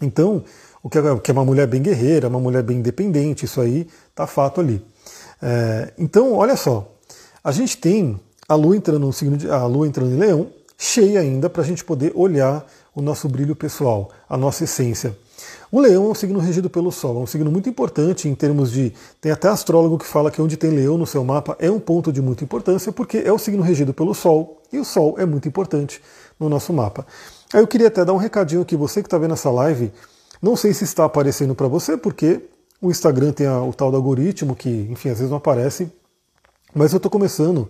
Então, 0.00 0.42
o 0.82 0.88
que 0.88 0.98
é, 0.98 1.02
é 1.02 1.32
uma 1.32 1.44
mulher 1.44 1.68
bem 1.68 1.82
guerreira, 1.82 2.26
uma 2.26 2.40
mulher 2.40 2.62
bem 2.62 2.78
independente, 2.78 3.44
isso 3.44 3.60
aí 3.60 3.86
tá 4.14 4.26
fato 4.26 4.60
ali. 4.60 4.84
É, 5.40 5.92
então, 5.98 6.32
olha 6.32 6.56
só, 6.56 6.93
a 7.44 7.52
gente 7.52 7.76
tem 7.76 8.18
a 8.48 8.54
Lua 8.54 8.74
entrando 8.74 9.00
no 9.00 9.12
signo 9.12 9.36
de, 9.36 9.50
a 9.50 9.66
Lua 9.66 9.86
entrando 9.86 10.12
em 10.12 10.16
Leão, 10.16 10.48
cheia 10.78 11.20
ainda 11.20 11.50
para 11.50 11.62
a 11.62 11.64
gente 11.64 11.84
poder 11.84 12.10
olhar 12.14 12.66
o 12.94 13.02
nosso 13.02 13.28
brilho 13.28 13.54
pessoal, 13.54 14.10
a 14.26 14.36
nossa 14.36 14.64
essência. 14.64 15.14
O 15.70 15.80
leão 15.80 16.06
é 16.06 16.08
um 16.08 16.14
signo 16.14 16.38
regido 16.38 16.70
pelo 16.70 16.92
Sol, 16.92 17.16
é 17.16 17.20
um 17.20 17.26
signo 17.26 17.50
muito 17.50 17.68
importante 17.68 18.28
em 18.28 18.34
termos 18.34 18.70
de. 18.70 18.92
Tem 19.20 19.32
até 19.32 19.48
astrólogo 19.48 19.98
que 19.98 20.06
fala 20.06 20.30
que 20.30 20.40
onde 20.40 20.56
tem 20.56 20.70
leão 20.70 20.96
no 20.96 21.06
seu 21.06 21.24
mapa 21.24 21.56
é 21.58 21.70
um 21.70 21.80
ponto 21.80 22.12
de 22.12 22.22
muita 22.22 22.44
importância, 22.44 22.92
porque 22.92 23.18
é 23.18 23.32
o 23.32 23.38
signo 23.38 23.62
regido 23.62 23.92
pelo 23.92 24.14
Sol, 24.14 24.62
e 24.72 24.78
o 24.78 24.84
Sol 24.84 25.16
é 25.18 25.26
muito 25.26 25.48
importante 25.48 26.00
no 26.38 26.48
nosso 26.48 26.72
mapa. 26.72 27.04
Aí 27.52 27.60
eu 27.60 27.66
queria 27.66 27.88
até 27.88 28.04
dar 28.04 28.12
um 28.12 28.18
recadinho 28.18 28.62
aqui, 28.62 28.76
você 28.76 29.02
que 29.02 29.08
está 29.08 29.18
vendo 29.18 29.34
essa 29.34 29.50
live, 29.50 29.92
não 30.40 30.56
sei 30.56 30.72
se 30.72 30.84
está 30.84 31.04
aparecendo 31.04 31.54
para 31.54 31.66
você, 31.66 31.96
porque 31.96 32.40
o 32.80 32.90
Instagram 32.90 33.32
tem 33.32 33.46
a, 33.46 33.60
o 33.60 33.72
tal 33.72 33.90
do 33.90 33.96
algoritmo, 33.96 34.54
que, 34.54 34.86
enfim, 34.90 35.08
às 35.08 35.18
vezes 35.18 35.30
não 35.30 35.38
aparece, 35.38 35.90
mas 36.74 36.92
eu 36.92 36.96
estou 36.96 37.10
começando, 37.10 37.68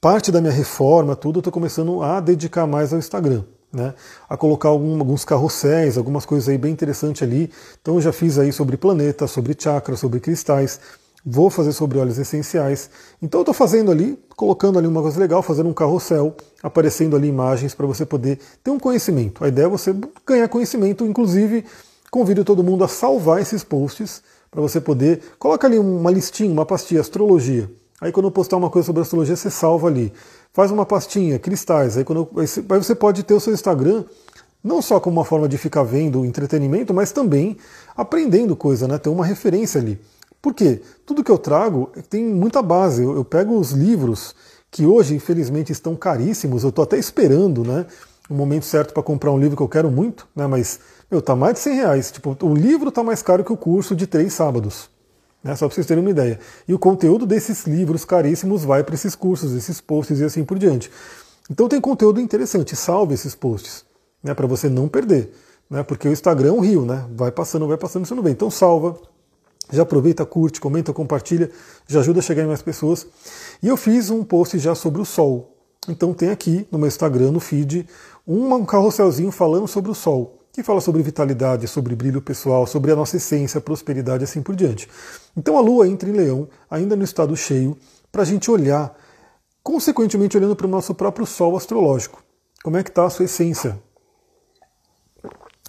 parte 0.00 0.30
da 0.30 0.40
minha 0.40 0.52
reforma, 0.52 1.16
tudo, 1.16 1.36
eu 1.36 1.40
estou 1.40 1.52
começando 1.52 2.02
a 2.02 2.20
dedicar 2.20 2.66
mais 2.66 2.92
ao 2.92 2.98
Instagram 2.98 3.44
né, 3.74 3.92
a 4.28 4.36
colocar 4.36 4.68
algum, 4.68 4.98
alguns 4.98 5.24
carrosséis, 5.24 5.98
algumas 5.98 6.24
coisas 6.24 6.48
aí 6.48 6.56
bem 6.56 6.72
interessantes 6.72 7.22
ali. 7.22 7.50
Então 7.82 7.96
eu 7.96 8.00
já 8.00 8.12
fiz 8.12 8.38
aí 8.38 8.52
sobre 8.52 8.76
planetas, 8.76 9.30
sobre 9.30 9.54
chakras, 9.58 9.98
sobre 9.98 10.20
cristais, 10.20 10.80
vou 11.26 11.50
fazer 11.50 11.72
sobre 11.72 11.98
óleos 11.98 12.18
essenciais. 12.18 12.88
Então 13.20 13.40
eu 13.40 13.42
estou 13.42 13.54
fazendo 13.54 13.90
ali, 13.90 14.18
colocando 14.36 14.78
ali 14.78 14.86
uma 14.86 15.02
coisa 15.02 15.18
legal, 15.18 15.42
fazendo 15.42 15.68
um 15.68 15.74
carrossel, 15.74 16.36
aparecendo 16.62 17.16
ali 17.16 17.28
imagens 17.28 17.74
para 17.74 17.86
você 17.86 18.06
poder 18.06 18.38
ter 18.62 18.70
um 18.70 18.78
conhecimento. 18.78 19.44
A 19.44 19.48
ideia 19.48 19.66
é 19.66 19.68
você 19.68 19.94
ganhar 20.26 20.48
conhecimento, 20.48 21.04
inclusive 21.04 21.64
convido 22.10 22.44
todo 22.44 22.62
mundo 22.62 22.84
a 22.84 22.88
salvar 22.88 23.42
esses 23.42 23.64
posts 23.64 24.22
para 24.50 24.60
você 24.60 24.80
poder. 24.80 25.20
Coloca 25.38 25.66
ali 25.66 25.78
uma 25.78 26.10
listinha, 26.12 26.52
uma 26.52 26.64
pastinha, 26.64 27.00
astrologia. 27.00 27.68
Aí 28.00 28.12
quando 28.12 28.26
eu 28.26 28.30
postar 28.30 28.56
uma 28.56 28.70
coisa 28.70 28.86
sobre 28.86 29.02
astrologia, 29.02 29.36
você 29.36 29.50
salva 29.50 29.88
ali 29.88 30.12
faz 30.54 30.70
uma 30.70 30.86
pastinha, 30.86 31.38
cristais. 31.38 31.98
Aí, 31.98 32.04
quando, 32.04 32.30
aí 32.36 32.46
você 32.46 32.94
pode 32.94 33.22
ter 33.24 33.34
o 33.34 33.40
seu 33.40 33.52
Instagram 33.52 34.04
não 34.62 34.80
só 34.80 34.98
como 34.98 35.18
uma 35.18 35.26
forma 35.26 35.46
de 35.46 35.58
ficar 35.58 35.82
vendo 35.82 36.24
entretenimento, 36.24 36.94
mas 36.94 37.12
também 37.12 37.58
aprendendo 37.94 38.56
coisa, 38.56 38.88
né? 38.88 38.96
Ter 38.96 39.10
uma 39.10 39.26
referência 39.26 39.78
ali. 39.78 40.00
Por 40.40 40.54
quê? 40.54 40.80
Tudo 41.04 41.22
que 41.22 41.30
eu 41.30 41.36
trago 41.36 41.90
tem 42.08 42.24
muita 42.24 42.62
base. 42.62 43.02
Eu, 43.02 43.14
eu 43.16 43.24
pego 43.24 43.58
os 43.58 43.72
livros 43.72 44.34
que 44.70 44.86
hoje, 44.86 45.14
infelizmente, 45.14 45.70
estão 45.70 45.94
caríssimos. 45.94 46.62
Eu 46.62 46.70
estou 46.70 46.82
até 46.84 46.96
esperando, 46.96 47.62
né? 47.62 47.84
O 48.30 48.32
momento 48.32 48.64
certo 48.64 48.94
para 48.94 49.02
comprar 49.02 49.32
um 49.32 49.38
livro 49.38 49.54
que 49.54 49.62
eu 49.62 49.68
quero 49.68 49.90
muito, 49.90 50.26
né? 50.34 50.46
Mas, 50.46 50.80
meu, 51.10 51.20
tá 51.20 51.36
mais 51.36 51.54
de 51.54 51.60
100 51.60 51.74
reais. 51.74 52.10
Tipo, 52.10 52.36
o 52.40 52.54
livro 52.54 52.90
tá 52.90 53.02
mais 53.02 53.22
caro 53.22 53.44
que 53.44 53.52
o 53.52 53.56
curso 53.56 53.94
de 53.94 54.06
três 54.06 54.32
sábados. 54.32 54.88
Né, 55.44 55.54
só 55.54 55.68
para 55.68 55.74
vocês 55.74 55.86
terem 55.86 56.02
uma 56.02 56.10
ideia. 56.10 56.40
E 56.66 56.72
o 56.72 56.78
conteúdo 56.78 57.26
desses 57.26 57.66
livros 57.66 58.02
caríssimos 58.06 58.64
vai 58.64 58.82
para 58.82 58.94
esses 58.94 59.14
cursos, 59.14 59.52
esses 59.52 59.78
posts 59.78 60.18
e 60.18 60.24
assim 60.24 60.42
por 60.42 60.58
diante. 60.58 60.90
Então 61.50 61.68
tem 61.68 61.78
conteúdo 61.78 62.18
interessante, 62.18 62.74
salve 62.74 63.12
esses 63.12 63.34
posts, 63.34 63.84
né, 64.22 64.32
para 64.32 64.46
você 64.46 64.70
não 64.70 64.88
perder. 64.88 65.34
Né, 65.68 65.82
porque 65.82 66.08
o 66.08 66.12
Instagram 66.12 66.48
é 66.48 66.52
um 66.52 66.60
rio, 66.60 66.86
né? 66.86 67.06
Vai 67.14 67.30
passando, 67.30 67.66
vai 67.66 67.76
passando, 67.76 68.06
você 68.06 68.14
não 68.14 68.22
vê. 68.22 68.30
Então 68.30 68.50
salva, 68.50 68.98
já 69.70 69.82
aproveita, 69.82 70.24
curte, 70.24 70.60
comenta, 70.60 70.92
compartilha, 70.92 71.50
já 71.86 72.00
ajuda 72.00 72.20
a 72.20 72.22
chegar 72.22 72.42
em 72.42 72.46
mais 72.46 72.62
pessoas. 72.62 73.06
E 73.62 73.68
eu 73.68 73.76
fiz 73.76 74.08
um 74.08 74.24
post 74.24 74.58
já 74.58 74.74
sobre 74.74 75.02
o 75.02 75.04
Sol. 75.04 75.56
Então 75.88 76.14
tem 76.14 76.30
aqui 76.30 76.66
no 76.70 76.78
meu 76.78 76.88
Instagram, 76.88 77.32
no 77.32 77.40
feed, 77.40 77.86
um 78.26 78.64
carrosselzinho 78.64 79.30
falando 79.30 79.68
sobre 79.68 79.90
o 79.90 79.94
Sol 79.94 80.43
que 80.54 80.62
fala 80.62 80.80
sobre 80.80 81.02
vitalidade, 81.02 81.66
sobre 81.66 81.96
brilho 81.96 82.22
pessoal, 82.22 82.64
sobre 82.64 82.92
a 82.92 82.96
nossa 82.96 83.16
essência, 83.16 83.60
prosperidade 83.60 84.22
e 84.22 84.24
assim 84.24 84.40
por 84.40 84.54
diante. 84.54 84.88
Então 85.36 85.58
a 85.58 85.60
Lua 85.60 85.88
entra 85.88 86.08
em 86.08 86.12
Leão, 86.12 86.48
ainda 86.70 86.94
no 86.94 87.02
estado 87.02 87.36
cheio, 87.36 87.76
para 88.12 88.22
a 88.22 88.24
gente 88.24 88.48
olhar, 88.48 88.96
consequentemente 89.64 90.36
olhando 90.36 90.54
para 90.54 90.68
o 90.68 90.70
nosso 90.70 90.94
próprio 90.94 91.26
Sol 91.26 91.56
astrológico. 91.56 92.22
Como 92.62 92.76
é 92.76 92.84
que 92.84 92.90
está 92.90 93.04
a 93.04 93.10
sua 93.10 93.24
essência? 93.24 93.82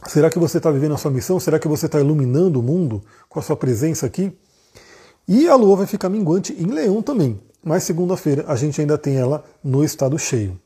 Será 0.06 0.30
que 0.30 0.38
você 0.38 0.58
está 0.58 0.70
vivendo 0.70 0.94
a 0.94 0.98
sua 0.98 1.10
missão? 1.10 1.40
Será 1.40 1.58
que 1.58 1.68
você 1.68 1.88
está 1.88 2.00
iluminando 2.00 2.60
o 2.60 2.64
mundo 2.64 3.02
com 3.28 3.40
a 3.40 3.42
sua 3.42 3.56
presença 3.56 4.06
aqui? 4.06 4.38
E 5.28 5.50
a 5.50 5.56
Lua 5.56 5.78
vai 5.78 5.88
ficar 5.88 6.10
minguante 6.10 6.54
em 6.54 6.68
Leão 6.68 7.02
também. 7.02 7.42
Mas 7.64 7.82
segunda-feira 7.82 8.46
a 8.48 8.56
gente 8.56 8.80
ainda 8.80 9.00
tem 9.00 9.18
ela 9.18 9.44
no 9.64 9.84
estado 9.84 10.20
cheio. 10.20 10.60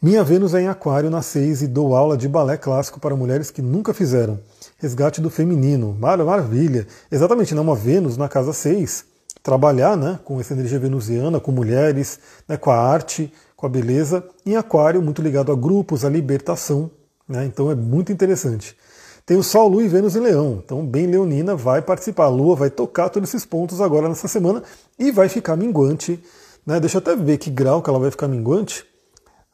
Minha 0.00 0.22
Vênus 0.22 0.54
é 0.54 0.60
em 0.60 0.68
Aquário 0.68 1.08
na 1.08 1.22
6 1.22 1.62
e 1.62 1.66
dou 1.66 1.96
aula 1.96 2.18
de 2.18 2.28
balé 2.28 2.58
clássico 2.58 3.00
para 3.00 3.16
mulheres 3.16 3.50
que 3.50 3.62
nunca 3.62 3.94
fizeram. 3.94 4.38
Resgate 4.76 5.22
do 5.22 5.30
feminino. 5.30 5.96
Mar 5.98 6.18
maravilha. 6.18 6.86
Exatamente, 7.10 7.54
né? 7.54 7.62
Uma 7.62 7.74
Vênus 7.74 8.14
na 8.18 8.28
casa 8.28 8.52
6. 8.52 9.06
Trabalhar 9.42 9.96
né, 9.96 10.20
com 10.22 10.38
essa 10.38 10.52
energia 10.52 10.78
venusiana, 10.78 11.40
com 11.40 11.50
mulheres, 11.50 12.18
né, 12.46 12.58
com 12.58 12.70
a 12.70 12.76
arte, 12.76 13.32
com 13.56 13.64
a 13.64 13.70
beleza. 13.70 14.22
Em 14.44 14.54
Aquário, 14.54 15.00
muito 15.00 15.22
ligado 15.22 15.50
a 15.50 15.56
grupos, 15.56 16.04
a 16.04 16.10
libertação. 16.10 16.90
Né, 17.26 17.46
então 17.46 17.70
é 17.70 17.74
muito 17.74 18.12
interessante. 18.12 18.76
Tem 19.24 19.38
o 19.38 19.42
Sol, 19.42 19.66
Lua 19.66 19.82
e 19.82 19.88
Vênus 19.88 20.14
em 20.14 20.20
Leão. 20.20 20.60
Então, 20.62 20.86
bem 20.86 21.06
leonina, 21.06 21.56
vai 21.56 21.80
participar. 21.80 22.24
A 22.24 22.28
Lua 22.28 22.54
vai 22.54 22.68
tocar 22.68 23.08
todos 23.08 23.30
esses 23.30 23.46
pontos 23.46 23.80
agora 23.80 24.10
nessa 24.10 24.28
semana 24.28 24.62
e 24.98 25.10
vai 25.10 25.30
ficar 25.30 25.56
minguante. 25.56 26.22
Né? 26.66 26.78
Deixa 26.80 26.98
eu 26.98 27.00
até 27.00 27.16
ver 27.16 27.38
que 27.38 27.48
grau 27.48 27.80
que 27.80 27.88
ela 27.88 27.98
vai 27.98 28.10
ficar 28.10 28.28
minguante. 28.28 28.84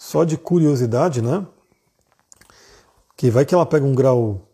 Só 0.02 0.24
de 0.24 0.36
curiosidade, 0.36 1.22
né? 1.22 1.46
Que 3.16 3.30
vai 3.30 3.44
que 3.44 3.54
ela 3.54 3.64
pega 3.64 3.86
um 3.86 3.94
grau 3.94 4.48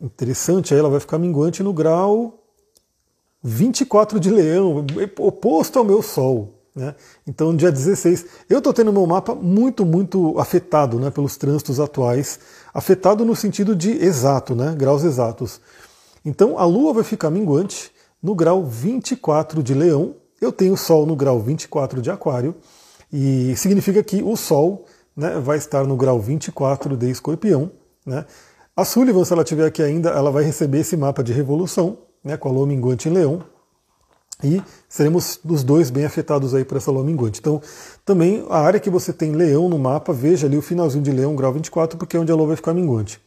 interessante, 0.00 0.74
aí 0.74 0.80
ela 0.80 0.90
vai 0.90 0.98
ficar 0.98 1.20
minguante 1.20 1.62
no 1.62 1.72
grau 1.72 2.42
24 3.40 4.18
de 4.18 4.28
leão, 4.28 4.84
oposto 5.20 5.78
ao 5.78 5.84
meu 5.84 6.02
Sol. 6.02 6.52
Né? 6.74 6.96
Então, 7.24 7.54
dia 7.54 7.70
16, 7.70 8.26
eu 8.50 8.58
estou 8.58 8.72
tendo 8.72 8.92
meu 8.92 9.06
mapa 9.06 9.36
muito, 9.36 9.86
muito 9.86 10.36
afetado 10.36 10.98
né, 10.98 11.10
pelos 11.12 11.36
trânsitos 11.36 11.78
atuais, 11.78 12.40
afetado 12.74 13.24
no 13.24 13.36
sentido 13.36 13.76
de 13.76 13.92
exato, 14.04 14.56
né, 14.56 14.74
graus 14.76 15.04
exatos. 15.04 15.60
Então, 16.24 16.58
a 16.58 16.64
Lua 16.64 16.92
vai 16.92 17.04
ficar 17.04 17.30
minguante 17.30 17.92
no 18.20 18.34
grau 18.34 18.64
24 18.66 19.62
de 19.62 19.74
leão, 19.74 20.16
eu 20.40 20.50
tenho 20.50 20.76
Sol 20.76 21.06
no 21.06 21.14
grau 21.14 21.38
24 21.38 22.02
de 22.02 22.10
Aquário, 22.10 22.56
e 23.12 23.54
significa 23.56 24.02
que 24.02 24.22
o 24.22 24.36
Sol 24.36 24.84
né, 25.16 25.38
vai 25.40 25.58
estar 25.58 25.84
no 25.84 25.96
grau 25.96 26.20
24 26.20 26.96
de 26.96 27.10
escorpião. 27.10 27.70
Né. 28.04 28.24
A 28.76 28.84
Sullivan, 28.84 29.24
se 29.24 29.32
ela 29.32 29.42
estiver 29.42 29.66
aqui 29.66 29.82
ainda, 29.82 30.10
ela 30.10 30.30
vai 30.30 30.44
receber 30.44 30.80
esse 30.80 30.96
mapa 30.96 31.22
de 31.22 31.32
revolução, 31.32 31.98
né, 32.22 32.36
com 32.36 32.48
a 32.48 32.52
lua 32.52 32.66
minguante 32.66 33.08
em 33.08 33.12
leão, 33.12 33.42
e 34.42 34.62
seremos 34.88 35.40
os 35.44 35.64
dois 35.64 35.90
bem 35.90 36.04
afetados 36.04 36.54
aí 36.54 36.64
por 36.64 36.76
essa 36.76 36.90
lua 36.90 37.02
minguante. 37.02 37.40
Então, 37.40 37.60
também 38.04 38.46
a 38.48 38.58
área 38.60 38.78
que 38.78 38.88
você 38.88 39.12
tem 39.12 39.32
leão 39.32 39.68
no 39.68 39.78
mapa, 39.78 40.12
veja 40.12 40.46
ali 40.46 40.56
o 40.56 40.62
finalzinho 40.62 41.02
de 41.02 41.10
leão, 41.10 41.34
grau 41.34 41.52
24, 41.52 41.98
porque 41.98 42.16
é 42.16 42.20
onde 42.20 42.30
a 42.30 42.36
lua 42.36 42.46
vai 42.46 42.56
ficar 42.56 42.72
minguante. 42.72 43.20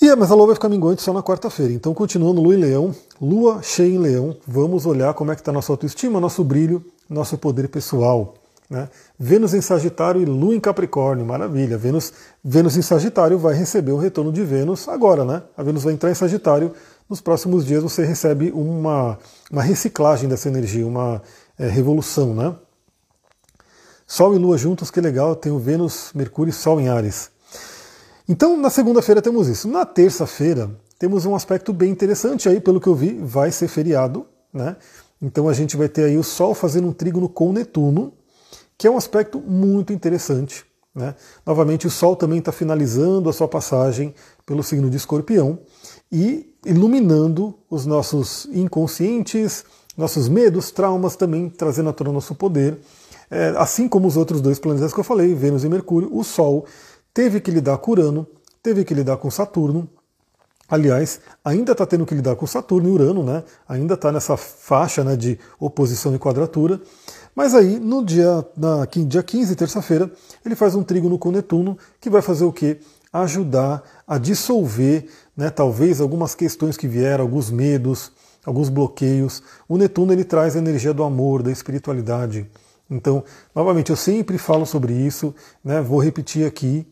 E, 0.00 0.08
é, 0.08 0.16
mas 0.16 0.30
a 0.30 0.34
lua 0.34 0.46
vai 0.46 0.54
ficar 0.54 0.70
minguante 0.70 1.02
só 1.02 1.12
na 1.12 1.22
quarta-feira. 1.22 1.72
Então, 1.72 1.92
continuando 1.92 2.40
lua 2.40 2.54
em 2.54 2.58
leão, 2.58 2.94
lua 3.20 3.60
cheia 3.62 3.94
em 3.94 3.98
leão, 3.98 4.34
vamos 4.46 4.86
olhar 4.86 5.12
como 5.12 5.30
é 5.30 5.34
que 5.34 5.42
está 5.42 5.52
nossa 5.52 5.70
autoestima, 5.72 6.18
nosso 6.18 6.42
brilho, 6.42 6.82
nosso 7.08 7.36
poder 7.36 7.68
pessoal. 7.68 8.34
Né? 8.72 8.88
Vênus 9.18 9.52
em 9.52 9.60
Sagitário 9.60 10.22
e 10.22 10.24
Lua 10.24 10.54
em 10.54 10.58
Capricórnio, 10.58 11.26
maravilha. 11.26 11.76
Vênus, 11.76 12.10
Vênus 12.42 12.74
em 12.74 12.80
Sagitário 12.80 13.38
vai 13.38 13.54
receber 13.54 13.92
o 13.92 13.98
retorno 13.98 14.32
de 14.32 14.42
Vênus 14.42 14.88
agora, 14.88 15.26
né? 15.26 15.42
A 15.54 15.62
Vênus 15.62 15.84
vai 15.84 15.92
entrar 15.92 16.10
em 16.10 16.14
Sagitário. 16.14 16.72
Nos 17.06 17.20
próximos 17.20 17.66
dias 17.66 17.82
você 17.82 18.02
recebe 18.02 18.50
uma, 18.50 19.18
uma 19.50 19.62
reciclagem 19.62 20.26
dessa 20.26 20.48
energia, 20.48 20.86
uma 20.86 21.20
é, 21.58 21.68
revolução, 21.68 22.34
né? 22.34 22.54
Sol 24.06 24.34
e 24.34 24.38
Lua 24.38 24.56
juntos, 24.56 24.90
que 24.90 25.02
legal. 25.02 25.36
Tem 25.36 25.52
o 25.52 25.58
Vênus, 25.58 26.10
Mercúrio 26.14 26.48
e 26.48 26.54
Sol 26.54 26.80
em 26.80 26.88
Ares. 26.88 27.30
Então, 28.26 28.56
na 28.56 28.70
segunda-feira 28.70 29.20
temos 29.20 29.48
isso. 29.48 29.68
Na 29.68 29.84
terça-feira, 29.84 30.70
temos 30.98 31.26
um 31.26 31.34
aspecto 31.34 31.74
bem 31.74 31.90
interessante 31.90 32.48
aí, 32.48 32.58
pelo 32.58 32.80
que 32.80 32.86
eu 32.86 32.94
vi, 32.94 33.18
vai 33.22 33.52
ser 33.52 33.68
feriado, 33.68 34.24
né? 34.50 34.76
Então 35.20 35.46
a 35.46 35.52
gente 35.52 35.76
vai 35.76 35.90
ter 35.90 36.04
aí 36.04 36.16
o 36.16 36.22
Sol 36.22 36.54
fazendo 36.54 36.88
um 36.88 36.92
trígono 36.92 37.28
com 37.28 37.52
Netuno, 37.52 38.14
que 38.76 38.86
é 38.86 38.90
um 38.90 38.96
aspecto 38.96 39.38
muito 39.40 39.92
interessante. 39.92 40.64
Né? 40.94 41.14
Novamente, 41.46 41.86
o 41.86 41.90
Sol 41.90 42.14
também 42.14 42.38
está 42.38 42.52
finalizando 42.52 43.28
a 43.28 43.32
sua 43.32 43.48
passagem 43.48 44.14
pelo 44.44 44.62
signo 44.62 44.90
de 44.90 44.96
Escorpião 44.96 45.58
e 46.10 46.54
iluminando 46.64 47.54
os 47.70 47.86
nossos 47.86 48.46
inconscientes, 48.52 49.64
nossos 49.96 50.28
medos, 50.28 50.70
traumas, 50.70 51.16
também 51.16 51.48
trazendo 51.48 51.90
à 51.90 51.92
tona 51.92 52.12
nosso 52.12 52.34
poder. 52.34 52.78
É, 53.30 53.54
assim 53.56 53.88
como 53.88 54.06
os 54.06 54.16
outros 54.16 54.42
dois 54.42 54.58
planetas 54.58 54.92
que 54.92 55.00
eu 55.00 55.04
falei, 55.04 55.34
Vênus 55.34 55.64
e 55.64 55.68
Mercúrio, 55.68 56.14
o 56.14 56.22
Sol 56.22 56.66
teve 57.14 57.40
que 57.40 57.50
lidar 57.50 57.78
com 57.78 57.92
Urano, 57.92 58.26
teve 58.62 58.84
que 58.84 58.92
lidar 58.92 59.16
com 59.16 59.30
Saturno. 59.30 59.88
Aliás, 60.68 61.20
ainda 61.44 61.72
está 61.72 61.84
tendo 61.86 62.06
que 62.06 62.14
lidar 62.14 62.36
com 62.36 62.46
Saturno 62.46 62.88
e 62.88 62.92
Urano, 62.92 63.22
né? 63.22 63.42
Ainda 63.68 63.94
está 63.94 64.12
nessa 64.12 64.36
faixa 64.36 65.02
né, 65.02 65.16
de 65.16 65.38
oposição 65.58 66.14
e 66.14 66.18
quadratura. 66.18 66.80
Mas 67.34 67.54
aí, 67.54 67.78
no 67.78 68.04
dia, 68.04 68.46
na, 68.56 68.86
dia 68.86 69.22
15, 69.22 69.56
terça-feira, 69.56 70.10
ele 70.44 70.54
faz 70.54 70.74
um 70.74 70.82
trígono 70.82 71.18
com 71.18 71.30
Netuno, 71.30 71.78
que 72.00 72.10
vai 72.10 72.20
fazer 72.20 72.44
o 72.44 72.52
quê? 72.52 72.78
Ajudar 73.12 73.82
a 74.06 74.18
dissolver, 74.18 75.06
né, 75.36 75.48
talvez, 75.48 76.00
algumas 76.00 76.34
questões 76.34 76.76
que 76.76 76.86
vieram, 76.86 77.24
alguns 77.24 77.50
medos, 77.50 78.12
alguns 78.44 78.68
bloqueios. 78.68 79.42
O 79.68 79.78
Netuno 79.78 80.12
ele 80.12 80.24
traz 80.24 80.56
a 80.56 80.58
energia 80.58 80.92
do 80.92 81.02
amor, 81.02 81.42
da 81.42 81.50
espiritualidade. 81.50 82.50
Então, 82.90 83.24
novamente, 83.54 83.90
eu 83.90 83.96
sempre 83.96 84.36
falo 84.36 84.66
sobre 84.66 84.92
isso, 84.92 85.34
né, 85.64 85.80
vou 85.80 85.98
repetir 85.98 86.46
aqui, 86.46 86.86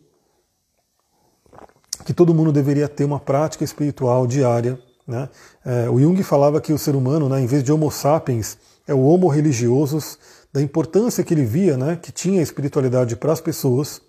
que 2.05 2.15
todo 2.15 2.35
mundo 2.35 2.51
deveria 2.51 2.89
ter 2.89 3.05
uma 3.05 3.21
prática 3.21 3.63
espiritual 3.63 4.27
diária. 4.27 4.81
Né? 5.07 5.29
É, 5.65 5.91
o 5.91 6.01
Jung 6.01 6.23
falava 6.23 6.61
que 6.61 6.73
o 6.73 6.79
ser 6.79 6.97
humano, 6.97 7.29
né, 7.29 7.41
em 7.41 7.47
vez 7.47 7.63
de 7.63 7.71
Homo 7.71 7.91
sapiens, 7.91 8.57
é 8.91 8.95
o 8.95 9.05
Homo 9.05 9.29
religiosos, 9.29 10.19
da 10.53 10.61
importância 10.61 11.23
que 11.23 11.33
ele 11.33 11.45
via, 11.45 11.77
né, 11.77 11.97
que 12.01 12.11
tinha 12.11 12.41
a 12.41 12.43
espiritualidade 12.43 13.15
para 13.15 13.33
as 13.33 13.41
pessoas, 13.41 14.03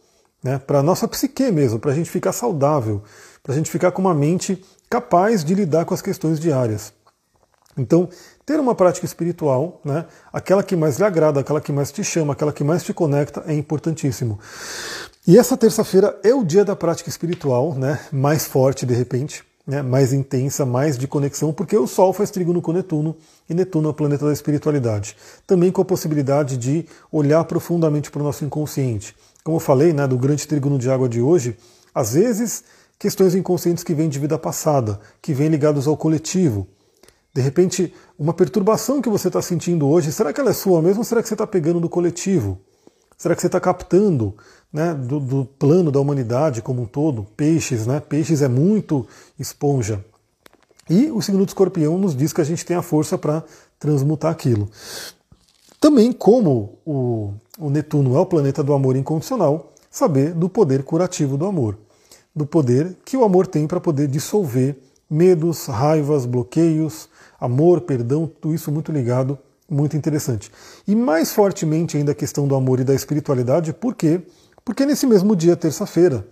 né, 0.44 0.58
para 0.58 0.80
a 0.80 0.84
nossa 0.84 1.08
psique 1.08 1.52
mesmo, 1.52 1.78
para 1.78 1.92
a 1.92 1.94
gente 1.94 2.10
ficar 2.10 2.34
saudável, 2.34 3.04
para 3.44 3.54
a 3.54 3.56
gente 3.56 3.70
ficar 3.70 3.92
com 3.92 4.02
uma 4.02 4.14
mente 4.14 4.66
capaz 4.90 5.44
de 5.44 5.54
lidar 5.54 5.86
com 5.86 5.94
as 5.94 6.02
questões 6.02 6.40
diárias. 6.40 6.92
Então, 7.78 8.10
ter 8.44 8.60
uma 8.60 8.74
prática 8.74 9.06
espiritual, 9.06 9.80
né, 9.86 10.06
aquela 10.34 10.64
que 10.64 10.76
mais 10.76 10.98
lhe 10.98 11.06
agrada, 11.06 11.40
aquela 11.40 11.62
que 11.62 11.72
mais 11.72 11.92
te 11.92 12.04
chama, 12.04 12.34
aquela 12.34 12.52
que 12.52 12.64
mais 12.64 12.84
te 12.84 12.92
conecta, 12.92 13.44
é 13.46 13.54
importantíssimo. 13.54 14.40
E 15.28 15.38
essa 15.38 15.56
terça-feira 15.56 16.20
é 16.24 16.34
o 16.34 16.44
dia 16.44 16.66
da 16.66 16.76
prática 16.76 17.08
espiritual, 17.08 17.76
né, 17.76 18.00
mais 18.12 18.48
forte 18.48 18.84
de 18.84 18.96
repente, 18.96 19.44
né, 19.66 19.82
mais 19.82 20.12
intensa, 20.12 20.66
mais 20.66 20.98
de 20.98 21.08
conexão, 21.08 21.54
porque 21.54 21.78
o 21.78 21.88
Sol 21.88 22.14
faz 22.14 22.32
trígono 22.32 22.62
com 22.62 22.72
Netuno, 22.72 23.16
e 23.50 23.54
Netuno 23.54 23.90
é 23.90 23.92
o 23.92 23.94
planeta 23.94 24.26
da 24.26 24.34
espiritualidade. 24.34 25.16
Também 25.46 25.72
com 25.72 25.82
a 25.82 25.86
possibilidade 25.86 26.58
de 26.58 26.86
olhar 27.12 27.44
profundamente 27.46 28.10
para 28.10 28.22
o 28.22 28.24
nosso 28.24 28.44
inconsciente. 28.44 29.16
Como 29.44 29.58
eu 29.58 29.62
falei, 29.62 29.94
né, 29.94 30.08
do 30.08 30.18
grande 30.18 30.48
trígono 30.48 30.78
de 30.78 30.90
água 30.90 31.08
de 31.08 31.22
hoje, 31.22 31.58
às 31.94 32.14
vezes 32.14 32.64
questões 32.98 33.34
inconscientes 33.34 33.84
que 33.84 33.94
vêm 33.94 34.08
de 34.08 34.20
vida 34.20 34.38
passada, 34.38 35.00
que 35.22 35.34
vêm 35.34 35.50
ligados 35.50 35.88
ao 35.88 35.98
coletivo. 35.98 36.68
De 37.34 37.42
repente, 37.42 37.94
uma 38.20 38.34
perturbação 38.34 39.02
que 39.02 39.10
você 39.10 39.28
está 39.28 39.42
sentindo 39.42 39.88
hoje, 39.88 40.12
será 40.12 40.32
que 40.32 40.40
ela 40.40 40.52
é 40.52 40.54
sua 40.54 40.82
mesmo 40.82 41.00
ou 41.00 41.04
será 41.04 41.22
que 41.22 41.28
você 41.28 41.34
está 41.34 41.48
pegando 41.48 41.80
do 41.80 41.90
coletivo? 41.90 42.60
Será 43.18 43.36
que 43.36 43.42
você 43.42 43.48
está 43.48 43.60
captando 43.60 44.36
né, 44.72 44.94
do, 44.94 45.20
do, 45.20 45.46
plano 45.46 45.92
da 45.92 46.00
humanidade 46.00 46.62
como 46.62 46.84
um 46.84 46.86
todo? 46.86 47.26
Peixes, 47.36 47.86
né? 47.86 48.00
Peixes 48.00 48.42
é 48.42 48.48
muito 48.48 49.08
esponja. 49.40 50.04
E 50.90 51.12
o 51.12 51.22
signo 51.22 51.46
do 51.46 51.50
escorpião 51.50 51.98
nos 51.98 52.16
diz 52.16 52.34
que 52.34 52.42
a 52.42 52.46
gente 52.46 52.66
tem 52.66 52.76
a 52.76 52.82
força 52.82 53.18
para 53.18 53.44
transmutar 53.80 54.32
aquilo. 54.32 54.70
Também, 55.80 56.12
como 56.12 56.78
o, 56.86 57.34
o 57.60 57.70
Netuno 57.70 58.16
é 58.16 58.20
o 58.20 58.26
planeta 58.26 58.64
do 58.64 58.74
amor 58.74 58.96
incondicional, 58.96 59.74
saber 59.90 60.34
do 60.34 60.48
poder 60.48 60.84
curativo 60.84 61.38
do 61.38 61.46
amor 61.46 61.78
do 62.36 62.46
poder 62.46 62.96
que 63.06 63.18
o 63.18 63.24
amor 63.24 63.46
tem 63.46 63.68
para 63.68 63.80
poder 63.80 64.08
dissolver 64.08 64.78
medos, 65.10 65.66
raivas, 65.66 66.26
bloqueios, 66.26 67.10
amor, 67.40 67.82
perdão, 67.82 68.26
tudo 68.40 68.56
isso 68.56 68.72
muito 68.72 68.92
ligado, 68.92 69.38
muito 69.70 69.98
interessante. 69.98 70.50
E 70.88 70.96
mais 70.96 71.34
fortemente 71.34 71.98
ainda 71.98 72.14
a 72.14 72.16
questão 72.16 72.48
do 72.48 72.56
amor 72.56 72.80
e 72.80 72.84
da 72.84 72.96
espiritualidade, 72.96 73.74
por 73.74 73.94
quê? 73.94 74.22
Porque 74.64 74.86
nesse 74.86 75.06
mesmo 75.06 75.36
dia, 75.36 75.56
terça-feira, 75.56 76.28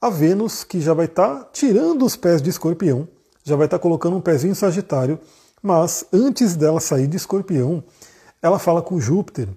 a 0.00 0.08
Vênus, 0.10 0.64
que 0.64 0.80
já 0.80 0.94
vai 0.94 1.06
estar 1.06 1.28
tá 1.28 1.48
tirando 1.52 2.04
os 2.04 2.16
pés 2.16 2.40
de 2.40 2.50
escorpião, 2.50 3.08
já 3.42 3.56
vai 3.56 3.66
estar 3.66 3.78
tá 3.78 3.82
colocando 3.82 4.16
um 4.16 4.20
pezinho 4.20 4.52
em 4.52 4.54
Sagitário, 4.54 5.18
mas 5.62 6.04
antes 6.12 6.56
dela 6.56 6.80
sair 6.80 7.06
de 7.06 7.16
escorpião, 7.16 7.82
ela 8.42 8.58
fala 8.58 8.82
com 8.82 9.00
Júpiter. 9.00 9.48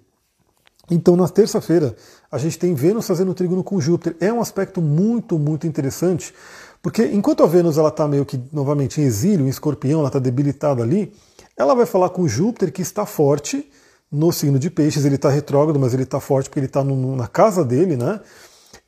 Então, 0.90 1.18
na 1.18 1.28
terça-feira, 1.28 1.96
a 2.32 2.38
gente 2.38 2.58
tem 2.58 2.74
Vênus 2.74 3.06
fazendo 3.06 3.34
trígono 3.34 3.62
com 3.62 3.80
Júpiter. 3.80 4.16
É 4.22 4.32
um 4.32 4.40
aspecto 4.40 4.82
muito, 4.82 5.38
muito 5.38 5.68
interessante, 5.68 6.34
porque 6.82 7.06
enquanto 7.06 7.44
a 7.44 7.46
Vênus 7.46 7.78
ela 7.78 7.90
está 7.90 8.08
meio 8.08 8.26
que 8.26 8.42
novamente 8.52 9.02
em 9.02 9.04
exílio, 9.04 9.46
em 9.46 9.50
escorpião, 9.50 10.00
ela 10.00 10.08
está 10.08 10.20
debilitada 10.20 10.82
ali, 10.82 11.14
ela 11.58 11.76
vai 11.76 11.86
falar 11.86 12.10
com 12.10 12.28
Júpiter 12.28 12.72
que 12.72 12.82
está 12.82 13.06
forte 13.06 13.70
no 14.12 14.32
signo 14.32 14.58
de 14.58 14.70
Peixes, 14.70 15.06
ele 15.06 15.16
está 15.16 15.30
retrógrado, 15.30 15.80
mas 15.80 15.94
ele 15.94 16.04
está 16.04 16.20
forte 16.20 16.50
porque 16.50 16.60
ele 16.60 16.68
está 16.68 16.84
na 16.84 17.28
casa 17.28 17.64
dele, 17.64 17.98
né? 17.98 18.22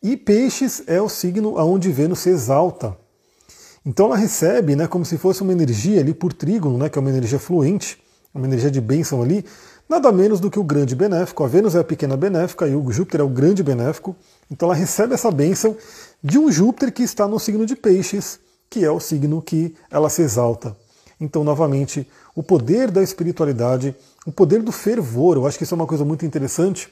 E 0.02 0.16
Peixes 0.16 0.84
é 0.88 1.02
o 1.02 1.10
signo 1.10 1.58
onde 1.58 1.92
Vênus 1.92 2.20
se 2.20 2.30
exalta. 2.30 2.98
Então 3.86 4.08
ela 4.08 4.18
recebe, 4.18 4.76
né, 4.76 4.88
como 4.88 5.04
se 5.06 5.18
fosse 5.18 5.42
uma 5.42 5.52
energia 5.52 6.00
ali 6.00 6.14
por 6.14 6.32
trígono, 6.32 6.78
né, 6.78 6.90
que 6.90 6.98
é 6.98 7.02
uma 7.02 7.10
energia 7.10 7.40
fluente, 7.40 8.02
uma 8.34 8.46
energia 8.46 8.70
de 8.70 8.80
bênção 8.80 9.22
ali, 9.22 9.44
nada 9.90 10.12
menos 10.12 10.40
do 10.40 10.50
que 10.50 10.60
o 10.60 10.64
grande 10.64 10.96
benéfico. 10.96 11.44
A 11.44 11.48
Vênus 11.48 11.76
é 11.76 11.80
a 11.80 11.84
pequena 11.84 12.16
benéfica 12.16 12.68
e 12.68 12.76
o 12.76 12.92
Júpiter 12.92 13.22
é 13.22 13.24
o 13.24 13.30
grande 13.30 13.64
benéfico. 13.64 14.16
Então 14.50 14.68
ela 14.68 14.76
recebe 14.76 15.14
essa 15.14 15.32
bênção 15.32 15.76
de 16.24 16.38
um 16.38 16.52
Júpiter 16.52 16.94
que 16.94 17.04
está 17.04 17.28
no 17.28 17.40
signo 17.40 17.66
de 17.66 17.76
Peixes, 17.76 18.40
que 18.70 18.86
é 18.86 18.92
o 18.92 19.00
signo 19.00 19.42
que 19.42 19.76
ela 19.90 20.10
se 20.10 20.22
exalta. 20.22 20.76
Então, 21.20 21.44
novamente, 21.44 22.08
o 22.34 22.42
poder 22.42 22.90
da 22.90 23.04
espiritualidade, 23.04 23.94
o 24.30 24.32
poder 24.32 24.62
do 24.62 24.72
fervor, 24.72 25.38
eu 25.38 25.48
acho 25.48 25.58
que 25.58 25.64
isso 25.64 25.74
é 25.74 25.78
uma 25.78 25.88
coisa 25.88 26.06
muito 26.06 26.24
interessante 26.24 26.88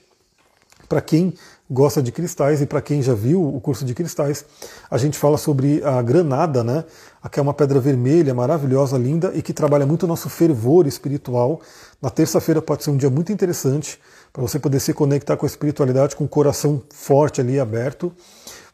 para 0.89 0.99
quem 1.01 1.35
gosta 1.69 2.01
de 2.01 2.11
cristais 2.11 2.61
e 2.61 2.65
para 2.65 2.81
quem 2.81 2.99
já 2.99 3.13
viu 3.13 3.47
o 3.47 3.61
curso 3.61 3.85
de 3.85 3.93
cristais, 3.93 4.43
a 4.89 4.97
gente 4.97 5.17
fala 5.17 5.37
sobre 5.37 5.83
a 5.83 6.01
granada, 6.01 6.63
né? 6.63 6.83
Aqui 7.21 7.39
é 7.39 7.43
uma 7.43 7.53
pedra 7.53 7.79
vermelha, 7.79 8.33
maravilhosa, 8.33 8.97
linda 8.97 9.31
e 9.35 9.43
que 9.43 9.53
trabalha 9.53 9.85
muito 9.85 10.03
o 10.03 10.07
nosso 10.07 10.29
fervor 10.29 10.87
espiritual. 10.87 11.61
Na 12.01 12.09
terça-feira 12.09 12.59
pode 12.59 12.83
ser 12.83 12.89
um 12.89 12.97
dia 12.97 13.09
muito 13.09 13.31
interessante 13.31 13.99
para 14.33 14.41
você 14.41 14.57
poder 14.57 14.79
se 14.79 14.93
conectar 14.93 15.37
com 15.37 15.45
a 15.45 15.49
espiritualidade, 15.49 16.15
com 16.15 16.23
o 16.23 16.27
coração 16.27 16.81
forte 16.91 17.39
ali 17.39 17.59
aberto, 17.59 18.11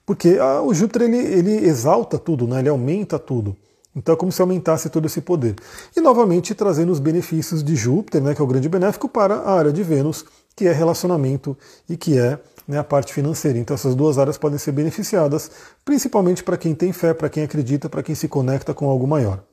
porque 0.06 0.38
ah, 0.40 0.62
o 0.62 0.74
Júpiter 0.74 1.02
ele, 1.02 1.18
ele 1.18 1.68
exalta 1.68 2.18
tudo, 2.18 2.48
né? 2.48 2.60
Ele 2.60 2.70
aumenta 2.70 3.20
tudo. 3.20 3.58
Então 3.96 4.16
é 4.16 4.18
como 4.18 4.32
se 4.32 4.42
aumentasse 4.42 4.90
todo 4.90 5.06
esse 5.06 5.22
poder. 5.22 5.56
E 5.96 6.02
novamente 6.02 6.56
trazendo 6.56 6.92
os 6.92 7.00
benefícios 7.00 7.64
de 7.64 7.76
Júpiter, 7.76 8.22
né, 8.22 8.34
que 8.34 8.42
é 8.42 8.44
o 8.44 8.48
grande 8.48 8.68
benéfico, 8.68 9.08
para 9.08 9.36
a 9.36 9.54
área 9.54 9.72
de 9.72 9.84
Vênus, 9.84 10.26
que 10.56 10.68
é 10.68 10.72
relacionamento 10.72 11.58
e 11.88 11.96
que 11.96 12.18
é 12.18 12.40
né, 12.68 12.80
a 12.80 12.84
parte 12.84 13.14
financeira. 13.14 13.58
Então 13.58 13.76
essas 13.76 13.96
duas 13.96 14.18
áreas 14.18 14.38
podem 14.38 14.58
ser 14.58 14.72
beneficiadas, 14.72 15.52
principalmente 15.84 16.44
para 16.44 16.58
quem 16.58 16.74
tem 16.74 16.92
fé, 16.92 17.14
para 17.14 17.30
quem 17.30 17.44
acredita, 17.44 17.90
para 17.90 18.04
quem 18.04 18.16
se 18.16 18.28
conecta 18.28 18.74
com 18.74 18.90
algo 18.90 19.08
maior. 19.08 19.44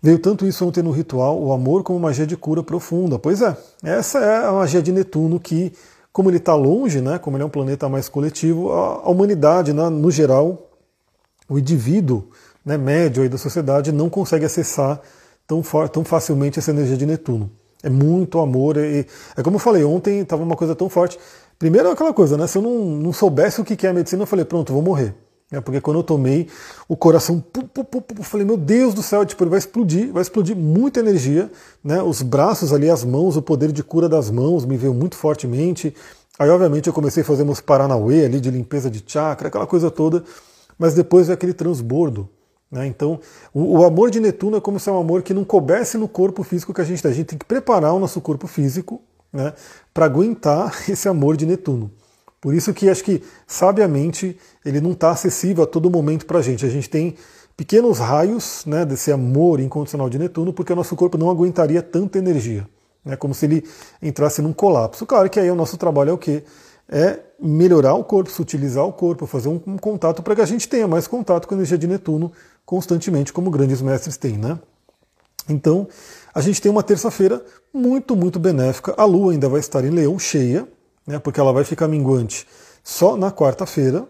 Veio 0.00 0.18
tanto 0.18 0.46
isso 0.46 0.64
ontem 0.64 0.82
no 0.82 0.92
ritual, 0.92 1.40
o 1.42 1.52
amor 1.52 1.82
como 1.82 1.98
magia 1.98 2.26
de 2.26 2.36
cura 2.36 2.62
profunda. 2.62 3.18
Pois 3.18 3.42
é, 3.42 3.56
essa 3.82 4.18
é 4.18 4.46
a 4.46 4.52
magia 4.52 4.80
de 4.80 4.92
Netuno 4.92 5.40
que, 5.40 5.72
como 6.12 6.30
ele 6.30 6.36
está 6.36 6.54
longe, 6.54 7.00
né, 7.00 7.18
como 7.18 7.36
ele 7.36 7.42
é 7.42 7.46
um 7.46 7.50
planeta 7.50 7.88
mais 7.88 8.08
coletivo, 8.08 8.72
a, 8.72 9.08
humanidade, 9.08 9.72
né, 9.72 9.88
no 9.88 10.10
geral, 10.10 10.70
o 11.48 11.58
indivíduo 11.58 12.30
né, 12.64 12.76
médio 12.76 13.22
aí 13.22 13.28
da 13.28 13.38
sociedade 13.38 13.92
não 13.92 14.08
consegue 14.08 14.44
acessar 14.44 15.00
tão, 15.46 15.62
tão 15.92 16.04
facilmente 16.04 16.58
essa 16.58 16.70
energia 16.70 16.96
de 16.96 17.06
Netuno. 17.06 17.50
É 17.82 17.88
muito 17.88 18.38
amor. 18.38 18.76
É 18.76 19.42
como 19.42 19.56
eu 19.56 19.60
falei, 19.60 19.84
ontem 19.84 20.20
estava 20.20 20.42
uma 20.42 20.56
coisa 20.56 20.74
tão 20.74 20.88
forte. 20.88 21.18
Primeiro 21.58 21.88
é 21.88 21.92
aquela 21.92 22.12
coisa, 22.12 22.36
né? 22.36 22.46
Se 22.46 22.58
eu 22.58 22.62
não, 22.62 22.84
não 22.84 23.12
soubesse 23.12 23.60
o 23.60 23.64
que 23.64 23.86
é 23.86 23.90
a 23.90 23.94
medicina, 23.94 24.22
eu 24.22 24.26
falei, 24.26 24.44
pronto, 24.44 24.72
vou 24.72 24.82
morrer. 24.82 25.14
É, 25.50 25.60
porque 25.60 25.80
quando 25.80 25.98
eu 25.98 26.02
tomei, 26.02 26.46
o 26.86 26.94
coração, 26.94 27.40
pu, 27.40 27.66
pu, 27.66 27.82
pu, 27.82 28.02
pu, 28.02 28.22
falei, 28.22 28.46
meu 28.46 28.56
Deus 28.56 28.92
do 28.92 29.02
céu, 29.02 29.24
tipo, 29.24 29.42
ele 29.42 29.50
vai 29.50 29.58
explodir, 29.58 30.12
vai 30.12 30.20
explodir 30.20 30.54
muita 30.54 31.00
energia, 31.00 31.50
né? 31.82 32.02
Os 32.02 32.20
braços 32.20 32.70
ali, 32.70 32.90
as 32.90 33.02
mãos, 33.02 33.34
o 33.36 33.40
poder 33.40 33.72
de 33.72 33.82
cura 33.82 34.08
das 34.08 34.30
mãos 34.30 34.66
me 34.66 34.76
veio 34.76 34.92
muito 34.92 35.16
fortemente. 35.16 35.94
Aí, 36.38 36.50
obviamente, 36.50 36.86
eu 36.86 36.92
comecei 36.92 37.22
a 37.22 37.26
fazer 37.26 37.44
meus 37.44 37.60
Paranauê 37.60 38.26
ali 38.26 38.40
de 38.40 38.50
limpeza 38.50 38.90
de 38.90 39.02
chakra, 39.06 39.48
aquela 39.48 39.66
coisa 39.66 39.90
toda, 39.90 40.22
mas 40.78 40.92
depois 40.92 41.30
é 41.30 41.32
aquele 41.32 41.54
transbordo. 41.54 42.28
Né? 42.70 42.86
Então, 42.86 43.18
o, 43.52 43.78
o, 43.78 43.84
amor 43.84 44.10
de 44.10 44.20
Netuno 44.20 44.58
é 44.58 44.60
como 44.60 44.78
se 44.78 44.88
é 44.88 44.92
um 44.92 44.98
amor 45.00 45.22
que 45.22 45.32
não 45.32 45.44
coubesse 45.44 45.96
no 45.96 46.06
corpo 46.06 46.42
físico 46.42 46.74
que 46.74 46.80
a 46.80 46.84
gente 46.84 47.02
tem. 47.02 47.10
A 47.10 47.14
gente 47.14 47.26
tem 47.26 47.38
que 47.38 47.46
preparar 47.46 47.94
o 47.94 47.98
nosso 47.98 48.20
corpo 48.20 48.46
físico 48.46 49.00
né, 49.32 49.54
para 49.92 50.04
aguentar 50.04 50.74
esse 50.88 51.08
amor 51.08 51.36
de 51.36 51.46
Netuno. 51.46 51.90
Por 52.40 52.54
isso 52.54 52.72
que 52.72 52.88
acho 52.88 53.02
que, 53.02 53.22
sabiamente, 53.46 54.38
ele 54.64 54.80
não 54.80 54.92
está 54.92 55.10
acessível 55.10 55.64
a 55.64 55.66
todo 55.66 55.90
momento 55.90 56.24
para 56.24 56.38
a 56.38 56.42
gente. 56.42 56.64
A 56.64 56.68
gente 56.68 56.88
tem 56.88 57.16
pequenos 57.56 57.98
raios 57.98 58.64
né, 58.64 58.84
desse 58.84 59.10
amor 59.10 59.58
incondicional 59.58 60.08
de 60.08 60.18
Netuno, 60.18 60.52
porque 60.52 60.72
o 60.72 60.76
nosso 60.76 60.94
corpo 60.94 61.18
não 61.18 61.30
aguentaria 61.30 61.82
tanta 61.82 62.18
energia. 62.18 62.68
Né, 63.04 63.16
como 63.16 63.34
se 63.34 63.46
ele 63.46 63.64
entrasse 64.02 64.42
num 64.42 64.52
colapso. 64.52 65.06
Claro 65.06 65.28
que 65.30 65.40
aí 65.40 65.50
o 65.50 65.54
nosso 65.54 65.76
trabalho 65.76 66.10
é 66.10 66.12
o 66.12 66.18
quê? 66.18 66.44
É 66.88 67.18
melhorar 67.40 67.94
o 67.94 68.04
corpo, 68.04 68.30
sutilizar 68.30 68.84
o 68.84 68.92
corpo, 68.92 69.26
fazer 69.26 69.48
um 69.48 69.58
contato 69.76 70.22
para 70.22 70.34
que 70.34 70.40
a 70.40 70.46
gente 70.46 70.68
tenha 70.68 70.86
mais 70.86 71.06
contato 71.06 71.46
com 71.46 71.54
a 71.54 71.56
energia 71.56 71.78
de 71.78 71.86
Netuno 71.86 72.32
constantemente, 72.68 73.32
como 73.32 73.50
grandes 73.50 73.80
mestres 73.80 74.18
têm. 74.18 74.36
Né? 74.36 74.58
Então, 75.48 75.88
a 76.34 76.42
gente 76.42 76.60
tem 76.60 76.70
uma 76.70 76.82
terça-feira 76.82 77.42
muito, 77.72 78.14
muito 78.14 78.38
benéfica. 78.38 78.92
A 78.94 79.06
Lua 79.06 79.32
ainda 79.32 79.48
vai 79.48 79.58
estar 79.58 79.82
em 79.86 79.88
Leão 79.88 80.18
cheia, 80.18 80.68
né, 81.06 81.18
porque 81.18 81.40
ela 81.40 81.50
vai 81.50 81.64
ficar 81.64 81.88
minguante 81.88 82.46
só 82.84 83.16
na 83.16 83.32
quarta-feira. 83.32 84.06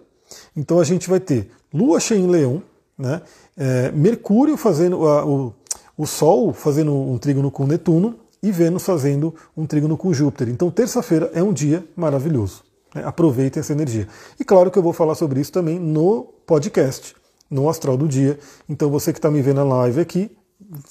Então 0.56 0.80
a 0.80 0.84
gente 0.84 1.08
vai 1.08 1.20
ter 1.20 1.52
Lua 1.72 2.00
cheia 2.00 2.18
em 2.18 2.26
Leão, 2.26 2.60
né? 2.98 3.22
É, 3.56 3.92
Mercúrio 3.92 4.56
fazendo 4.56 5.06
a, 5.06 5.24
o, 5.24 5.54
o 5.96 6.04
Sol 6.04 6.52
fazendo 6.52 6.92
um 6.92 7.16
trígono 7.16 7.52
com 7.52 7.64
Netuno 7.64 8.16
e 8.42 8.50
Vênus 8.50 8.82
fazendo 8.82 9.32
um 9.56 9.66
trígono 9.66 9.96
com 9.96 10.12
Júpiter. 10.12 10.48
Então 10.48 10.68
terça-feira 10.68 11.30
é 11.32 11.42
um 11.44 11.52
dia 11.52 11.84
maravilhoso. 11.94 12.64
Né? 12.92 13.04
Aproveitem 13.04 13.60
essa 13.60 13.72
energia. 13.72 14.08
E 14.38 14.44
claro 14.44 14.68
que 14.68 14.78
eu 14.78 14.82
vou 14.82 14.92
falar 14.92 15.14
sobre 15.14 15.40
isso 15.40 15.52
também 15.52 15.78
no 15.78 16.24
podcast, 16.44 17.14
no 17.50 17.68
Astral 17.68 17.96
do 17.96 18.08
Dia. 18.08 18.38
Então 18.68 18.90
você 18.90 19.12
que 19.12 19.18
está 19.18 19.30
me 19.30 19.40
vendo 19.42 19.56
na 19.56 19.64
live 19.64 20.00
aqui, 20.00 20.30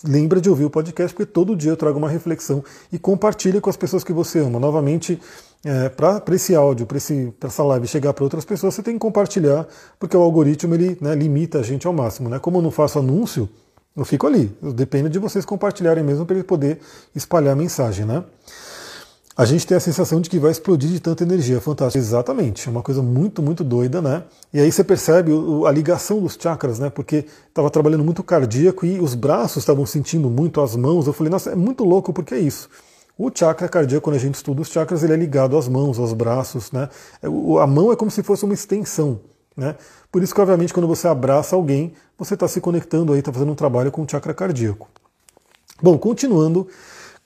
lembra 0.04 0.40
de 0.42 0.50
ouvir 0.50 0.66
o 0.66 0.70
podcast, 0.70 1.14
porque 1.14 1.32
todo 1.32 1.56
dia 1.56 1.72
eu 1.72 1.78
trago 1.78 1.98
uma 1.98 2.10
reflexão 2.10 2.64
e 2.92 2.98
compartilha 2.98 3.62
com 3.62 3.70
as 3.70 3.78
pessoas 3.78 4.04
que 4.04 4.14
você 4.14 4.40
ama. 4.40 4.60
Novamente, 4.60 5.20
é, 5.64 5.90
para 5.90 6.24
esse 6.36 6.56
áudio, 6.56 6.86
para 6.86 6.98
essa 6.98 7.64
live 7.64 7.88
chegar 7.88 8.14
para 8.14 8.24
outras 8.24 8.46
pessoas, 8.46 8.74
você 8.74 8.82
tem 8.82 8.94
que 8.94 9.00
compartilhar, 9.00 9.68
porque 10.00 10.16
o 10.16 10.22
algoritmo 10.22 10.74
ele 10.74 10.98
né, 11.02 11.14
limita 11.16 11.60
a 11.60 11.64
gente 11.64 11.86
ao 11.86 11.94
máximo. 11.94 12.30
Né? 12.30 12.40
Como 12.40 12.58
eu 12.58 12.62
não 12.62 12.72
faço 12.72 13.00
anúncio, 13.00 13.50
eu 13.96 14.06
fico 14.06 14.28
ali. 14.28 14.56
Depende 14.76 15.10
de 15.10 15.20
vocês 15.20 15.44
compartilharem 15.44 16.04
mesmo 16.04 16.26
para 16.26 16.36
ele 16.36 16.44
poder 16.44 16.80
espalhar 17.16 17.54
a 17.54 17.56
mensagem. 17.56 18.06
Né? 18.06 18.24
A 19.38 19.46
gente 19.46 19.68
tem 19.68 19.78
a 19.78 19.80
sensação 19.80 20.20
de 20.20 20.32
que 20.32 20.40
vai 20.40 20.50
explodir 20.50 20.90
de 20.90 21.00
tanta 21.00 21.24
energia. 21.24 21.62
Fantástico. 21.62 22.04
Exatamente. 22.04 22.68
É 22.68 22.72
uma 22.72 22.82
coisa 22.82 23.04
muito, 23.04 23.40
muito 23.40 23.64
doida, 23.64 24.02
né? 24.02 24.24
E 24.52 24.60
aí 24.60 24.72
você 24.72 24.84
percebe 24.84 25.32
a 25.68 25.72
ligação 25.72 26.20
dos 26.20 26.36
chakras, 26.42 26.80
né? 26.80 26.90
Porque 26.90 27.26
estava 27.48 27.70
trabalhando 27.70 28.04
muito 28.04 28.24
cardíaco 28.24 28.84
e 28.84 29.00
os 29.00 29.14
braços 29.14 29.58
estavam 29.58 29.86
sentindo 29.86 30.28
muito, 30.28 30.60
as 30.60 30.76
mãos. 30.76 31.06
Eu 31.06 31.14
falei, 31.14 31.30
nossa, 31.30 31.52
é 31.52 31.56
muito 31.56 31.84
louco 31.84 32.12
porque 32.12 32.34
é 32.34 32.40
isso. 32.40 32.68
O 33.16 33.30
chakra 33.34 33.70
cardíaco, 33.70 34.04
quando 34.04 34.16
a 34.16 34.20
gente 34.20 34.34
estuda 34.34 34.60
os 34.60 34.70
chakras, 34.70 35.04
ele 35.04 35.14
é 35.14 35.18
ligado 35.18 35.56
às 35.56 35.68
mãos, 35.68 36.00
aos 36.00 36.14
braços, 36.14 36.72
né? 36.72 36.90
É, 37.22 37.28
a 37.28 37.68
mão 37.68 37.92
é 37.92 37.96
como 37.96 38.10
se 38.10 38.24
fosse 38.24 38.44
uma 38.44 38.56
extensão, 38.56 39.20
né? 39.56 39.76
Por 40.12 40.24
isso 40.24 40.34
que, 40.34 40.42
obviamente, 40.42 40.74
quando 40.74 40.88
você 40.88 41.08
abraça 41.08 41.56
alguém, 41.56 41.94
você 42.18 42.34
está 42.34 42.48
se 42.48 42.60
conectando 42.60 43.14
aí, 43.14 43.20
está 43.20 43.32
fazendo 43.32 43.52
um 43.52 43.56
trabalho 43.56 43.92
com 43.92 44.02
o 44.02 44.10
chakra 44.10 44.34
cardíaco. 44.34 44.90
Bom, 45.82 45.96
continuando, 45.96 46.68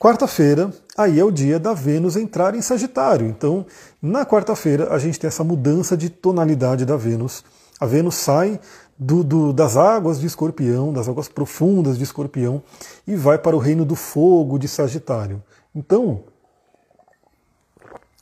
Quarta-feira, 0.02 0.74
aí 0.98 1.20
é 1.20 1.24
o 1.24 1.30
dia 1.30 1.60
da 1.60 1.76
Vênus 1.76 2.16
entrar 2.16 2.56
em 2.56 2.62
Sagitário. 2.64 3.28
Então, 3.28 3.68
na 4.02 4.26
quarta-feira, 4.26 4.92
a 4.92 4.98
gente 4.98 5.20
tem 5.20 5.28
essa 5.28 5.44
mudança 5.44 5.96
de 5.96 6.10
tonalidade 6.10 6.88
da 6.88 6.98
Vênus. 6.98 7.44
A 7.80 7.86
Vênus 7.86 8.16
sai 8.16 8.60
do, 8.98 9.24
do, 9.24 9.54
das 9.54 9.78
águas 9.78 10.20
de 10.20 10.26
Escorpião, 10.26 10.92
das 10.92 11.08
águas 11.08 11.28
profundas 11.28 12.00
de 12.00 12.04
Escorpião, 12.04 12.64
e 13.06 13.16
vai 13.16 13.38
para 13.38 13.56
o 13.56 13.60
reino 13.60 13.86
do 13.86 13.96
fogo 13.96 14.58
de 14.58 14.68
Sagitário. 14.68 15.44
Então, 15.76 16.24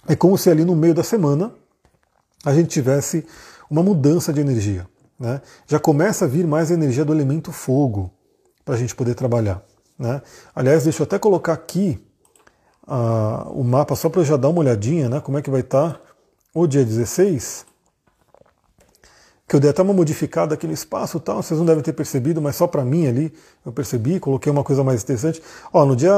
é 0.05 0.17
como 0.17 0.37
se 0.37 0.49
ali 0.49 0.65
no 0.65 0.75
meio 0.75 0.93
da 0.93 1.03
semana 1.03 1.53
a 2.43 2.53
gente 2.53 2.67
tivesse 2.67 3.25
uma 3.71 3.81
mudança 3.81 4.33
de 4.33 4.41
energia. 4.41 4.85
Né? 5.17 5.41
Já 5.65 5.79
começa 5.79 6.25
a 6.25 6.27
vir 6.27 6.45
mais 6.45 6.71
energia 6.71 7.05
do 7.05 7.13
elemento 7.13 7.53
fogo 7.53 8.11
para 8.65 8.75
a 8.75 8.77
gente 8.77 8.93
poder 8.93 9.15
trabalhar. 9.15 9.63
Né? 9.99 10.21
Aliás, 10.55 10.85
deixa 10.85 11.01
eu 11.01 11.03
até 11.03 11.19
colocar 11.19 11.51
aqui 11.51 12.01
uh, 12.87 13.51
o 13.51 13.63
mapa 13.65 13.95
só 13.95 14.09
para 14.09 14.21
eu 14.21 14.25
já 14.25 14.37
dar 14.37 14.47
uma 14.47 14.61
olhadinha, 14.61 15.09
né? 15.09 15.19
Como 15.19 15.37
é 15.37 15.41
que 15.41 15.49
vai 15.49 15.59
estar 15.59 15.93
tá 15.93 16.01
o 16.53 16.65
dia 16.65 16.85
16. 16.85 17.67
Que 19.47 19.55
eu 19.55 19.59
dei 19.59 19.71
até 19.71 19.81
uma 19.81 19.93
modificada 19.93 20.53
aqui 20.53 20.67
no 20.67 20.73
espaço 20.73 21.19
tal, 21.19 21.41
vocês 21.41 21.59
não 21.59 21.65
devem 21.65 21.81
ter 21.81 21.93
percebido, 21.93 22.39
mas 22.39 22.55
só 22.55 22.67
para 22.67 22.85
mim 22.85 23.07
ali 23.07 23.33
eu 23.65 23.71
percebi, 23.71 24.19
coloquei 24.19 24.51
uma 24.51 24.63
coisa 24.63 24.83
mais 24.83 25.01
interessante. 25.01 25.41
Ó, 25.73 25.85
no 25.85 25.95
dia, 25.95 26.11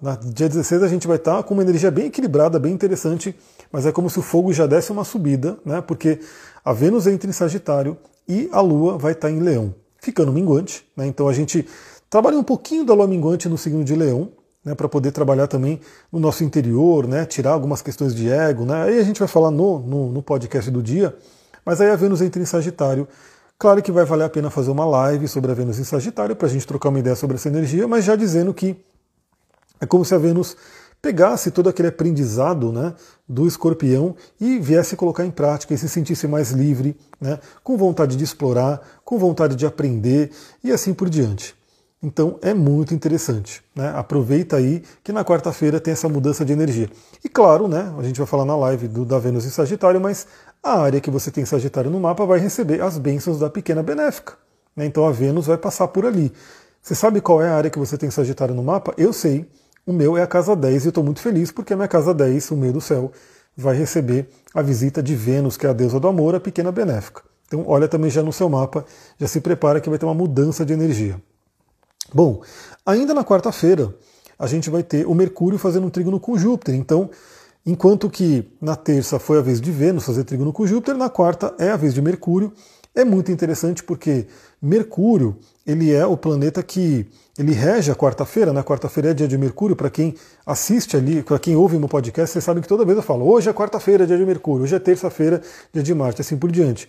na 0.00 0.16
dia 0.16 0.48
16 0.48 0.82
a 0.82 0.88
gente 0.88 1.06
vai 1.06 1.18
estar 1.18 1.36
tá 1.36 1.42
com 1.42 1.52
uma 1.52 1.62
energia 1.62 1.90
bem 1.90 2.06
equilibrada, 2.06 2.58
bem 2.58 2.72
interessante, 2.72 3.38
mas 3.70 3.84
é 3.84 3.92
como 3.92 4.08
se 4.08 4.18
o 4.18 4.22
fogo 4.22 4.54
já 4.54 4.66
desse 4.66 4.90
uma 4.90 5.04
subida, 5.04 5.58
né? 5.66 5.82
Porque 5.82 6.18
a 6.64 6.72
Vênus 6.72 7.06
entra 7.06 7.28
em 7.28 7.32
Sagitário 7.32 7.96
e 8.26 8.48
a 8.52 8.60
Lua 8.62 8.96
vai 8.96 9.12
estar 9.12 9.28
tá 9.28 9.34
em 9.34 9.38
Leão, 9.38 9.74
ficando 10.00 10.32
minguante, 10.32 10.86
né? 10.96 11.06
Então 11.06 11.28
a 11.28 11.32
gente 11.34 11.68
Trabalhei 12.10 12.38
um 12.38 12.44
pouquinho 12.44 12.84
da 12.84 12.94
lua 12.94 13.06
minguante 13.06 13.48
no 13.48 13.58
signo 13.58 13.84
de 13.84 13.94
leão, 13.94 14.32
né, 14.64 14.74
para 14.74 14.88
poder 14.88 15.12
trabalhar 15.12 15.46
também 15.46 15.80
no 16.10 16.18
nosso 16.18 16.42
interior, 16.42 17.06
né, 17.06 17.26
tirar 17.26 17.52
algumas 17.52 17.82
questões 17.82 18.14
de 18.14 18.30
ego. 18.30 18.64
Né, 18.64 18.82
aí 18.82 18.98
a 18.98 19.02
gente 19.02 19.18
vai 19.18 19.28
falar 19.28 19.50
no, 19.50 19.78
no, 19.78 20.12
no 20.12 20.22
podcast 20.22 20.70
do 20.70 20.82
dia, 20.82 21.14
mas 21.64 21.80
aí 21.80 21.90
a 21.90 21.96
Vênus 21.96 22.22
entra 22.22 22.40
em 22.40 22.46
Sagitário. 22.46 23.06
Claro 23.58 23.82
que 23.82 23.92
vai 23.92 24.04
valer 24.04 24.24
a 24.24 24.30
pena 24.30 24.50
fazer 24.50 24.70
uma 24.70 24.86
live 24.86 25.28
sobre 25.28 25.50
a 25.50 25.54
Vênus 25.54 25.78
em 25.78 25.84
Sagitário 25.84 26.34
para 26.34 26.46
a 26.46 26.50
gente 26.50 26.66
trocar 26.66 26.88
uma 26.88 26.98
ideia 26.98 27.16
sobre 27.16 27.36
essa 27.36 27.48
energia, 27.48 27.86
mas 27.86 28.04
já 28.04 28.16
dizendo 28.16 28.54
que 28.54 28.76
é 29.80 29.86
como 29.86 30.04
se 30.04 30.14
a 30.14 30.18
Vênus 30.18 30.56
pegasse 31.02 31.50
todo 31.50 31.68
aquele 31.68 31.88
aprendizado 31.88 32.72
né, 32.72 32.94
do 33.28 33.46
escorpião 33.46 34.16
e 34.40 34.58
viesse 34.58 34.96
colocar 34.96 35.24
em 35.24 35.30
prática 35.30 35.74
e 35.74 35.78
se 35.78 35.88
sentisse 35.88 36.26
mais 36.26 36.50
livre, 36.52 36.96
né, 37.20 37.38
com 37.62 37.76
vontade 37.76 38.16
de 38.16 38.24
explorar, 38.24 38.80
com 39.04 39.18
vontade 39.18 39.54
de 39.54 39.66
aprender 39.66 40.30
e 40.62 40.72
assim 40.72 40.94
por 40.94 41.08
diante. 41.08 41.57
Então 42.02 42.38
é 42.42 42.54
muito 42.54 42.94
interessante. 42.94 43.62
Né? 43.74 43.92
Aproveita 43.94 44.56
aí 44.56 44.82
que 45.02 45.12
na 45.12 45.24
quarta-feira 45.24 45.80
tem 45.80 45.92
essa 45.92 46.08
mudança 46.08 46.44
de 46.44 46.52
energia. 46.52 46.88
E 47.24 47.28
claro, 47.28 47.66
né, 47.66 47.92
a 47.98 48.02
gente 48.02 48.18
vai 48.18 48.26
falar 48.26 48.44
na 48.44 48.56
live 48.56 48.86
do, 48.86 49.04
da 49.04 49.18
Vênus 49.18 49.44
em 49.44 49.50
Sagitário, 49.50 50.00
mas 50.00 50.26
a 50.62 50.80
área 50.80 51.00
que 51.00 51.10
você 51.10 51.30
tem 51.30 51.44
Sagitário 51.44 51.90
no 51.90 51.98
mapa 51.98 52.24
vai 52.24 52.38
receber 52.38 52.80
as 52.80 52.98
bênçãos 52.98 53.40
da 53.40 53.50
pequena 53.50 53.82
benéfica. 53.82 54.34
Né? 54.76 54.86
Então 54.86 55.04
a 55.06 55.10
Vênus 55.10 55.46
vai 55.46 55.58
passar 55.58 55.88
por 55.88 56.06
ali. 56.06 56.32
Você 56.80 56.94
sabe 56.94 57.20
qual 57.20 57.42
é 57.42 57.48
a 57.48 57.54
área 57.54 57.70
que 57.70 57.78
você 57.78 57.98
tem 57.98 58.10
Sagitário 58.10 58.54
no 58.54 58.62
mapa? 58.62 58.94
Eu 58.96 59.12
sei. 59.12 59.46
O 59.84 59.92
meu 59.92 60.16
é 60.16 60.22
a 60.22 60.26
casa 60.26 60.54
10 60.54 60.84
e 60.84 60.86
eu 60.86 60.90
estou 60.90 61.02
muito 61.02 61.20
feliz 61.20 61.50
porque 61.50 61.72
a 61.72 61.76
minha 61.76 61.88
casa 61.88 62.14
10, 62.14 62.50
o 62.52 62.56
meio 62.56 62.74
do 62.74 62.80
céu, 62.80 63.10
vai 63.56 63.76
receber 63.76 64.28
a 64.54 64.62
visita 64.62 65.02
de 65.02 65.16
Vênus, 65.16 65.56
que 65.56 65.66
é 65.66 65.70
a 65.70 65.72
deusa 65.72 65.98
do 65.98 66.06
amor, 66.06 66.34
a 66.34 66.40
pequena 66.40 66.70
benéfica. 66.70 67.22
Então 67.46 67.64
olha 67.66 67.88
também 67.88 68.10
já 68.10 68.22
no 68.22 68.32
seu 68.32 68.48
mapa, 68.48 68.84
já 69.18 69.26
se 69.26 69.40
prepara 69.40 69.80
que 69.80 69.88
vai 69.88 69.98
ter 69.98 70.06
uma 70.06 70.14
mudança 70.14 70.64
de 70.64 70.72
energia. 70.72 71.20
Bom, 72.12 72.42
ainda 72.86 73.12
na 73.12 73.24
quarta-feira 73.24 73.94
a 74.38 74.46
gente 74.46 74.70
vai 74.70 74.82
ter 74.82 75.06
o 75.06 75.14
Mercúrio 75.14 75.58
fazendo 75.58 75.86
um 75.86 75.90
trígono 75.90 76.20
com 76.20 76.38
Júpiter. 76.38 76.74
Então, 76.74 77.10
enquanto 77.66 78.08
que 78.08 78.50
na 78.60 78.76
terça 78.76 79.18
foi 79.18 79.38
a 79.38 79.42
vez 79.42 79.60
de 79.60 79.70
Vênus 79.70 80.04
fazer 80.04 80.24
trígono 80.24 80.52
com 80.52 80.66
Júpiter, 80.66 80.96
na 80.96 81.10
quarta 81.10 81.54
é 81.58 81.70
a 81.70 81.76
vez 81.76 81.92
de 81.92 82.00
Mercúrio. 82.00 82.52
É 82.94 83.04
muito 83.04 83.30
interessante 83.30 83.82
porque 83.82 84.26
Mercúrio 84.60 85.36
ele 85.66 85.92
é 85.92 86.06
o 86.06 86.16
planeta 86.16 86.62
que 86.62 87.06
ele 87.38 87.52
rege 87.52 87.90
a 87.90 87.94
quarta-feira. 87.94 88.52
Na 88.52 88.60
né? 88.60 88.64
quarta-feira 88.64 89.10
é 89.10 89.14
dia 89.14 89.28
de 89.28 89.36
Mercúrio. 89.36 89.76
Para 89.76 89.90
quem 89.90 90.14
assiste 90.46 90.96
ali, 90.96 91.22
para 91.22 91.38
quem 91.38 91.54
ouve 91.54 91.78
meu 91.78 91.88
podcast, 91.88 92.32
vocês 92.32 92.44
sabem 92.44 92.62
que 92.62 92.68
toda 92.68 92.84
vez 92.84 92.96
eu 92.96 93.02
falo: 93.02 93.28
hoje 93.28 93.50
é 93.50 93.52
quarta-feira, 93.52 94.06
dia 94.06 94.16
de 94.16 94.24
Mercúrio. 94.24 94.64
Hoje 94.64 94.74
é 94.74 94.78
terça-feira, 94.78 95.42
dia 95.72 95.82
de 95.82 95.94
Marte, 95.94 96.22
assim 96.22 96.36
por 96.36 96.50
diante. 96.50 96.88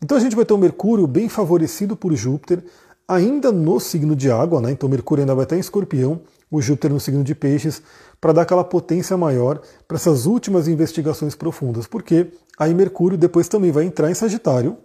Então 0.00 0.16
a 0.16 0.20
gente 0.20 0.36
vai 0.36 0.44
ter 0.44 0.54
o 0.54 0.58
Mercúrio 0.58 1.06
bem 1.06 1.28
favorecido 1.28 1.96
por 1.96 2.14
Júpiter 2.14 2.62
ainda 3.06 3.52
no 3.52 3.78
signo 3.80 4.14
de 4.16 4.30
água, 4.30 4.60
né? 4.60 4.70
então 4.70 4.88
Mercúrio 4.88 5.22
ainda 5.22 5.34
vai 5.34 5.44
estar 5.44 5.56
em 5.56 5.60
escorpião, 5.60 6.20
o 6.50 6.60
Júpiter 6.60 6.92
no 6.92 7.00
signo 7.00 7.24
de 7.24 7.34
peixes, 7.34 7.82
para 8.20 8.32
dar 8.32 8.42
aquela 8.42 8.64
potência 8.64 9.16
maior 9.16 9.60
para 9.88 9.96
essas 9.96 10.26
últimas 10.26 10.68
investigações 10.68 11.34
profundas, 11.34 11.86
porque 11.86 12.30
aí 12.58 12.72
Mercúrio 12.74 13.18
depois 13.18 13.48
também 13.48 13.72
vai 13.72 13.84
entrar 13.84 14.10
em 14.10 14.14
Sagitário, 14.14 14.76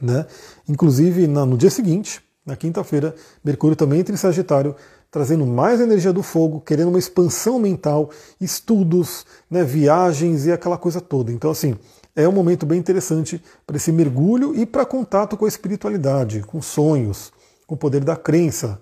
né? 0.00 0.26
inclusive 0.68 1.26
no 1.26 1.56
dia 1.56 1.70
seguinte, 1.70 2.22
na 2.44 2.56
quinta-feira, 2.56 3.14
Mercúrio 3.42 3.74
também 3.74 4.00
entra 4.00 4.14
em 4.14 4.18
Sagitário, 4.18 4.76
trazendo 5.10 5.46
mais 5.46 5.80
energia 5.80 6.12
do 6.12 6.22
fogo, 6.22 6.60
querendo 6.60 6.88
uma 6.88 6.98
expansão 6.98 7.58
mental, 7.58 8.10
estudos, 8.40 9.24
né, 9.48 9.62
viagens 9.64 10.44
e 10.44 10.52
aquela 10.52 10.76
coisa 10.76 11.00
toda. 11.00 11.32
Então, 11.32 11.50
assim, 11.50 11.76
é 12.16 12.28
um 12.28 12.32
momento 12.32 12.64
bem 12.64 12.78
interessante 12.78 13.42
para 13.66 13.76
esse 13.76 13.90
mergulho 13.90 14.54
e 14.54 14.64
para 14.64 14.84
contato 14.84 15.36
com 15.36 15.44
a 15.44 15.48
espiritualidade, 15.48 16.40
com 16.42 16.62
sonhos, 16.62 17.32
com 17.66 17.74
o 17.74 17.78
poder 17.78 18.04
da 18.04 18.16
crença. 18.16 18.80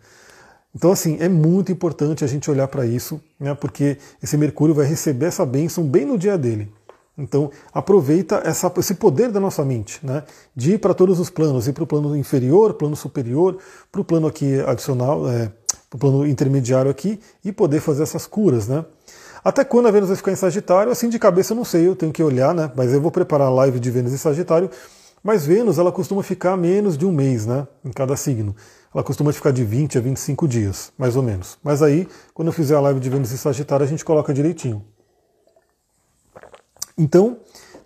Então, 0.74 0.90
assim, 0.90 1.18
é 1.20 1.28
muito 1.28 1.70
importante 1.70 2.24
a 2.24 2.26
gente 2.26 2.50
olhar 2.50 2.66
para 2.68 2.86
isso, 2.86 3.20
né, 3.38 3.54
porque 3.54 3.98
esse 4.22 4.36
Mercúrio 4.36 4.74
vai 4.74 4.86
receber 4.86 5.26
essa 5.26 5.44
bênção 5.44 5.84
bem 5.84 6.06
no 6.06 6.18
dia 6.18 6.38
dele. 6.38 6.72
Então, 7.16 7.50
aproveita 7.74 8.40
essa, 8.42 8.72
esse 8.78 8.94
poder 8.94 9.30
da 9.30 9.38
nossa 9.38 9.62
mente, 9.64 10.04
né, 10.04 10.24
de 10.56 10.72
ir 10.74 10.78
para 10.78 10.94
todos 10.94 11.20
os 11.20 11.28
planos, 11.28 11.68
ir 11.68 11.74
para 11.74 11.84
o 11.84 11.86
plano 11.86 12.16
inferior, 12.16 12.74
plano 12.74 12.96
superior, 12.96 13.58
para 13.90 14.00
o 14.00 14.04
plano 14.04 14.26
aqui 14.26 14.60
adicional, 14.60 15.28
é, 15.28 15.52
para 15.90 15.96
o 15.96 15.98
plano 15.98 16.26
intermediário 16.26 16.90
aqui, 16.90 17.20
e 17.44 17.52
poder 17.52 17.80
fazer 17.80 18.02
essas 18.02 18.26
curas, 18.26 18.66
né. 18.66 18.82
Até 19.44 19.64
quando 19.64 19.88
a 19.88 19.90
Vênus 19.90 20.08
vai 20.08 20.16
ficar 20.16 20.30
em 20.30 20.36
Sagitário, 20.36 20.92
assim 20.92 21.08
de 21.08 21.18
cabeça 21.18 21.52
eu 21.52 21.56
não 21.56 21.64
sei, 21.64 21.86
eu 21.86 21.96
tenho 21.96 22.12
que 22.12 22.22
olhar, 22.22 22.54
né? 22.54 22.70
Mas 22.76 22.92
eu 22.92 23.00
vou 23.00 23.10
preparar 23.10 23.48
a 23.48 23.50
live 23.50 23.80
de 23.80 23.90
Vênus 23.90 24.12
em 24.12 24.16
Sagitário. 24.16 24.70
Mas 25.22 25.44
Vênus, 25.44 25.78
ela 25.78 25.90
costuma 25.90 26.22
ficar 26.22 26.56
menos 26.56 26.96
de 26.96 27.04
um 27.04 27.12
mês, 27.12 27.44
né? 27.44 27.66
Em 27.84 27.90
cada 27.90 28.16
signo. 28.16 28.54
Ela 28.94 29.02
costuma 29.02 29.32
ficar 29.32 29.50
de 29.50 29.64
20 29.64 29.98
a 29.98 30.00
25 30.00 30.46
dias, 30.46 30.92
mais 30.96 31.16
ou 31.16 31.22
menos. 31.22 31.58
Mas 31.62 31.82
aí, 31.82 32.06
quando 32.34 32.48
eu 32.48 32.52
fizer 32.52 32.76
a 32.76 32.80
live 32.80 33.00
de 33.00 33.10
Vênus 33.10 33.32
em 33.32 33.36
Sagitário, 33.36 33.84
a 33.84 33.88
gente 33.88 34.04
coloca 34.04 34.32
direitinho. 34.32 34.84
Então, 36.96 37.38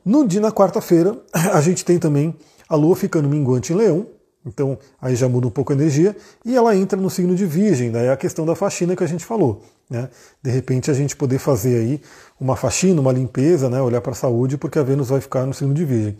no 0.05 0.27
dia 0.27 0.41
na 0.41 0.53
quarta-feira, 0.53 1.17
a 1.33 1.61
gente 1.61 1.85
tem 1.85 1.99
também 1.99 2.37
a 2.69 2.75
Lua 2.75 2.97
ficando 2.97 3.29
minguante 3.29 3.73
em 3.73 3.77
Leão, 3.77 4.07
então 4.47 4.79
aí 5.01 5.17
já 5.17 5.29
muda 5.29 5.47
um 5.47 5.51
pouco 5.51 5.73
a 5.73 5.75
energia 5.75 6.17
e 6.45 6.57
ela 6.57 6.75
entra 6.77 6.99
no 6.99 7.11
signo 7.11 7.35
de 7.35 7.45
Virgem, 7.45 7.91
daí 7.91 8.07
é 8.07 8.13
a 8.13 8.17
questão 8.17 8.47
da 8.47 8.55
faxina 8.55 8.95
que 8.95 9.03
a 9.03 9.07
gente 9.07 9.25
falou. 9.25 9.63
Né? 9.91 10.09
De 10.43 10.51
repente 10.51 10.91
a 10.91 10.95
gente 10.95 11.17
poder 11.17 11.39
fazer 11.39 11.77
aí 11.77 12.01
uma 12.41 12.57
faxina, 12.57 13.01
uma 13.01 13.13
limpeza, 13.13 13.69
né? 13.69 13.81
olhar 13.83 14.01
para 14.01 14.13
a 14.13 14.15
saúde, 14.15 14.57
porque 14.57 14.79
a 14.79 14.83
Vênus 14.83 15.09
vai 15.09 15.21
ficar 15.21 15.45
no 15.45 15.53
signo 15.53 15.75
de 15.75 15.85
Virgem. 15.85 16.17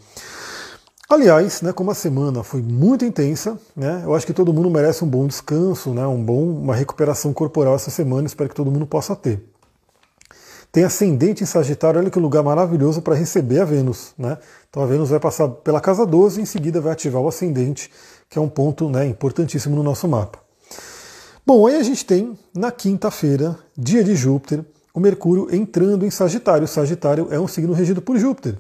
Aliás, 1.09 1.63
né, 1.63 1.73
como 1.73 1.93
a 1.93 1.95
semana 1.95 2.43
foi 2.43 2.61
muito 2.61 3.05
intensa, 3.05 3.57
né, 3.77 4.03
eu 4.05 4.13
acho 4.13 4.27
que 4.27 4.33
todo 4.33 4.53
mundo 4.53 4.69
merece 4.69 5.05
um 5.05 5.09
bom 5.09 5.25
descanso, 5.25 5.95
né, 5.95 6.05
um 6.05 6.21
bom, 6.21 6.43
uma 6.43 6.75
recuperação 6.75 7.33
corporal 7.33 7.77
essa 7.77 7.93
semana, 7.93 8.27
espero 8.27 8.49
que 8.49 8.57
todo 8.57 8.73
mundo 8.73 8.89
possa 8.89 9.15
ter. 9.15 9.41
Tem 10.73 10.85
ascendente 10.85 11.43
em 11.43 11.47
Sagitário, 11.47 12.01
olha 12.01 12.11
que 12.11 12.19
lugar 12.19 12.43
maravilhoso 12.43 13.01
para 13.01 13.15
receber 13.15 13.61
a 13.61 13.65
Vênus. 13.65 14.13
Né? 14.19 14.37
Então 14.69 14.83
a 14.83 14.87
Vênus 14.87 15.09
vai 15.09 15.19
passar 15.19 15.49
pela 15.49 15.81
casa 15.81 16.05
12 16.05 16.39
e 16.39 16.43
em 16.43 16.45
seguida 16.45 16.83
vai 16.83 16.93
ativar 16.93 17.23
o 17.23 17.29
ascendente, 17.29 17.91
que 18.29 18.39
é 18.39 18.43
um 18.43 18.49
ponto 18.49 18.89
né, 18.89 19.07
importantíssimo 19.07 19.77
no 19.77 19.83
nosso 19.83 20.09
mapa. 20.09 20.39
Bom, 21.47 21.67
aí 21.67 21.77
a 21.77 21.83
gente 21.83 22.05
tem 22.05 22.37
na 22.55 22.73
quinta-feira, 22.73 23.57
dia 23.77 24.03
de 24.03 24.17
Júpiter, 24.17 24.65
o 24.93 24.99
Mercúrio 24.99 25.55
entrando 25.55 26.05
em 26.05 26.11
Sagitário. 26.11 26.67
Sagitário 26.67 27.29
é 27.31 27.39
um 27.39 27.47
signo 27.47 27.73
regido 27.73 28.03
por 28.03 28.19
Júpiter. 28.19 28.57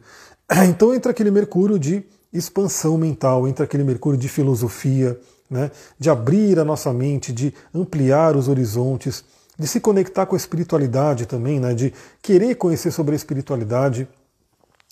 Então 0.68 0.94
entra 0.94 1.10
aquele 1.10 1.30
Mercúrio 1.30 1.78
de 1.78 2.04
expansão 2.32 2.96
mental, 2.96 3.48
entra 3.48 3.64
aquele 3.64 3.82
Mercúrio 3.82 4.18
de 4.18 4.28
filosofia, 4.28 5.18
né, 5.50 5.70
de 5.98 6.10
abrir 6.10 6.58
a 6.58 6.64
nossa 6.64 6.92
mente, 6.92 7.32
de 7.32 7.52
ampliar 7.74 8.36
os 8.36 8.48
horizontes, 8.48 9.24
de 9.58 9.66
se 9.66 9.80
conectar 9.80 10.26
com 10.26 10.34
a 10.34 10.38
espiritualidade 10.38 11.26
também, 11.26 11.58
né, 11.58 11.74
de 11.74 11.92
querer 12.20 12.54
conhecer 12.56 12.90
sobre 12.90 13.14
a 13.14 13.16
espiritualidade. 13.16 14.06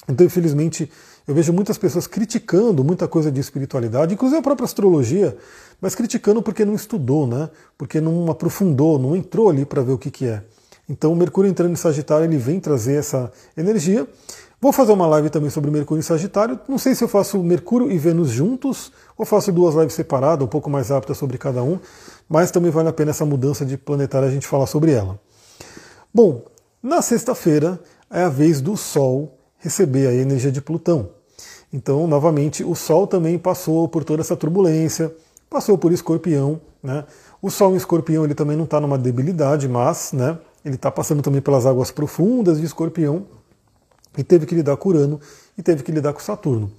Então, 0.09 0.27
infelizmente, 0.27 0.91
eu 1.27 1.35
vejo 1.35 1.53
muitas 1.53 1.79
pessoas 1.79 2.07
criticando 2.07 2.85
muita 2.85 3.09
coisa 3.09 3.33
de 3.33 3.41
espiritualidade, 3.41 4.13
inclusive 4.13 4.39
a 4.39 4.43
própria 4.43 4.67
astrologia, 4.67 5.37
mas 5.81 5.95
criticando 5.95 6.43
porque 6.43 6.65
não 6.65 6.75
estudou, 6.75 7.27
né? 7.27 7.49
Porque 7.79 8.01
não 8.01 8.31
aprofundou, 8.31 8.99
não 8.99 9.17
entrou 9.17 9.49
ali 9.49 9.65
para 9.65 9.83
ver 9.83 9.93
o 9.93 9.99
que, 9.99 10.11
que 10.11 10.27
é. 10.27 10.43
Então, 10.89 11.13
o 11.13 11.17
Mercúrio 11.17 11.51
entrando 11.51 11.73
em 11.73 11.77
Sagitário, 11.77 12.27
ele 12.27 12.37
vem 12.37 12.61
trazer 12.61 12.97
essa 12.97 13.33
energia. 13.57 14.07
Vou 14.61 14.71
fazer 14.73 14.93
uma 14.93 15.07
live 15.07 15.31
também 15.31 15.49
sobre 15.49 15.71
Mercúrio 15.71 16.01
em 16.01 16.03
Sagitário. 16.03 16.61
Não 16.69 16.79
sei 16.79 16.95
se 16.95 17.03
eu 17.03 17.09
faço 17.09 17.43
Mercúrio 17.43 17.91
e 17.91 17.97
Vênus 17.97 18.31
juntos 18.31 18.93
ou 19.17 19.25
faço 19.25 19.51
duas 19.51 19.75
lives 19.75 19.95
separadas, 19.95 20.45
um 20.45 20.49
pouco 20.49 20.69
mais 20.69 20.91
rápidas 20.91 21.17
sobre 21.17 21.39
cada 21.39 21.63
um, 21.63 21.79
mas 22.29 22.51
também 22.51 22.71
vale 22.71 22.89
a 22.89 22.93
pena 22.93 23.11
essa 23.11 23.25
mudança 23.25 23.65
de 23.65 23.79
planetário 23.79 24.29
a 24.29 24.31
gente 24.31 24.47
falar 24.47 24.67
sobre 24.67 24.93
ela. 24.93 25.19
Bom, 26.13 26.45
na 26.83 27.01
sexta-feira 27.01 27.81
é 28.11 28.23
a 28.23 28.29
vez 28.29 28.61
do 28.61 28.77
Sol 28.77 29.39
receber 29.65 30.07
a 30.07 30.13
energia 30.13 30.53
de 30.53 30.61
Plutão. 30.61 31.09
Então, 31.73 32.07
novamente, 32.07 32.63
o 32.63 32.75
Sol 32.75 33.07
também 33.07 33.39
passou 33.39 33.89
por 33.89 34.05
toda 34.05 34.21
essa 34.21 34.37
turbulência, 34.37 35.11
passou 35.49 35.79
por 35.79 35.91
Escorpião. 35.91 36.61
Né? 36.83 37.03
O 37.41 37.51
Sol 37.51 37.73
em 37.73 37.77
Escorpião 37.77 38.25
ele 38.25 38.35
também 38.35 38.59
não 38.59 38.65
está 38.65 38.79
numa 38.79 38.99
debilidade, 38.99 39.67
mas 39.67 40.13
né, 40.13 40.39
ele 40.63 40.75
está 40.75 40.91
passando 40.91 41.23
também 41.23 41.41
pelas 41.41 41.65
águas 41.65 41.91
profundas 41.91 42.61
de 42.61 42.67
Escorpião 42.67 43.25
e 44.19 44.23
teve 44.23 44.45
que 44.45 44.55
lidar 44.55 44.77
com 44.77 44.91
Urano 44.91 45.19
e 45.57 45.63
teve 45.63 45.83
que 45.83 45.91
lidar 45.91 46.13
com 46.13 46.21
Saturno. 46.21 46.71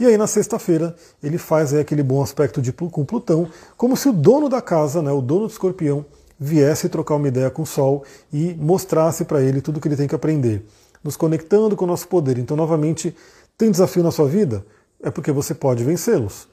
E 0.00 0.04
aí 0.04 0.18
na 0.18 0.26
sexta-feira 0.26 0.96
ele 1.22 1.38
faz 1.38 1.72
aí, 1.72 1.80
aquele 1.80 2.02
bom 2.02 2.20
aspecto 2.20 2.60
de, 2.60 2.72
com 2.72 3.04
Plutão, 3.04 3.48
como 3.76 3.96
se 3.96 4.08
o 4.08 4.12
dono 4.12 4.48
da 4.48 4.60
casa, 4.60 5.00
né, 5.00 5.12
o 5.12 5.22
dono 5.22 5.46
do 5.46 5.52
escorpião, 5.52 6.04
viesse 6.40 6.88
trocar 6.88 7.14
uma 7.14 7.28
ideia 7.28 7.48
com 7.50 7.62
o 7.62 7.66
Sol 7.66 8.02
e 8.32 8.52
mostrasse 8.54 9.24
para 9.24 9.40
ele 9.40 9.60
tudo 9.60 9.76
o 9.76 9.80
que 9.80 9.86
ele 9.86 9.96
tem 9.96 10.08
que 10.08 10.14
aprender, 10.14 10.66
nos 11.02 11.16
conectando 11.16 11.76
com 11.76 11.84
o 11.84 11.88
nosso 11.88 12.08
poder. 12.08 12.38
Então, 12.38 12.56
novamente, 12.56 13.14
tem 13.56 13.70
desafio 13.70 14.02
na 14.02 14.10
sua 14.10 14.28
vida? 14.28 14.64
É 15.02 15.10
porque 15.10 15.32
você 15.32 15.54
pode 15.54 15.84
vencê-los. 15.84 16.48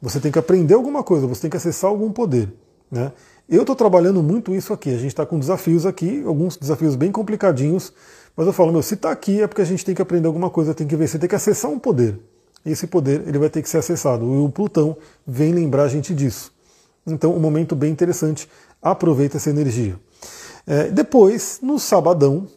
Você 0.00 0.20
tem 0.20 0.30
que 0.30 0.38
aprender 0.38 0.74
alguma 0.74 1.02
coisa, 1.02 1.26
você 1.26 1.42
tem 1.42 1.50
que 1.50 1.56
acessar 1.56 1.90
algum 1.90 2.12
poder. 2.12 2.52
Né? 2.90 3.12
Eu 3.48 3.62
estou 3.62 3.74
trabalhando 3.74 4.22
muito 4.22 4.54
isso 4.54 4.72
aqui. 4.72 4.90
A 4.90 4.98
gente 4.98 5.08
está 5.08 5.24
com 5.24 5.38
desafios 5.38 5.86
aqui, 5.86 6.22
alguns 6.26 6.56
desafios 6.56 6.96
bem 6.96 7.10
complicadinhos 7.10 7.92
mas 8.36 8.46
eu 8.46 8.52
falo, 8.52 8.72
meu, 8.72 8.82
se 8.82 8.94
está 8.94 9.10
aqui 9.10 9.42
é 9.42 9.46
porque 9.46 9.62
a 9.62 9.64
gente 9.64 9.84
tem 9.84 9.94
que 9.94 10.02
aprender 10.02 10.26
alguma 10.26 10.50
coisa, 10.50 10.74
tem 10.74 10.86
que 10.86 10.96
você 10.96 11.18
tem 11.18 11.28
que 11.28 11.34
acessar 11.34 11.70
um 11.70 11.78
poder. 11.78 12.18
E 12.64 12.72
esse 12.72 12.86
poder 12.86 13.22
ele 13.26 13.38
vai 13.38 13.48
ter 13.48 13.62
que 13.62 13.68
ser 13.68 13.78
acessado. 13.78 14.24
E 14.24 14.38
o 14.44 14.48
Plutão 14.48 14.96
vem 15.26 15.52
lembrar 15.52 15.84
a 15.84 15.88
gente 15.88 16.14
disso. 16.14 16.52
Então, 17.06 17.34
um 17.34 17.38
momento 17.38 17.76
bem 17.76 17.92
interessante. 17.92 18.48
Aproveita 18.82 19.36
essa 19.36 19.50
energia. 19.50 19.96
É, 20.66 20.90
depois, 20.90 21.60
no 21.62 21.78
sabadão, 21.78 22.48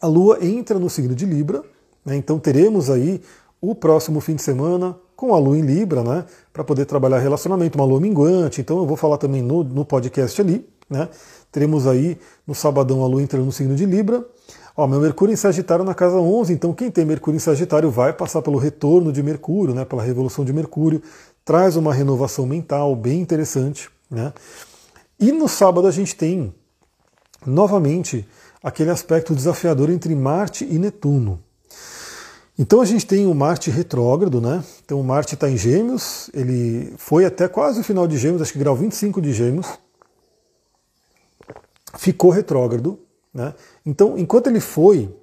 a 0.00 0.06
Lua 0.06 0.38
entra 0.44 0.78
no 0.78 0.90
signo 0.90 1.14
de 1.14 1.26
Libra. 1.26 1.62
Né, 2.04 2.16
então 2.16 2.38
teremos 2.38 2.90
aí 2.90 3.20
o 3.60 3.74
próximo 3.74 4.20
fim 4.20 4.34
de 4.34 4.42
semana 4.42 4.96
com 5.16 5.34
a 5.34 5.38
Lua 5.38 5.56
em 5.56 5.62
Libra, 5.62 6.02
né? 6.02 6.24
Para 6.52 6.62
poder 6.62 6.84
trabalhar 6.84 7.18
relacionamento, 7.18 7.78
uma 7.78 7.86
Lua 7.86 8.00
minguante. 8.00 8.60
Então 8.60 8.78
eu 8.78 8.86
vou 8.86 8.96
falar 8.96 9.16
também 9.16 9.42
no, 9.42 9.64
no 9.64 9.84
podcast 9.84 10.40
ali. 10.40 10.68
Né? 10.88 11.08
Teremos 11.50 11.86
aí 11.86 12.18
no 12.46 12.54
sabadão 12.54 13.02
a 13.02 13.06
Lua 13.06 13.22
entrando 13.22 13.46
no 13.46 13.52
signo 13.52 13.74
de 13.74 13.86
Libra. 13.86 14.24
Ó, 14.76 14.86
meu 14.86 15.00
Mercúrio 15.00 15.32
em 15.32 15.36
Sagitário 15.36 15.84
na 15.84 15.94
casa 15.94 16.16
11, 16.16 16.52
então 16.52 16.74
quem 16.74 16.90
tem 16.90 17.04
Mercúrio 17.04 17.36
em 17.36 17.40
Sagitário 17.40 17.90
vai 17.90 18.12
passar 18.12 18.42
pelo 18.42 18.58
retorno 18.58 19.10
de 19.10 19.22
Mercúrio, 19.22 19.74
né, 19.74 19.86
pela 19.86 20.02
revolução 20.02 20.44
de 20.44 20.52
Mercúrio, 20.52 21.02
traz 21.46 21.76
uma 21.76 21.94
renovação 21.94 22.44
mental 22.44 22.94
bem 22.94 23.20
interessante. 23.20 23.88
Né? 24.10 24.34
E 25.18 25.32
no 25.32 25.48
sábado 25.48 25.88
a 25.88 25.90
gente 25.90 26.14
tem, 26.14 26.52
novamente, 27.46 28.28
aquele 28.66 28.90
aspecto 28.90 29.32
desafiador 29.32 29.90
entre 29.90 30.12
Marte 30.12 30.64
e 30.68 30.76
Netuno. 30.76 31.40
Então 32.58 32.80
a 32.80 32.84
gente 32.84 33.06
tem 33.06 33.24
o 33.24 33.32
Marte 33.32 33.70
retrógrado, 33.70 34.40
né? 34.40 34.64
Então 34.84 35.00
o 35.00 35.04
Marte 35.04 35.34
está 35.34 35.48
em 35.48 35.56
Gêmeos, 35.56 36.28
ele 36.34 36.92
foi 36.98 37.24
até 37.24 37.46
quase 37.46 37.78
o 37.78 37.84
final 37.84 38.08
de 38.08 38.18
Gêmeos, 38.18 38.42
acho 38.42 38.52
que 38.52 38.58
grau 38.58 38.74
25 38.74 39.22
de 39.22 39.32
Gêmeos, 39.32 39.68
ficou 41.96 42.32
retrógrado, 42.32 42.98
né? 43.32 43.54
Então, 43.84 44.18
enquanto 44.18 44.48
ele 44.48 44.58
foi 44.58 45.14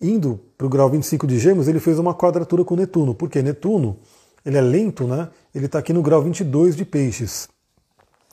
indo 0.00 0.38
para 0.56 0.68
o 0.68 0.70
grau 0.70 0.88
25 0.88 1.26
de 1.26 1.40
Gêmeos, 1.40 1.66
ele 1.66 1.80
fez 1.80 1.98
uma 1.98 2.14
quadratura 2.14 2.64
com 2.64 2.76
Netuno, 2.76 3.16
porque 3.16 3.42
Netuno 3.42 3.98
ele 4.46 4.58
é 4.58 4.60
lento, 4.60 5.08
né? 5.08 5.28
ele 5.52 5.66
está 5.66 5.80
aqui 5.80 5.92
no 5.92 6.02
grau 6.02 6.22
22 6.22 6.76
de 6.76 6.84
Peixes. 6.84 7.48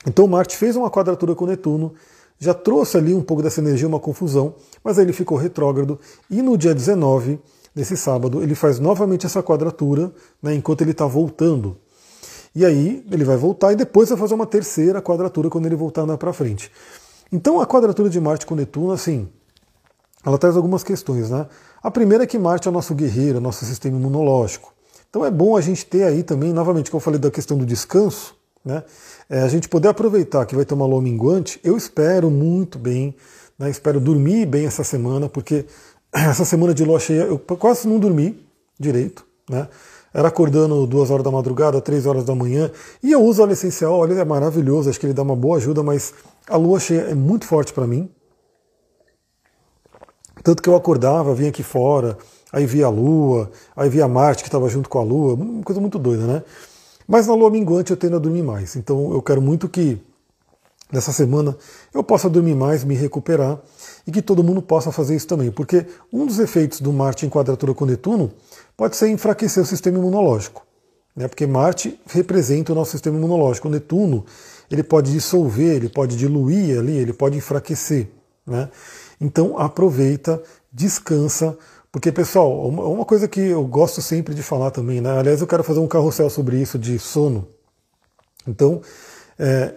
Então 0.06 0.28
Marte 0.28 0.56
fez 0.56 0.76
uma 0.76 0.92
quadratura 0.92 1.34
com 1.34 1.48
Netuno, 1.48 1.96
já 2.40 2.54
trouxe 2.54 2.98
ali 2.98 3.14
um 3.14 3.22
pouco 3.22 3.44
dessa 3.44 3.60
energia, 3.60 3.88
uma 3.88 4.00
confusão, 4.00 4.56
mas 4.84 4.98
aí 4.98 5.06
ele 5.06 5.14
ficou 5.14 5.38
retrógrado, 5.38 6.00
e 6.30 6.42
no 6.42 6.58
dia 6.58 6.74
19, 6.74 7.40
nesse 7.76 7.98
sábado, 7.98 8.42
ele 8.42 8.56
faz 8.56 8.80
novamente 8.80 9.26
essa 9.26 9.44
quadratura, 9.44 10.12
né, 10.42 10.56
enquanto 10.56 10.82
ele 10.82 10.92
está 10.92 11.06
voltando. 11.06 11.78
E 12.56 12.66
aí 12.66 13.06
ele 13.12 13.24
vai 13.24 13.38
voltar 13.38 13.74
e 13.74 13.76
depois 13.76 14.10
vai 14.10 14.18
fazer 14.18 14.34
uma 14.34 14.48
terceira 14.48 15.02
quadratura 15.02 15.50
quando 15.50 15.66
ele 15.66 15.76
voltar 15.76 16.02
andar 16.02 16.18
para 16.18 16.34
frente. 16.34 16.72
Então 17.32 17.62
a 17.62 17.68
quadratura 17.68 18.10
de 18.10 18.20
Marte 18.20 18.46
com 18.46 18.56
Netuno, 18.56 18.92
assim, 18.92 19.30
ela 20.26 20.38
traz 20.38 20.56
algumas 20.56 20.84
questões, 20.84 21.30
né? 21.30 21.48
A 21.82 21.92
primeira 21.92 22.24
é 22.24 22.28
que 22.28 22.40
Marte 22.40 22.68
é 22.68 22.72
o 22.72 22.74
nosso 22.74 22.96
guerreiro, 22.96 23.38
é 23.38 23.42
nosso 23.42 23.66
sistema 23.66 23.98
imunológico. 23.98 24.74
Então 25.10 25.26
é 25.26 25.32
bom 25.32 25.56
a 25.56 25.62
gente 25.62 25.86
ter 25.86 26.04
aí 26.04 26.24
também, 26.24 26.52
novamente, 26.52 26.90
que 26.90 26.96
eu 26.96 27.00
falei 27.00 27.20
da 27.20 27.32
questão 27.32 27.58
do 27.58 27.66
descanso, 27.66 28.36
né? 28.64 28.84
É, 29.30 29.42
a 29.42 29.48
gente 29.48 29.70
poder 29.70 29.88
aproveitar 29.88 30.46
que 30.46 30.56
vai 30.56 30.66
ter 30.66 30.74
uma 30.74 30.86
lua 30.86 31.02
minguante. 31.02 31.60
Eu 31.64 31.78
espero 31.78 32.30
muito 32.30 32.78
bem, 32.78 33.16
né? 33.58 33.70
espero 33.70 34.00
dormir 34.00 34.46
bem 34.46 34.66
essa 34.66 34.84
semana, 34.84 35.30
porque 35.30 35.66
essa 36.14 36.46
semana 36.46 36.74
de 36.74 36.84
lua 36.84 37.00
cheia 37.00 37.24
eu 37.24 37.40
quase 37.40 37.88
não 37.88 38.00
dormi 38.00 38.46
direito, 38.80 39.26
né? 39.50 39.68
Era 40.12 40.28
acordando 40.28 40.88
duas 40.88 41.12
horas 41.12 41.24
da 41.24 41.30
madrugada, 41.30 41.80
três 41.80 42.08
horas 42.08 42.24
da 42.24 42.34
manhã, 42.34 42.72
e 43.04 43.12
eu 43.12 43.22
uso 43.22 43.44
óleo 43.44 43.54
essencial, 43.54 43.94
óleo 43.94 44.18
é 44.18 44.26
maravilhoso, 44.26 44.90
acho 44.90 45.00
que 45.00 45.06
ele 45.06 45.14
dá 45.14 45.22
uma 45.22 45.36
boa 45.36 45.58
ajuda, 45.58 45.84
mas 45.84 46.16
a 46.48 46.58
lua 46.58 46.80
cheia 46.80 47.02
é 47.02 47.14
muito 47.14 47.46
forte 47.46 47.72
para 47.72 47.86
mim. 47.86 48.10
Tanto 50.44 50.64
que 50.64 50.70
eu 50.70 50.76
acordava, 50.76 51.36
vinha 51.36 51.50
aqui 51.50 51.62
fora, 51.62 52.18
aí 52.52 52.66
via 52.66 52.88
a 52.88 52.90
lua, 52.90 53.52
aí 53.76 53.88
via 53.88 54.08
Marte 54.08 54.42
que 54.42 54.48
estava 54.48 54.68
junto 54.68 54.90
com 54.90 54.98
a 54.98 55.04
lua, 55.04 55.36
uma 55.36 55.64
coisa 55.64 55.80
muito 55.80 56.00
doida, 56.00 56.26
né? 56.26 56.44
Mas 57.10 57.26
na 57.26 57.34
lua 57.34 57.50
minguante 57.50 57.90
eu 57.90 57.98
tendo 57.98 58.18
a 58.18 58.20
dormir 58.20 58.44
mais. 58.44 58.76
Então 58.76 59.12
eu 59.12 59.20
quero 59.20 59.42
muito 59.42 59.68
que 59.68 60.00
nessa 60.94 61.12
semana 61.12 61.58
eu 61.92 62.04
possa 62.04 62.30
dormir 62.30 62.54
mais, 62.54 62.84
me 62.84 62.94
recuperar 62.94 63.60
e 64.06 64.12
que 64.12 64.22
todo 64.22 64.44
mundo 64.44 64.62
possa 64.62 64.92
fazer 64.92 65.16
isso 65.16 65.26
também. 65.26 65.50
Porque 65.50 65.88
um 66.14 66.24
dos 66.28 66.38
efeitos 66.38 66.80
do 66.80 66.94
Marte 66.94 67.26
em 67.26 67.30
quadratura 67.30 67.74
com 67.74 67.84
Netuno 67.84 68.32
pode 68.78 68.96
ser 68.96 69.10
enfraquecer 69.10 69.64
o 69.64 69.66
sistema 69.66 69.98
imunológico. 69.98 70.64
Né? 71.16 71.28
Porque 71.28 71.48
Marte 71.48 72.00
representa 72.06 72.74
o 72.74 72.76
nosso 72.76 72.92
sistema 72.92 73.18
imunológico. 73.18 73.68
O 73.68 73.72
Netuno 73.72 74.24
ele 74.70 74.84
pode 74.84 75.12
dissolver, 75.12 75.78
ele 75.78 75.90
pode 75.90 76.16
diluir 76.16 76.78
ali, 76.78 76.96
ele 76.96 77.12
pode 77.12 77.36
enfraquecer. 77.36 78.08
Né? 78.46 78.70
Então 79.20 79.58
aproveita, 79.58 80.40
descansa, 80.72 81.58
porque 81.92 82.12
pessoal, 82.12 82.68
uma 82.68 83.06
coisa 83.06 83.28
que 83.28 83.40
eu 83.40 83.66
gosto 83.66 84.02
sempre 84.02 84.36
de 84.36 84.44
falar 84.44 84.72
também, 84.72 85.02
né? 85.02 85.18
aliás 85.18 85.42
eu 85.42 85.48
quero 85.48 85.64
fazer 85.64 85.80
um 85.80 85.88
carrossel 85.88 86.30
sobre 86.30 86.62
isso 86.62 86.78
de 86.78 87.00
sono. 87.00 87.48
Então, 88.48 88.82
é, 89.38 89.76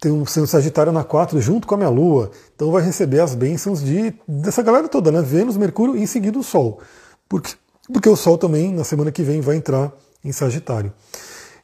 tem 0.00 0.12
um 0.12 0.26
Sagitário 0.26 0.92
na 0.92 1.04
4 1.04 1.40
junto 1.40 1.66
com 1.66 1.74
a 1.74 1.78
minha 1.78 1.88
Lua, 1.88 2.30
então 2.54 2.70
vai 2.70 2.82
receber 2.82 3.20
as 3.20 3.34
bênçãos 3.34 3.82
de, 3.82 4.14
dessa 4.28 4.62
galera 4.62 4.88
toda, 4.88 5.10
né? 5.10 5.22
Vênus, 5.22 5.56
Mercúrio 5.56 5.96
e 5.96 6.02
em 6.02 6.06
seguida 6.06 6.38
o 6.38 6.42
Sol. 6.42 6.80
Porque, 7.28 7.54
porque 7.92 8.08
o 8.08 8.16
Sol 8.16 8.36
também, 8.36 8.72
na 8.72 8.84
semana 8.84 9.10
que 9.10 9.22
vem, 9.22 9.40
vai 9.40 9.56
entrar 9.56 9.92
em 10.22 10.32
Sagitário. 10.32 10.92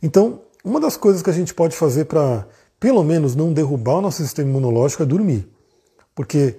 Então, 0.02 0.40
uma 0.64 0.80
das 0.80 0.96
coisas 0.96 1.22
que 1.22 1.30
a 1.30 1.32
gente 1.34 1.52
pode 1.52 1.76
fazer 1.76 2.06
para 2.06 2.46
pelo 2.78 3.04
menos 3.04 3.36
não 3.36 3.52
derrubar 3.52 3.98
o 3.98 4.00
nosso 4.00 4.22
sistema 4.22 4.48
imunológico 4.48 5.02
é 5.02 5.06
dormir. 5.06 5.46
Porque 6.14 6.56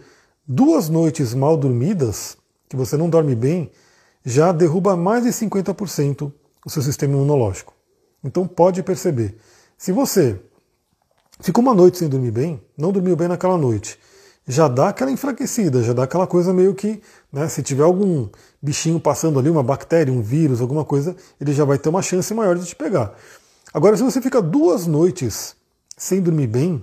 duas 0.47 0.87
noites 0.87 1.33
mal 1.33 1.57
dormidas, 1.57 2.37
que 2.71 2.77
você 2.77 2.95
não 2.95 3.09
dorme 3.09 3.35
bem, 3.35 3.69
já 4.23 4.53
derruba 4.53 4.95
mais 4.95 5.25
de 5.25 5.29
50% 5.29 6.31
o 6.65 6.69
seu 6.69 6.81
sistema 6.81 7.13
imunológico. 7.13 7.73
Então 8.23 8.47
pode 8.47 8.81
perceber. 8.81 9.35
Se 9.77 9.91
você 9.91 10.39
ficou 11.41 11.61
uma 11.61 11.73
noite 11.73 11.97
sem 11.97 12.07
dormir 12.07 12.31
bem, 12.31 12.61
não 12.77 12.93
dormiu 12.93 13.13
bem 13.17 13.27
naquela 13.27 13.57
noite, 13.57 13.99
já 14.47 14.69
dá 14.69 14.87
aquela 14.87 15.11
enfraquecida, 15.11 15.83
já 15.83 15.91
dá 15.91 16.03
aquela 16.03 16.25
coisa 16.25 16.53
meio 16.53 16.73
que, 16.73 17.01
né, 17.29 17.45
se 17.49 17.61
tiver 17.61 17.83
algum 17.83 18.29
bichinho 18.61 19.01
passando 19.01 19.37
ali, 19.37 19.49
uma 19.49 19.63
bactéria, 19.63 20.13
um 20.13 20.21
vírus, 20.21 20.61
alguma 20.61 20.85
coisa, 20.85 21.13
ele 21.41 21.51
já 21.51 21.65
vai 21.65 21.77
ter 21.77 21.89
uma 21.89 22.01
chance 22.01 22.33
maior 22.33 22.57
de 22.57 22.65
te 22.65 22.75
pegar. 22.75 23.13
Agora, 23.73 23.97
se 23.97 24.03
você 24.03 24.21
fica 24.21 24.41
duas 24.41 24.87
noites 24.87 25.57
sem 25.97 26.21
dormir 26.21 26.47
bem, 26.47 26.81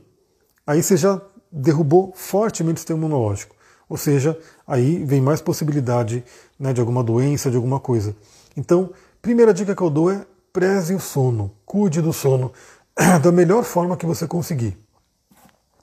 aí 0.67 0.83
você 0.83 0.99
já 0.99 1.19
derrubou 1.51 2.13
fortemente 2.15 2.77
o 2.77 2.79
sistema 2.81 2.99
imunológico. 2.99 3.57
Ou 3.89 3.97
seja, 3.97 4.39
aí 4.69 5.03
vem 5.03 5.21
mais 5.21 5.41
possibilidade 5.41 6.23
né, 6.61 6.75
de 6.75 6.81
alguma 6.81 7.03
doença, 7.03 7.51
de 7.51 7.57
alguma 7.57 7.81
coisa. 7.81 8.15
Então, 8.55 8.91
primeira 9.23 9.55
dica 9.55 9.75
que 9.75 9.83
eu 9.83 9.89
dou 9.89 10.11
é 10.11 10.27
preze 10.53 10.95
o 10.95 11.01
sono, 11.01 11.51
cuide 11.65 12.03
do 12.03 12.13
sono 12.13 12.53
da 13.23 13.33
melhor 13.33 13.65
forma 13.65 13.97
que 13.97 14.05
você 14.05 14.27
conseguir. 14.27 14.77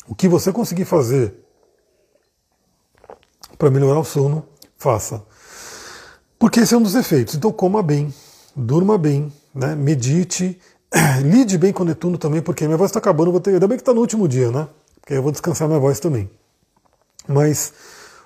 O 0.08 0.14
que 0.14 0.28
você 0.28 0.52
conseguir 0.52 0.86
fazer 0.86 1.34
para 3.58 3.72
melhorar 3.72 4.00
o 4.00 4.04
sono, 4.04 4.46
faça. 4.78 5.24
Porque 6.38 6.60
esse 6.60 6.76
é 6.76 6.78
um 6.78 6.84
dos 6.84 6.94
efeitos. 6.94 7.36
Então 7.36 7.52
coma 7.52 7.82
bem, 7.82 8.14
durma 8.56 8.98
bem, 8.98 9.32
né? 9.54 9.74
medite, 9.74 10.60
lide 11.24 11.58
bem 11.58 11.74
com 11.74 11.84
o 11.84 11.86
Netuno 11.86 12.18
também, 12.18 12.42
porque 12.42 12.66
minha 12.66 12.78
voz 12.78 12.90
está 12.92 13.00
acabando, 13.00 13.32
vou 13.32 13.40
ter... 13.40 13.52
ainda 13.52 13.68
bem 13.68 13.78
que 13.78 13.82
está 13.82 13.94
no 13.94 14.02
último 14.02 14.28
dia, 14.28 14.52
né? 14.52 14.68
Porque 15.00 15.14
aí 15.14 15.20
eu 15.20 15.24
vou 15.24 15.32
descansar 15.32 15.68
minha 15.68 15.80
voz 15.80 16.00
também. 16.00 16.30
Mas 17.28 17.74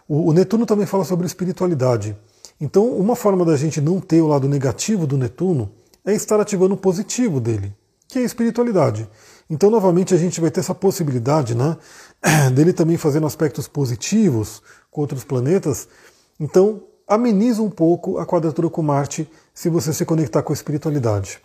o, 0.10 0.34
Netuno 0.34 0.66
também 0.66 0.88
fala 0.88 1.04
sobre 1.04 1.28
espiritualidade. 1.28 2.18
Então, 2.60 2.88
uma 2.88 3.16
forma 3.16 3.46
da 3.46 3.56
gente 3.56 3.80
não 3.80 4.02
ter 4.02 4.22
o 4.22 4.28
lado 4.28 4.50
negativo 4.50 5.06
do 5.06 5.18
Netuno 5.18 5.72
é 6.04 6.14
estar 6.14 6.40
ativando 6.40 6.74
o 6.74 6.78
positivo 6.78 7.40
dele, 7.40 7.72
que 8.08 8.18
é 8.18 8.24
a 8.24 8.26
espiritualidade. 8.26 9.08
Então, 9.48 9.70
novamente, 9.70 10.14
a 10.16 10.18
gente 10.18 10.42
vai 10.42 10.50
ter 10.50 10.62
essa 10.62 10.74
possibilidade 10.74 11.54
né, 11.54 11.78
dele 12.54 12.74
também 12.74 12.98
fazendo 12.98 13.28
aspectos 13.28 13.68
positivos 13.68 14.64
com 14.90 15.02
outros 15.02 15.24
planetas. 15.24 15.88
Então, 16.40 16.82
ameniza 17.08 17.62
um 17.62 17.70
pouco 17.70 18.18
a 18.18 18.26
quadratura 18.26 18.68
com 18.68 18.82
Marte 18.82 19.30
se 19.54 19.70
você 19.70 19.94
se 19.94 20.06
conectar 20.06 20.42
com 20.42 20.52
a 20.52 20.56
espiritualidade. 20.56 21.40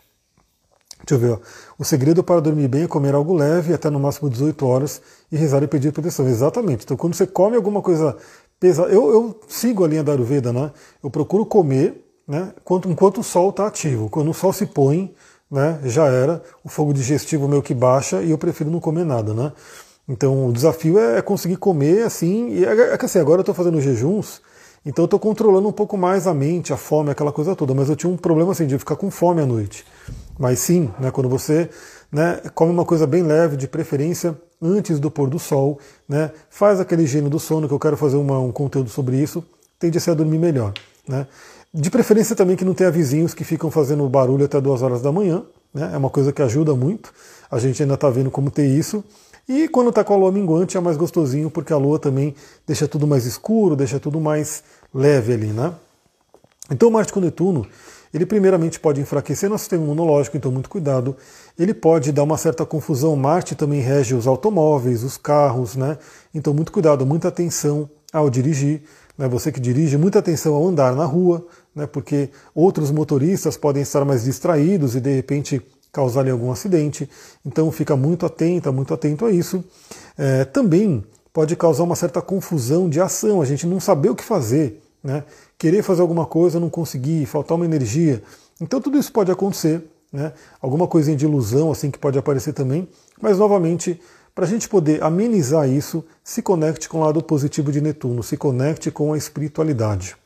Deixa 1.07 1.15
eu 1.15 1.19
ver, 1.19 1.33
ó. 1.33 1.39
o 1.79 1.85
segredo 1.85 2.25
para 2.25 2.41
dormir 2.41 2.67
bem 2.67 2.85
é 2.85 2.89
comer 2.89 3.15
algo 3.15 3.35
leve 3.35 3.75
até 3.75 3.91
no 3.91 4.01
máximo 4.01 4.31
18 4.31 4.67
horas 4.67 5.03
e 5.31 5.37
rezar 5.37 5.63
e 5.63 5.67
pedir 5.67 5.93
proteção. 5.93 6.27
Exatamente. 6.27 6.85
Então, 6.85 6.97
quando 6.97 7.15
você 7.15 7.27
come 7.27 7.57
alguma 7.57 7.83
coisa 7.83 8.17
pesada, 8.65 8.89
eu, 8.89 9.11
eu 9.13 9.41
sigo 9.47 9.85
a 9.85 9.89
linha 9.89 10.03
da 10.03 10.13
Ayurveda, 10.13 10.51
né? 10.51 10.71
Eu 11.03 11.11
procuro 11.11 11.45
comer 11.45 12.03
né, 12.27 12.55
enquanto, 12.59 12.89
enquanto 12.89 13.21
o 13.21 13.23
sol 13.23 13.51
está 13.51 13.67
ativo. 13.67 14.09
Quando 14.09 14.31
o 14.31 14.35
sol 14.35 14.55
se 14.55 14.65
põe, 14.65 15.15
né, 15.51 15.79
já 15.85 16.07
era, 16.07 16.43
o 16.65 16.71
fogo 16.71 16.95
digestivo 16.95 17.47
meio 17.47 17.63
que 17.63 17.75
baixa 17.75 18.23
e 18.23 18.31
eu 18.31 18.39
prefiro 18.39 18.71
não 18.71 18.81
comer 18.81 19.05
nada. 19.05 19.35
Né? 19.35 19.53
Então 20.09 20.49
o 20.49 20.53
desafio 20.53 20.99
é, 20.99 21.19
é 21.19 21.23
conseguir 21.23 21.57
comer 21.57 22.05
assim. 22.05 22.49
E 22.49 22.65
é, 22.65 22.95
é 22.95 22.97
que 22.97 23.05
assim, 23.05 23.19
agora 23.19 23.41
eu 23.41 23.43
estou 23.43 23.55
fazendo 23.55 23.79
jejuns, 23.83 24.41
então 24.87 25.03
eu 25.03 25.07
estou 25.07 25.21
controlando 25.21 25.69
um 25.69 25.73
pouco 25.73 25.99
mais 25.99 26.27
a 26.27 26.33
mente, 26.33 26.73
a 26.73 26.77
fome, 26.79 27.11
aquela 27.11 27.33
coisa 27.33 27.55
toda. 27.55 27.75
Mas 27.75 27.91
eu 27.91 27.97
tinha 27.97 28.11
um 28.11 28.17
problema 28.17 28.53
assim 28.53 28.67
de 28.67 28.79
ficar 28.79 28.97
com 28.97 29.11
fome 29.11 29.43
à 29.43 29.47
noite. 29.47 29.85
Mas 30.39 30.59
sim, 30.59 30.91
né, 30.99 31.11
quando 31.11 31.29
você 31.29 31.69
né, 32.11 32.41
come 32.55 32.73
uma 32.73 32.87
coisa 32.87 33.07
bem 33.07 33.23
leve, 33.23 33.59
de 33.59 33.69
preferência 33.69 34.35
antes 34.65 34.99
do 34.99 35.11
pôr 35.11 35.29
do 35.29 35.39
sol, 35.39 35.79
né, 36.09 36.31
faz 36.49 36.81
aquele 36.81 37.03
higiene 37.03 37.29
do 37.29 37.39
sono, 37.39 37.69
que 37.69 37.75
eu 37.75 37.79
quero 37.79 37.99
fazer 37.99 38.17
uma, 38.17 38.39
um 38.39 38.51
conteúdo 38.51 38.89
sobre 38.89 39.17
isso, 39.17 39.45
tende 39.79 39.99
a 39.99 40.01
ser 40.01 40.13
a 40.13 40.15
dormir 40.15 40.39
melhor. 40.39 40.73
Né. 41.07 41.27
De 41.73 41.91
preferência 41.91 42.35
também 42.35 42.57
que 42.57 42.65
não 42.65 42.73
tenha 42.73 42.91
vizinhos 42.91 43.35
que 43.35 43.45
ficam 43.45 43.71
fazendo 43.71 44.09
barulho 44.09 44.47
até 44.47 44.59
duas 44.61 44.81
horas 44.81 45.03
da 45.03 45.13
manhã, 45.13 45.43
né, 45.73 45.91
é 45.93 45.97
uma 45.99 46.09
coisa 46.09 46.33
que 46.33 46.41
ajuda 46.41 46.75
muito, 46.75 47.13
a 47.51 47.59
gente 47.59 47.83
ainda 47.83 47.95
está 47.95 48.09
vendo 48.09 48.31
como 48.31 48.51
ter 48.51 48.67
isso. 48.67 49.05
E 49.47 49.69
quando 49.69 49.91
está 49.91 50.03
com 50.03 50.15
a 50.15 50.17
lua 50.17 50.33
minguante 50.33 50.77
é 50.77 50.81
mais 50.81 50.97
gostosinho, 50.97 51.51
porque 51.51 51.73
a 51.73 51.77
lua 51.77 51.99
também 51.99 52.35
deixa 52.67 52.89
tudo 52.89 53.07
mais 53.07 53.27
escuro, 53.27 53.77
deixa 53.77 54.01
tudo 54.01 54.19
mais 54.19 54.65
leve 54.95 55.35
ali, 55.35 55.49
né? 55.49 55.75
Então 56.71 56.91
Marte 56.91 57.13
com 57.13 57.21
Netuno, 57.21 57.67
ele 58.15 58.25
primeiramente 58.25 58.81
pode 58.81 59.01
enfraquecer 59.01 59.51
nosso 59.51 59.65
sistema 59.65 59.85
imunológico, 59.85 60.37
então 60.37 60.51
muito 60.51 60.71
cuidado. 60.71 61.17
Ele 61.59 61.73
pode 61.73 62.13
dar 62.13 62.23
uma 62.23 62.37
certa 62.37 62.65
confusão. 62.67 63.15
Marte 63.17 63.55
também 63.55 63.81
rege 63.81 64.15
os 64.15 64.27
automóveis, 64.27 65.05
os 65.05 65.17
carros, 65.17 65.77
né? 65.77 65.99
Então 66.35 66.53
muito 66.53 66.73
cuidado, 66.73 67.07
muita 67.07 67.29
atenção 67.29 67.89
ao 68.13 68.29
dirigir. 68.29 68.83
Né? 69.17 69.29
Você 69.29 69.53
que 69.53 69.61
dirige, 69.61 69.97
muita 69.97 70.19
atenção 70.19 70.55
ao 70.55 70.67
andar 70.67 70.95
na 70.95 71.05
rua, 71.05 71.47
né? 71.75 71.87
porque 71.87 72.31
outros 72.55 72.91
motoristas 72.91 73.57
podem 73.57 73.83
estar 73.83 74.05
mais 74.05 74.25
distraídos 74.25 74.97
e 74.97 75.01
de 75.01 75.15
repente 75.15 75.63
causarem 75.93 76.33
algum 76.33 76.51
acidente. 76.51 77.09
Então 77.47 77.71
fica 77.71 77.97
muito 77.97 78.27
atenta, 78.27 78.73
muito 78.73 78.93
atento 78.93 79.25
a 79.25 79.31
isso. 79.31 79.65
É, 80.19 80.45
também 80.45 81.05
pode 81.33 81.55
causar 81.55 81.85
uma 81.85 81.97
certa 81.97 82.21
confusão 82.21 82.89
de 82.89 83.01
ação, 83.01 83.41
a 83.41 83.45
gente 83.45 83.67
não 83.67 83.79
saber 83.79 84.09
o 84.09 84.15
que 84.15 84.25
fazer 84.25 84.81
né? 85.05 85.23
querer 85.59 85.83
fazer 85.83 86.01
alguma 86.01 86.25
coisa, 86.25 86.59
não 86.59 86.71
conseguir, 86.71 87.27
faltar 87.27 87.57
uma 87.57 87.67
energia. 87.67 88.23
Então 88.59 88.81
tudo 88.81 88.99
isso 88.99 89.13
pode 89.13 89.31
acontecer, 89.31 89.85
né? 90.15 90.33
alguma 90.63 90.87
coisinha 90.87 91.17
de 91.17 91.25
ilusão 91.25 91.73
assim 91.73 91.91
que 91.91 91.99
pode 91.99 92.17
aparecer 92.17 92.53
também, 92.53 92.89
mas 93.21 93.37
novamente, 93.37 94.01
para 94.33 94.45
a 94.45 94.49
gente 94.49 94.69
poder 94.69 95.03
amenizar 95.03 95.69
isso, 95.69 96.05
se 96.23 96.41
conecte 96.41 96.89
com 96.89 96.99
o 96.99 97.05
lado 97.05 97.21
positivo 97.21 97.73
de 97.73 97.81
Netuno, 97.81 98.23
se 98.23 98.37
conecte 98.37 98.93
com 98.93 99.13
a 99.13 99.19
espiritualidade. 99.19 100.17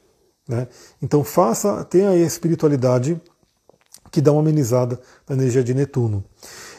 Né? 0.47 0.69
Então 1.01 1.25
faça, 1.25 1.83
tenha 1.85 2.11
aí 2.11 2.23
a 2.23 2.27
espiritualidade 2.27 3.19
que 4.11 4.21
dá 4.21 4.31
uma 4.31 4.41
amenizada 4.41 5.01
na 5.27 5.35
energia 5.35 5.65
de 5.65 5.73
Netuno. 5.73 6.23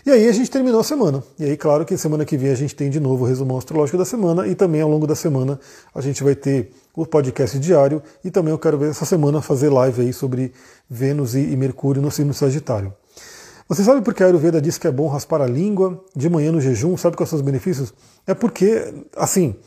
E 0.09 0.11
aí 0.11 0.27
a 0.27 0.31
gente 0.31 0.49
terminou 0.49 0.81
a 0.81 0.83
semana. 0.83 1.23
E 1.37 1.45
aí, 1.45 1.55
claro 1.55 1.85
que 1.85 1.95
semana 1.95 2.25
que 2.25 2.35
vem 2.35 2.49
a 2.49 2.55
gente 2.55 2.75
tem 2.75 2.89
de 2.89 2.99
novo 2.99 3.25
o 3.25 3.27
resumão 3.27 3.59
astrológico 3.59 3.95
da 3.95 4.03
semana 4.03 4.47
e 4.47 4.55
também 4.55 4.81
ao 4.81 4.89
longo 4.89 5.05
da 5.05 5.13
semana 5.13 5.59
a 5.93 6.01
gente 6.01 6.23
vai 6.23 6.33
ter 6.33 6.71
o 6.95 7.05
podcast 7.05 7.59
diário 7.59 8.01
e 8.25 8.31
também 8.31 8.51
eu 8.51 8.57
quero 8.57 8.75
ver 8.75 8.89
essa 8.89 9.05
semana 9.05 9.39
fazer 9.39 9.69
live 9.69 10.01
aí 10.01 10.11
sobre 10.11 10.51
Vênus 10.89 11.35
e, 11.35 11.55
Mercúrio 11.55 12.01
no 12.01 12.09
signo 12.09 12.33
Sagitário. 12.33 12.91
Você 13.67 13.83
sabe 13.83 14.01
por 14.01 14.15
que 14.15 14.23
a 14.23 14.25
Ayurveda 14.25 14.59
diz 14.59 14.79
que 14.79 14.87
é 14.87 14.91
bom 14.91 15.07
raspar 15.07 15.41
a 15.41 15.45
língua 15.45 16.03
de 16.15 16.27
manhã 16.27 16.51
no 16.51 16.59
jejum? 16.59 16.97
Sabe 16.97 17.15
quais 17.15 17.29
são 17.29 17.37
os 17.37 17.45
benefícios? 17.45 17.93
É 18.25 18.33
porque, 18.33 18.91
assim, 19.15 19.57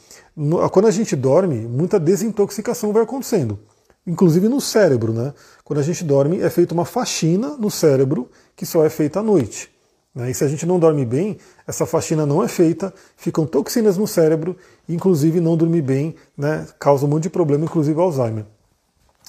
quando 0.72 0.88
a 0.88 0.90
gente 0.90 1.14
dorme, 1.14 1.54
muita 1.54 2.00
desintoxicação 2.00 2.92
vai 2.92 3.04
acontecendo. 3.04 3.60
Inclusive 4.04 4.48
no 4.48 4.60
cérebro, 4.60 5.12
né? 5.12 5.32
Quando 5.62 5.78
a 5.78 5.84
gente 5.84 6.02
dorme, 6.02 6.40
é 6.40 6.50
feita 6.50 6.74
uma 6.74 6.84
faxina 6.84 7.56
no 7.56 7.70
cérebro 7.70 8.28
que 8.56 8.66
só 8.66 8.84
é 8.84 8.90
feita 8.90 9.20
à 9.20 9.22
noite. 9.22 9.70
Né? 10.14 10.30
E 10.30 10.34
se 10.34 10.44
a 10.44 10.48
gente 10.48 10.66
não 10.66 10.78
dorme 10.78 11.04
bem, 11.04 11.38
essa 11.66 11.86
faxina 11.86 12.26
não 12.26 12.42
é 12.42 12.48
feita, 12.48 12.92
ficam 13.16 13.46
toxinas 13.46 13.96
no 13.96 14.06
cérebro, 14.06 14.56
inclusive 14.88 15.40
não 15.40 15.56
dormir 15.56 15.82
bem 15.82 16.14
né, 16.36 16.66
causa 16.78 17.06
um 17.06 17.08
monte 17.08 17.24
de 17.24 17.30
problema, 17.30 17.64
inclusive 17.64 17.98
Alzheimer. 17.98 18.44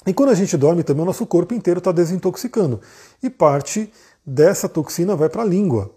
E 0.05 0.13
quando 0.13 0.29
a 0.29 0.35
gente 0.35 0.57
dorme 0.57 0.83
também, 0.83 1.03
o 1.03 1.05
nosso 1.05 1.25
corpo 1.25 1.53
inteiro 1.53 1.77
está 1.77 1.91
desintoxicando. 1.91 2.81
E 3.21 3.29
parte 3.29 3.91
dessa 4.25 4.67
toxina 4.67 5.15
vai 5.15 5.29
para 5.29 5.43
a 5.43 5.45
língua. 5.45 5.91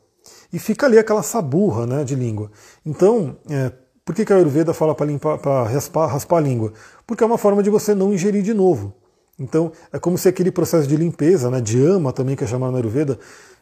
E 0.52 0.58
fica 0.58 0.86
ali 0.86 0.98
aquela 0.98 1.22
saburra 1.22 1.86
né, 1.86 2.04
de 2.04 2.14
língua. 2.14 2.50
Então, 2.84 3.36
é, 3.50 3.72
por 4.04 4.14
que, 4.14 4.24
que 4.24 4.32
a 4.32 4.36
Ayurveda 4.36 4.72
fala 4.72 4.94
para 4.94 5.64
raspar, 5.64 6.06
raspar 6.06 6.38
a 6.38 6.40
língua? 6.40 6.72
Porque 7.04 7.24
é 7.24 7.26
uma 7.26 7.38
forma 7.38 7.62
de 7.62 7.70
você 7.70 7.94
não 7.94 8.14
ingerir 8.14 8.42
de 8.42 8.54
novo. 8.54 8.94
Então, 9.38 9.72
é 9.92 9.98
como 9.98 10.16
se 10.16 10.28
aquele 10.28 10.50
processo 10.50 10.86
de 10.86 10.96
limpeza, 10.96 11.50
né, 11.50 11.60
de 11.60 11.84
ama 11.84 12.12
também, 12.12 12.36
que 12.36 12.44
é 12.44 12.46
chamado 12.46 12.72
na 12.72 12.78
Ayurveda, 12.78 13.18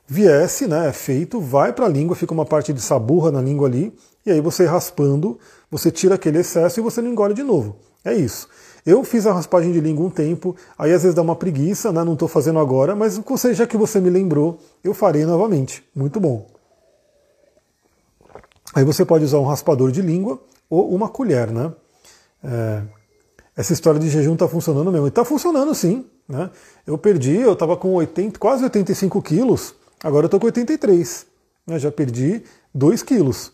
viesse, 0.06 0.66
né, 0.66 0.88
é 0.88 0.92
feito, 0.92 1.40
vai 1.40 1.72
para 1.72 1.86
a 1.86 1.88
língua, 1.88 2.14
fica 2.16 2.32
uma 2.32 2.44
parte 2.44 2.72
de 2.72 2.80
saburra 2.80 3.30
na 3.30 3.40
língua 3.40 3.68
ali, 3.68 3.92
e 4.24 4.30
aí 4.30 4.40
você 4.40 4.64
raspando, 4.64 5.38
você 5.70 5.90
tira 5.90 6.14
aquele 6.14 6.38
excesso 6.38 6.80
e 6.80 6.82
você 6.82 7.00
não 7.00 7.10
engole 7.10 7.34
de 7.34 7.42
novo. 7.42 7.76
É 8.04 8.14
isso. 8.14 8.48
Eu 8.84 9.02
fiz 9.02 9.26
a 9.26 9.32
raspagem 9.32 9.72
de 9.72 9.80
língua 9.80 10.06
um 10.06 10.10
tempo, 10.10 10.54
aí 10.78 10.92
às 10.92 11.02
vezes 11.02 11.14
dá 11.14 11.22
uma 11.22 11.36
preguiça, 11.36 11.90
né, 11.90 12.04
não 12.04 12.12
estou 12.12 12.28
fazendo 12.28 12.58
agora, 12.58 12.94
mas 12.94 13.16
você, 13.16 13.54
já 13.54 13.66
que 13.66 13.76
você 13.76 14.00
me 14.00 14.10
lembrou, 14.10 14.58
eu 14.82 14.92
farei 14.92 15.24
novamente. 15.24 15.82
Muito 15.94 16.20
bom. 16.20 16.46
Aí 18.74 18.84
você 18.84 19.04
pode 19.04 19.24
usar 19.24 19.38
um 19.38 19.46
raspador 19.46 19.90
de 19.90 20.02
língua 20.02 20.42
ou 20.68 20.92
uma 20.94 21.08
colher, 21.08 21.50
né? 21.50 21.72
É, 22.42 22.82
essa 23.56 23.72
história 23.72 24.00
de 24.00 24.10
jejum 24.10 24.34
está 24.34 24.48
funcionando 24.48 24.90
mesmo. 24.90 25.06
E 25.06 25.08
está 25.08 25.24
funcionando 25.24 25.74
sim. 25.74 26.04
Né? 26.28 26.50
Eu 26.86 26.98
perdi, 26.98 27.36
eu 27.36 27.52
estava 27.52 27.76
com 27.76 27.94
80, 27.94 28.38
quase 28.38 28.64
85 28.64 29.22
quilos, 29.22 29.74
Agora 30.04 30.24
eu 30.24 30.26
estou 30.26 30.38
com 30.38 30.44
83. 30.44 31.24
Né? 31.66 31.78
Já 31.78 31.90
perdi 31.90 32.42
2 32.74 33.02
quilos. 33.02 33.50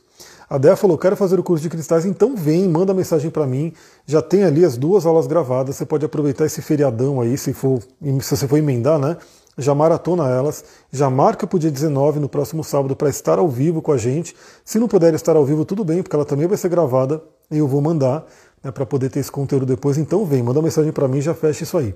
A 0.48 0.59
Dea 0.59 0.74
falou: 0.74 0.98
quero 0.98 1.16
fazer 1.16 1.38
o 1.38 1.44
curso 1.44 1.62
de 1.62 1.70
cristais, 1.70 2.05
então 2.05 2.34
vem, 2.34 2.68
manda 2.68 2.92
mensagem 2.92 3.30
para 3.30 3.46
mim. 3.46 3.72
Já 4.05 4.20
tem 4.20 4.42
ali 4.42 4.64
as 4.64 4.76
duas 4.76 5.07
aulas 5.07 5.28
gravadas. 5.28 5.76
Você 5.76 5.86
pode 5.86 6.05
aproveitar 6.05 6.44
esse 6.44 6.61
feriadão 6.61 7.20
aí, 7.20 7.38
se, 7.38 7.53
for, 7.53 7.80
se 8.20 8.36
você 8.36 8.48
for 8.48 8.57
emendar, 8.57 8.98
né? 8.98 9.16
Já 9.57 9.74
maratona 9.76 10.28
elas, 10.28 10.64
já 10.90 11.09
marca 11.09 11.46
para 11.46 11.57
o 11.57 11.59
dia 11.59 11.70
19, 11.70 12.18
no 12.18 12.28
próximo 12.28 12.64
sábado, 12.64 12.96
para 12.96 13.09
estar 13.09 13.38
ao 13.38 13.48
vivo 13.48 13.80
com 13.80 13.92
a 13.92 13.96
gente. 13.96 14.34
Se 14.64 14.78
não 14.78 14.88
puder 14.88 15.14
estar 15.14 15.36
ao 15.36 15.44
vivo, 15.44 15.64
tudo 15.64 15.84
bem, 15.84 16.03
porque 16.03 16.16
ela 16.16 16.24
também 16.24 16.48
vai 16.48 16.57
ser 16.57 16.68
gravada 16.68 17.22
e 17.51 17.59
eu 17.59 17.68
vou 17.68 17.80
mandar 17.80 18.26
né, 18.62 18.72
para 18.72 18.86
poder 18.86 19.09
ter 19.11 19.20
esse 19.20 19.30
conteúdo 19.30 19.66
depois. 19.66 19.98
Então 19.98 20.24
vem, 20.24 20.42
manda 20.42 20.61
mensagem 20.61 20.90
para 20.92 21.07
mim 21.07 21.18
e 21.18 21.22
já 21.22 21.34
fecha 21.34 21.62
isso 21.62 21.78
aí. 21.78 21.94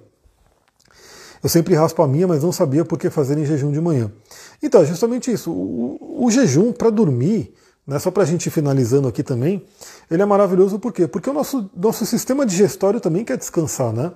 Eu 1.45 1.51
sempre 1.51 1.75
raspo 1.75 2.01
a 2.03 2.09
minha, 2.09 2.27
mas 2.27 2.43
não 2.43 2.51
sabia 2.51 2.87
por 2.87 2.99
que 2.99 3.11
fazer 3.11 3.37
em 3.37 3.45
jejum 3.45 3.71
de 3.71 3.79
manhã. 3.79 4.11
Então, 4.63 4.81
é 4.81 4.87
justamente 4.87 5.31
isso. 5.31 5.51
O, 5.53 6.25
o 6.25 6.31
jejum 6.31 6.73
para 6.73 6.89
dormir, 6.89 7.53
né, 7.87 7.99
só 7.99 8.11
para 8.11 8.23
a 8.23 8.27
gente 8.27 8.49
finalizando 8.49 9.07
aqui 9.07 9.23
também, 9.23 9.63
ele 10.11 10.23
é 10.23 10.25
maravilhoso 10.25 10.79
por 10.79 10.91
quê? 10.91 11.07
Porque 11.07 11.29
o 11.29 11.35
nosso, 11.35 11.71
nosso 11.77 12.07
sistema 12.07 12.47
digestório 12.47 12.99
também 12.99 13.27
quer 13.27 13.37
descansar, 13.37 13.93
né? 13.93 14.11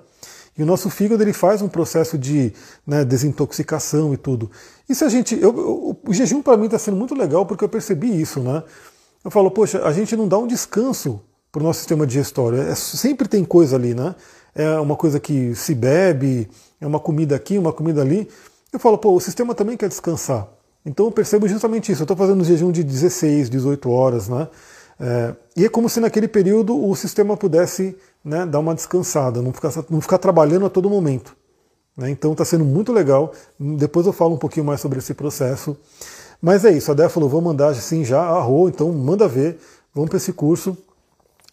E 0.57 0.63
o 0.63 0.67
nosso 0.67 0.89
fígado 0.89 1.23
ele 1.23 1.35
faz 1.35 1.61
um 1.61 1.69
processo 1.69 2.17
de 2.17 2.55
né, 2.87 3.05
desintoxicação 3.05 4.15
e 4.15 4.17
tudo. 4.17 4.51
E 4.89 4.95
se 4.95 5.05
a 5.05 5.09
gente. 5.11 5.35
Eu, 5.35 5.55
eu, 5.55 6.01
o 6.09 6.15
jejum 6.15 6.41
para 6.41 6.57
mim 6.57 6.65
está 6.65 6.79
sendo 6.79 6.97
muito 6.97 7.15
legal 7.15 7.45
porque 7.45 7.63
eu 7.63 7.69
percebi 7.69 8.09
isso, 8.21 8.41
né? 8.41 8.65
Eu 9.23 9.31
falo, 9.31 9.51
poxa, 9.51 9.85
a 9.85 9.93
gente 9.93 10.17
não 10.17 10.27
dá 10.27 10.39
um 10.39 10.47
descanso 10.47 11.21
para 11.53 11.61
o 11.61 11.63
nosso 11.63 11.81
sistema 11.81 12.07
digestório. 12.07 12.63
É, 12.63 12.75
sempre 12.75 13.29
tem 13.29 13.45
coisa 13.45 13.77
ali, 13.77 13.95
né? 13.95 14.15
É 14.59 14.81
uma 14.81 14.97
coisa 14.97 15.21
que 15.21 15.55
se 15.55 15.73
bebe, 15.73 16.51
é 16.81 16.87
uma 16.87 16.99
comida 16.99 17.37
aqui, 17.37 17.57
uma 17.57 17.73
comida 17.73 18.01
ali. 18.03 18.29
Eu 18.73 18.81
falo, 18.81 18.99
pô, 18.99 19.13
o 19.13 19.21
sistema 19.21 19.55
também 19.55 19.77
quer 19.77 19.89
descansar. 19.89 20.49
Então 20.85 21.07
eu 21.07 21.13
percebo 21.13 21.47
justamente 21.47 21.93
isso. 21.93 22.03
Eu 22.03 22.05
estou 22.05 22.17
fazendo 22.17 22.41
um 22.41 22.45
jejum 22.45 22.73
de 22.73 22.83
16, 22.83 23.49
18 23.49 23.89
horas, 23.89 24.29
né? 24.29 24.49
É, 24.99 25.35
e 25.57 25.65
é 25.65 25.69
como 25.69 25.89
se 25.89 26.01
naquele 26.01 26.27
período 26.27 26.77
o 26.77 26.97
sistema 26.97 27.37
pudesse 27.37 27.97
né, 28.25 28.45
dar 28.45 28.59
uma 28.59 28.75
descansada, 28.75 29.41
não 29.41 29.53
ficar, 29.53 29.71
não 29.89 30.01
ficar 30.01 30.19
trabalhando 30.19 30.67
a 30.67 30.71
todo 30.71 30.91
momento. 30.91 31.37
Né? 31.97 32.11
Então 32.11 32.33
está 32.33 32.45
sendo 32.45 32.65
muito 32.65 32.93
legal. 32.93 33.33
Depois 33.61 34.07
eu 34.07 34.13
falo 34.13 34.35
um 34.35 34.39
pouquinho 34.39 34.67
mais 34.67 34.81
sobre 34.81 34.99
esse 34.99 35.15
processo. 35.15 35.77
Mas 36.43 36.65
é 36.65 36.73
isso, 36.73 36.91
a 36.91 36.95
Dé 36.95 37.09
falou, 37.09 37.29
vou 37.29 37.41
mandar 37.41 37.69
assim 37.69 38.05
já 38.05 38.21
a 38.21 38.41
Rô, 38.41 38.69
então 38.69 38.93
manda 38.93 39.27
ver, 39.27 39.59
vamos 39.95 40.09
para 40.09 40.17
esse 40.19 40.33
curso. 40.33 40.77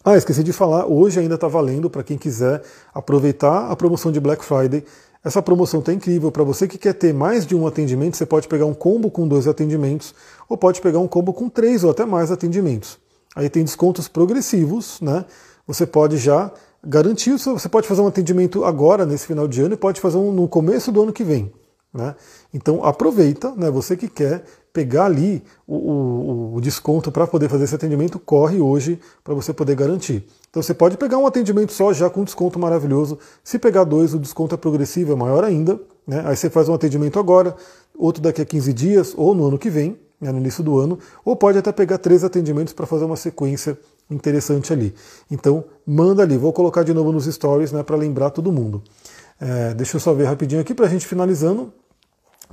Ah, 0.08 0.16
esqueci 0.16 0.44
de 0.44 0.54
falar, 0.54 0.86
hoje 0.86 1.20
ainda 1.20 1.34
está 1.34 1.48
valendo 1.48 1.90
para 1.90 2.04
quem 2.04 2.16
quiser 2.16 2.62
aproveitar 2.94 3.72
a 3.72 3.76
promoção 3.76 4.12
de 4.12 4.20
Black 4.20 4.46
Friday. 4.46 4.86
Essa 5.24 5.42
promoção 5.42 5.80
está 5.80 5.92
incrível. 5.92 6.32
Para 6.32 6.44
você 6.44 6.68
que 6.68 6.78
quer 6.78 6.94
ter 6.94 7.12
mais 7.12 7.44
de 7.44 7.56
um 7.56 7.66
atendimento, 7.66 8.16
você 8.16 8.24
pode 8.24 8.48
pegar 8.48 8.68
um 8.68 8.74
combo 8.76 9.10
com 9.10 9.28
dois 9.28 9.48
atendimentos, 9.48 10.14
ou 10.48 10.56
pode 10.56 10.80
pegar 10.80 11.00
um 11.00 11.08
combo 11.08 11.34
com 11.34 11.50
três 11.50 11.84
ou 11.84 11.90
até 11.90 12.06
mais 12.06 12.30
atendimentos. 12.30 13.00
Aí 13.36 13.50
tem 13.50 13.64
descontos 13.64 14.08
progressivos, 14.08 15.02
né? 15.02 15.26
Você 15.66 15.88
pode 15.88 16.18
já 16.18 16.52
garantir, 16.86 17.32
você 17.40 17.68
pode 17.68 17.88
fazer 17.88 18.02
um 18.02 18.08
atendimento 18.08 18.64
agora, 18.64 19.08
nesse 19.08 19.26
final 19.26 19.48
de 19.48 19.60
ano, 19.62 19.74
e 19.74 19.78
pode 19.78 20.00
fazer 20.00 20.18
um 20.18 20.32
no 20.32 20.48
começo 20.48 20.92
do 20.92 21.02
ano 21.02 21.12
que 21.12 21.24
vem. 21.24 21.52
Né? 21.92 22.14
Então 22.54 22.84
aproveita, 22.84 23.56
né? 23.56 23.72
você 23.72 23.98
que 23.98 24.08
quer 24.08 24.44
pegar 24.76 25.06
ali 25.06 25.42
o, 25.66 25.76
o, 25.76 26.56
o 26.56 26.62
desconto 26.62 27.10
para 27.10 27.26
poder 27.26 27.48
fazer 27.48 27.64
esse 27.64 27.76
atendimento, 27.76 28.20
corre 28.20 28.60
hoje 28.60 29.00
para 29.24 29.34
você 29.34 29.54
poder 29.54 29.74
garantir. 29.74 30.28
Então 30.50 30.62
você 30.62 30.74
pode 30.74 30.98
pegar 30.98 31.18
um 31.18 31.26
atendimento 31.26 31.72
só 31.72 31.94
já 31.94 32.10
com 32.10 32.26
desconto 32.26 32.60
maravilhoso. 32.60 33.18
Se 33.42 33.58
pegar 33.58 33.86
dois, 33.86 34.14
o 34.14 34.20
desconto 34.20 34.54
é 34.54 34.58
progressivo, 34.58 35.14
é 35.14 35.16
maior 35.16 35.46
ainda. 35.46 35.80
Né? 36.06 36.22
Aí 36.26 36.36
você 36.36 36.50
faz 36.50 36.68
um 36.68 36.74
atendimento 36.74 37.18
agora, 37.18 37.56
outro 37.98 38.22
daqui 38.22 38.42
a 38.42 38.46
15 38.46 38.74
dias 38.74 39.14
ou 39.16 39.34
no 39.34 39.48
ano 39.48 39.58
que 39.58 39.70
vem 39.70 39.98
né, 40.20 40.30
no 40.30 40.40
início 40.40 40.62
do 40.62 40.78
ano, 40.78 41.00
ou 41.24 41.38
pode 41.38 41.58
até 41.58 41.72
pegar 41.72 41.98
três 41.98 42.26
atendimentos 42.26 42.74
para 42.74 42.86
fazer 42.86 43.06
uma 43.06 43.16
sequência 43.16 43.78
interessante 44.12 44.74
ali. 44.74 44.94
Então, 45.32 45.64
manda 45.88 46.22
ali. 46.22 46.38
Vou 46.38 46.52
colocar 46.52 46.84
de 46.84 46.94
novo 46.94 47.14
nos 47.14 47.26
stories 47.26 47.72
né, 47.72 47.82
para 47.82 47.96
lembrar 47.96 48.30
todo 48.30 48.52
mundo. 48.52 48.84
É, 49.40 49.74
deixa 49.74 49.96
eu 49.96 50.02
só 50.02 50.14
ver 50.14 50.26
rapidinho 50.26 50.62
aqui 50.62 50.74
para 50.74 50.86
a 50.86 50.90
gente 50.90 51.08
finalizando. 51.08 51.72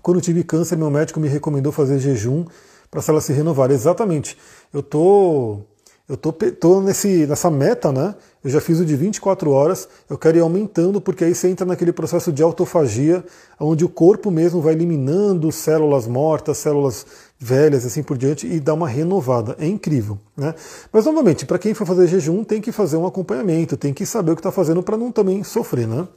Quando 0.02 0.20
tive 0.20 0.42
câncer, 0.42 0.76
meu 0.76 0.90
médico 0.90 1.20
me 1.20 1.28
recomendou 1.28 1.70
fazer 1.70 1.98
jejum 1.98 2.44
para 2.90 3.00
a 3.00 3.02
célula 3.02 3.22
se 3.22 3.32
renovar. 3.32 3.70
Exatamente. 3.70 4.36
Eu 4.72 4.82
tô, 4.82 5.60
eu 6.08 6.16
tô, 6.16 6.32
tô 6.32 6.80
nesse, 6.80 7.26
nessa 7.26 7.50
meta, 7.50 7.92
né? 7.92 8.14
Eu 8.42 8.50
já 8.50 8.60
fiz 8.60 8.80
o 8.80 8.84
de 8.84 8.96
24 8.96 9.52
horas, 9.52 9.88
eu 10.10 10.18
quero 10.18 10.36
ir 10.36 10.40
aumentando, 10.40 11.00
porque 11.00 11.24
aí 11.24 11.32
você 11.32 11.48
entra 11.48 11.64
naquele 11.64 11.92
processo 11.92 12.32
de 12.32 12.42
autofagia, 12.42 13.24
onde 13.60 13.84
o 13.84 13.88
corpo 13.88 14.32
mesmo 14.32 14.60
vai 14.60 14.72
eliminando 14.72 15.52
células 15.52 16.08
mortas, 16.08 16.58
células 16.58 17.06
velhas, 17.38 17.86
assim 17.86 18.02
por 18.02 18.18
diante, 18.18 18.48
e 18.48 18.58
dá 18.58 18.74
uma 18.74 18.88
renovada. 18.88 19.54
É 19.60 19.66
incrível. 19.66 20.18
Né? 20.36 20.52
Mas, 20.92 21.04
novamente, 21.04 21.46
para 21.46 21.58
quem 21.58 21.72
for 21.72 21.86
fazer 21.86 22.08
jejum, 22.08 22.42
tem 22.42 22.60
que 22.60 22.72
fazer 22.72 22.96
um 22.96 23.06
acompanhamento, 23.06 23.76
tem 23.76 23.94
que 23.94 24.04
saber 24.04 24.32
o 24.32 24.34
que 24.34 24.40
está 24.40 24.50
fazendo 24.50 24.82
para 24.82 24.96
não 24.96 25.12
também 25.12 25.44
sofrer. 25.44 25.86
Né? 25.86 26.08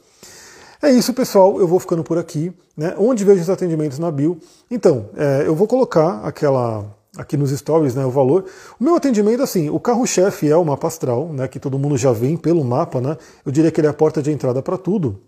É 0.82 0.90
isso, 0.90 1.12
pessoal. 1.14 1.58
Eu 1.58 1.66
vou 1.66 1.80
ficando 1.80 2.04
por 2.04 2.18
aqui. 2.18 2.52
Né? 2.76 2.94
Onde 2.98 3.24
vejo 3.24 3.40
os 3.40 3.50
atendimentos 3.50 3.98
na 3.98 4.10
bio. 4.10 4.38
Então, 4.70 5.08
é, 5.16 5.44
eu 5.46 5.54
vou 5.54 5.66
colocar 5.66 6.20
aquela 6.22 6.84
aqui 7.16 7.36
nos 7.36 7.50
stories, 7.50 7.94
né, 7.94 8.04
o 8.04 8.10
valor. 8.10 8.44
O 8.78 8.84
meu 8.84 8.94
atendimento, 8.94 9.42
assim, 9.42 9.70
o 9.70 9.80
carro-chefe 9.80 10.50
é 10.50 10.56
o 10.56 10.62
mapa 10.62 10.86
astral, 10.86 11.28
né, 11.32 11.48
que 11.48 11.58
todo 11.58 11.78
mundo 11.78 11.96
já 11.96 12.12
vem 12.12 12.36
pelo 12.36 12.62
mapa, 12.62 13.00
né? 13.00 13.16
Eu 13.44 13.50
diria 13.50 13.70
que 13.70 13.80
ele 13.80 13.86
é 13.86 13.90
a 13.90 13.94
porta 13.94 14.22
de 14.22 14.30
entrada 14.30 14.60
para 14.60 14.76
tudo. 14.76 15.18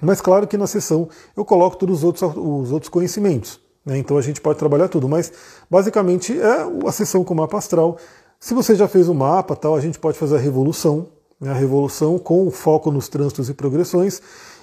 Mas 0.00 0.20
claro 0.20 0.48
que 0.48 0.58
na 0.58 0.66
sessão 0.66 1.08
eu 1.36 1.44
coloco 1.44 1.76
todos 1.76 1.98
os 1.98 2.04
outros, 2.04 2.22
os 2.36 2.72
outros 2.72 2.88
conhecimentos. 2.88 3.60
Né? 3.86 3.98
Então 3.98 4.18
a 4.18 4.20
gente 4.20 4.40
pode 4.40 4.58
trabalhar 4.58 4.88
tudo. 4.88 5.08
Mas 5.08 5.32
basicamente 5.70 6.36
é 6.38 6.66
a 6.86 6.90
sessão 6.90 7.22
com 7.22 7.32
o 7.34 7.36
mapa 7.36 7.56
astral. 7.56 7.96
Se 8.40 8.52
você 8.52 8.74
já 8.74 8.88
fez 8.88 9.08
o 9.08 9.14
mapa, 9.14 9.54
tal, 9.54 9.76
a 9.76 9.80
gente 9.80 10.00
pode 10.00 10.18
fazer 10.18 10.34
a 10.34 10.40
revolução, 10.40 11.06
né? 11.40 11.50
a 11.50 11.54
revolução 11.54 12.18
com 12.18 12.50
foco 12.50 12.90
nos 12.90 13.08
trânsitos 13.08 13.48
e 13.48 13.54
progressões. 13.54 14.20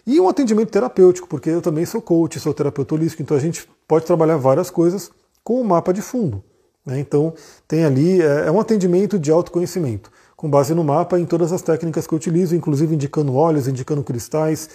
E 0.10 0.20
um 0.20 0.28
atendimento 0.28 0.72
terapêutico, 0.72 1.28
porque 1.28 1.51
eu 1.51 1.62
também 1.62 1.86
sou 1.86 2.01
coach, 2.01 2.39
sou 2.39 2.51
terapeuta 2.51 2.95
holístico, 2.95 3.22
então 3.22 3.38
a 3.38 3.39
gente 3.39 3.70
pode 3.88 4.05
trabalhar 4.05 4.38
várias 4.38 4.72
coisas 4.72 5.12
com 5.43 5.62
o 5.62 5.64
mapa 5.64 5.93
de 5.93 6.01
fundo. 6.01 6.43
Né? 6.84 6.99
Então 6.99 7.32
tem 7.68 7.86
ali, 7.86 8.20
é, 8.20 8.47
é 8.47 8.51
um 8.51 8.60
atendimento 8.60 9.20
de 9.20 9.30
autoconhecimento, 9.30 10.12
com 10.36 10.49
base 10.49 10.74
no 10.74 10.84
mapa 10.84 11.20
em 11.20 11.28
todas 11.28 11.53
as 11.53 11.62
técnicas 11.62 12.07
que 12.07 12.14
eu 12.16 12.18
utilizo, 12.18 12.55
inclusive 12.55 12.95
indicando 12.95 13.36
óleos, 13.36 13.68
indicando 13.68 14.03
cristais, 14.03 14.68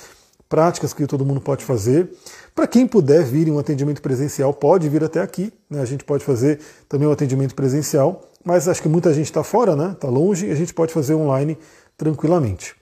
práticas 0.49 0.95
que 0.95 1.05
todo 1.05 1.25
mundo 1.25 1.41
pode 1.41 1.65
fazer. 1.65 2.13
Para 2.55 2.69
quem 2.69 2.87
puder 2.87 3.25
vir 3.25 3.49
em 3.49 3.51
um 3.51 3.59
atendimento 3.59 4.01
presencial, 4.01 4.55
pode 4.55 4.89
vir 4.89 5.03
até 5.03 5.21
aqui. 5.21 5.53
Né? 5.69 5.81
A 5.81 5.85
gente 5.85 6.05
pode 6.05 6.25
fazer 6.25 6.61
também 6.89 7.09
um 7.09 7.13
atendimento 7.13 7.57
presencial, 7.57 8.23
mas 8.45 8.69
acho 8.69 8.81
que 8.81 8.89
muita 8.89 9.13
gente 9.13 9.27
está 9.27 9.43
fora, 9.43 9.75
né? 9.75 9.95
Está 9.95 10.09
longe, 10.09 10.47
e 10.47 10.53
a 10.53 10.55
gente 10.55 10.73
pode 10.73 10.93
fazer 10.93 11.15
online 11.15 11.59
tranquilamente. 11.97 12.77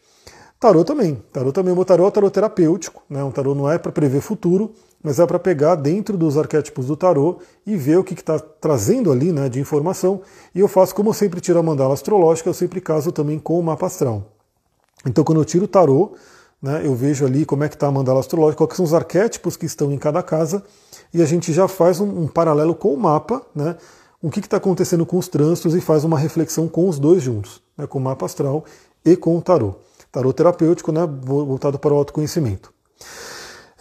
Tarô 0.63 0.85
também. 0.85 1.21
Tarô 1.33 1.51
também. 1.51 1.73
O 1.73 1.75
meu 1.75 1.85
tarô 1.85 2.05
é 2.05 2.07
um 2.07 2.11
tarô 2.13 2.31
terapêutico. 2.31 3.03
Né? 3.11 3.25
Um 3.25 3.33
tarô 3.33 3.53
não 3.53 3.69
é 3.69 3.79
para 3.79 3.91
prever 3.91 4.21
futuro, 4.21 4.71
mas 5.03 5.19
é 5.19 5.27
para 5.27 5.37
pegar 5.37 5.75
dentro 5.75 6.17
dos 6.17 6.39
arquétipos 6.39 6.87
do 6.87 6.97
tarô 6.97 7.41
e 7.67 7.77
ver 7.77 7.99
o 7.99 8.05
que 8.05 8.15
está 8.15 8.39
trazendo 8.39 9.11
ali 9.11 9.33
né, 9.33 9.49
de 9.49 9.59
informação. 9.59 10.21
E 10.55 10.61
eu 10.61 10.69
faço, 10.69 10.95
como 10.95 11.09
eu 11.09 11.15
sempre 11.15 11.41
tiro 11.41 11.59
a 11.59 11.63
mandala 11.65 11.95
astrológica, 11.95 12.49
eu 12.49 12.55
sempre 12.55 12.81
caso 12.81 13.11
também 13.11 13.41
com 13.41 13.59
o 13.59 13.63
mapa 13.63 13.87
astral. 13.87 14.23
Então, 15.05 15.25
quando 15.25 15.41
eu 15.41 15.45
tiro 15.45 15.65
o 15.65 15.69
tarô, 15.69 16.13
né, 16.63 16.83
eu 16.85 16.95
vejo 16.95 17.27
ali 17.27 17.45
como 17.45 17.65
é 17.65 17.69
que 17.69 17.75
está 17.75 17.89
a 17.89 17.91
mandala 17.91 18.21
astrológica, 18.21 18.65
quais 18.65 18.77
são 18.77 18.85
os 18.85 18.95
arquétipos 18.95 19.57
que 19.57 19.67
estão 19.67 19.91
em 19.91 19.99
cada 19.99 20.23
casa, 20.23 20.63
e 21.13 21.21
a 21.21 21.27
gente 21.27 21.53
já 21.53 21.67
faz 21.67 21.99
um, 21.99 22.23
um 22.23 22.29
paralelo 22.29 22.77
com 22.77 22.95
o 22.95 22.97
mapa, 22.97 23.43
né, 23.53 23.75
o 24.23 24.31
que 24.31 24.39
está 24.39 24.59
acontecendo 24.59 25.05
com 25.05 25.19
os 25.19 25.27
trânsitos 25.27 25.75
e 25.75 25.81
faz 25.81 26.05
uma 26.05 26.17
reflexão 26.17 26.69
com 26.69 26.89
os 26.89 27.01
dois 27.01 27.21
juntos, 27.21 27.61
né, 27.77 27.85
com 27.85 27.99
o 27.99 28.01
mapa 28.01 28.27
astral 28.27 28.65
e 29.05 29.17
com 29.17 29.37
o 29.37 29.43
tarô. 29.43 29.75
Tarô 30.13 30.33
terapêutico, 30.33 30.93
né, 30.93 31.09
voltado 31.25 31.79
para 31.79 31.95
o 31.95 31.97
autoconhecimento. 31.97 32.71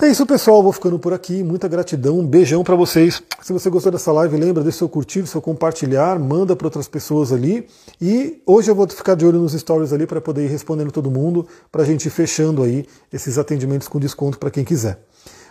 É 0.01 0.07
isso, 0.07 0.25
pessoal. 0.25 0.63
Vou 0.63 0.71
ficando 0.71 0.97
por 0.97 1.13
aqui. 1.13 1.43
Muita 1.43 1.67
gratidão. 1.67 2.17
Um 2.17 2.25
beijão 2.25 2.63
para 2.63 2.75
vocês. 2.75 3.21
Se 3.39 3.53
você 3.53 3.69
gostou 3.69 3.91
dessa 3.91 4.11
live, 4.11 4.35
lembra 4.35 4.63
de 4.63 4.71
seu 4.71 4.89
curtir, 4.89 5.27
seu 5.27 5.39
compartilhar, 5.39 6.17
manda 6.17 6.55
para 6.55 6.65
outras 6.65 6.87
pessoas 6.87 7.31
ali. 7.31 7.67
E 8.01 8.41
hoje 8.47 8.71
eu 8.71 8.73
vou 8.73 8.87
ficar 8.87 9.13
de 9.13 9.27
olho 9.27 9.39
nos 9.39 9.53
stories 9.53 9.93
ali 9.93 10.07
para 10.07 10.19
poder 10.19 10.45
ir 10.45 10.47
respondendo 10.47 10.91
todo 10.91 11.11
mundo, 11.11 11.45
para 11.71 11.83
a 11.83 11.85
gente 11.85 12.07
ir 12.07 12.09
fechando 12.09 12.63
aí 12.63 12.83
esses 13.13 13.37
atendimentos 13.37 13.87
com 13.87 13.99
desconto 13.99 14.39
para 14.39 14.49
quem 14.49 14.63
quiser. 14.63 15.03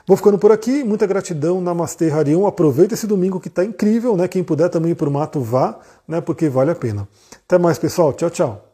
Vou 0.04 0.16
ficando 0.16 0.36
por 0.36 0.50
aqui. 0.50 0.82
Muita 0.82 1.06
gratidão. 1.06 1.60
Namastê, 1.60 2.10
Harion. 2.10 2.44
Aproveita 2.44 2.94
esse 2.94 3.06
domingo 3.06 3.38
que 3.38 3.46
está 3.46 3.64
incrível, 3.64 4.16
né? 4.16 4.26
Quem 4.26 4.42
puder 4.42 4.68
também 4.68 4.90
ir 4.90 4.96
para 4.96 5.08
o 5.08 5.12
mato, 5.12 5.40
vá, 5.40 5.78
né? 6.08 6.20
Porque 6.20 6.48
vale 6.48 6.72
a 6.72 6.74
pena. 6.74 7.06
Até 7.46 7.56
mais, 7.56 7.78
pessoal. 7.78 8.12
Tchau, 8.14 8.30
tchau. 8.30 8.69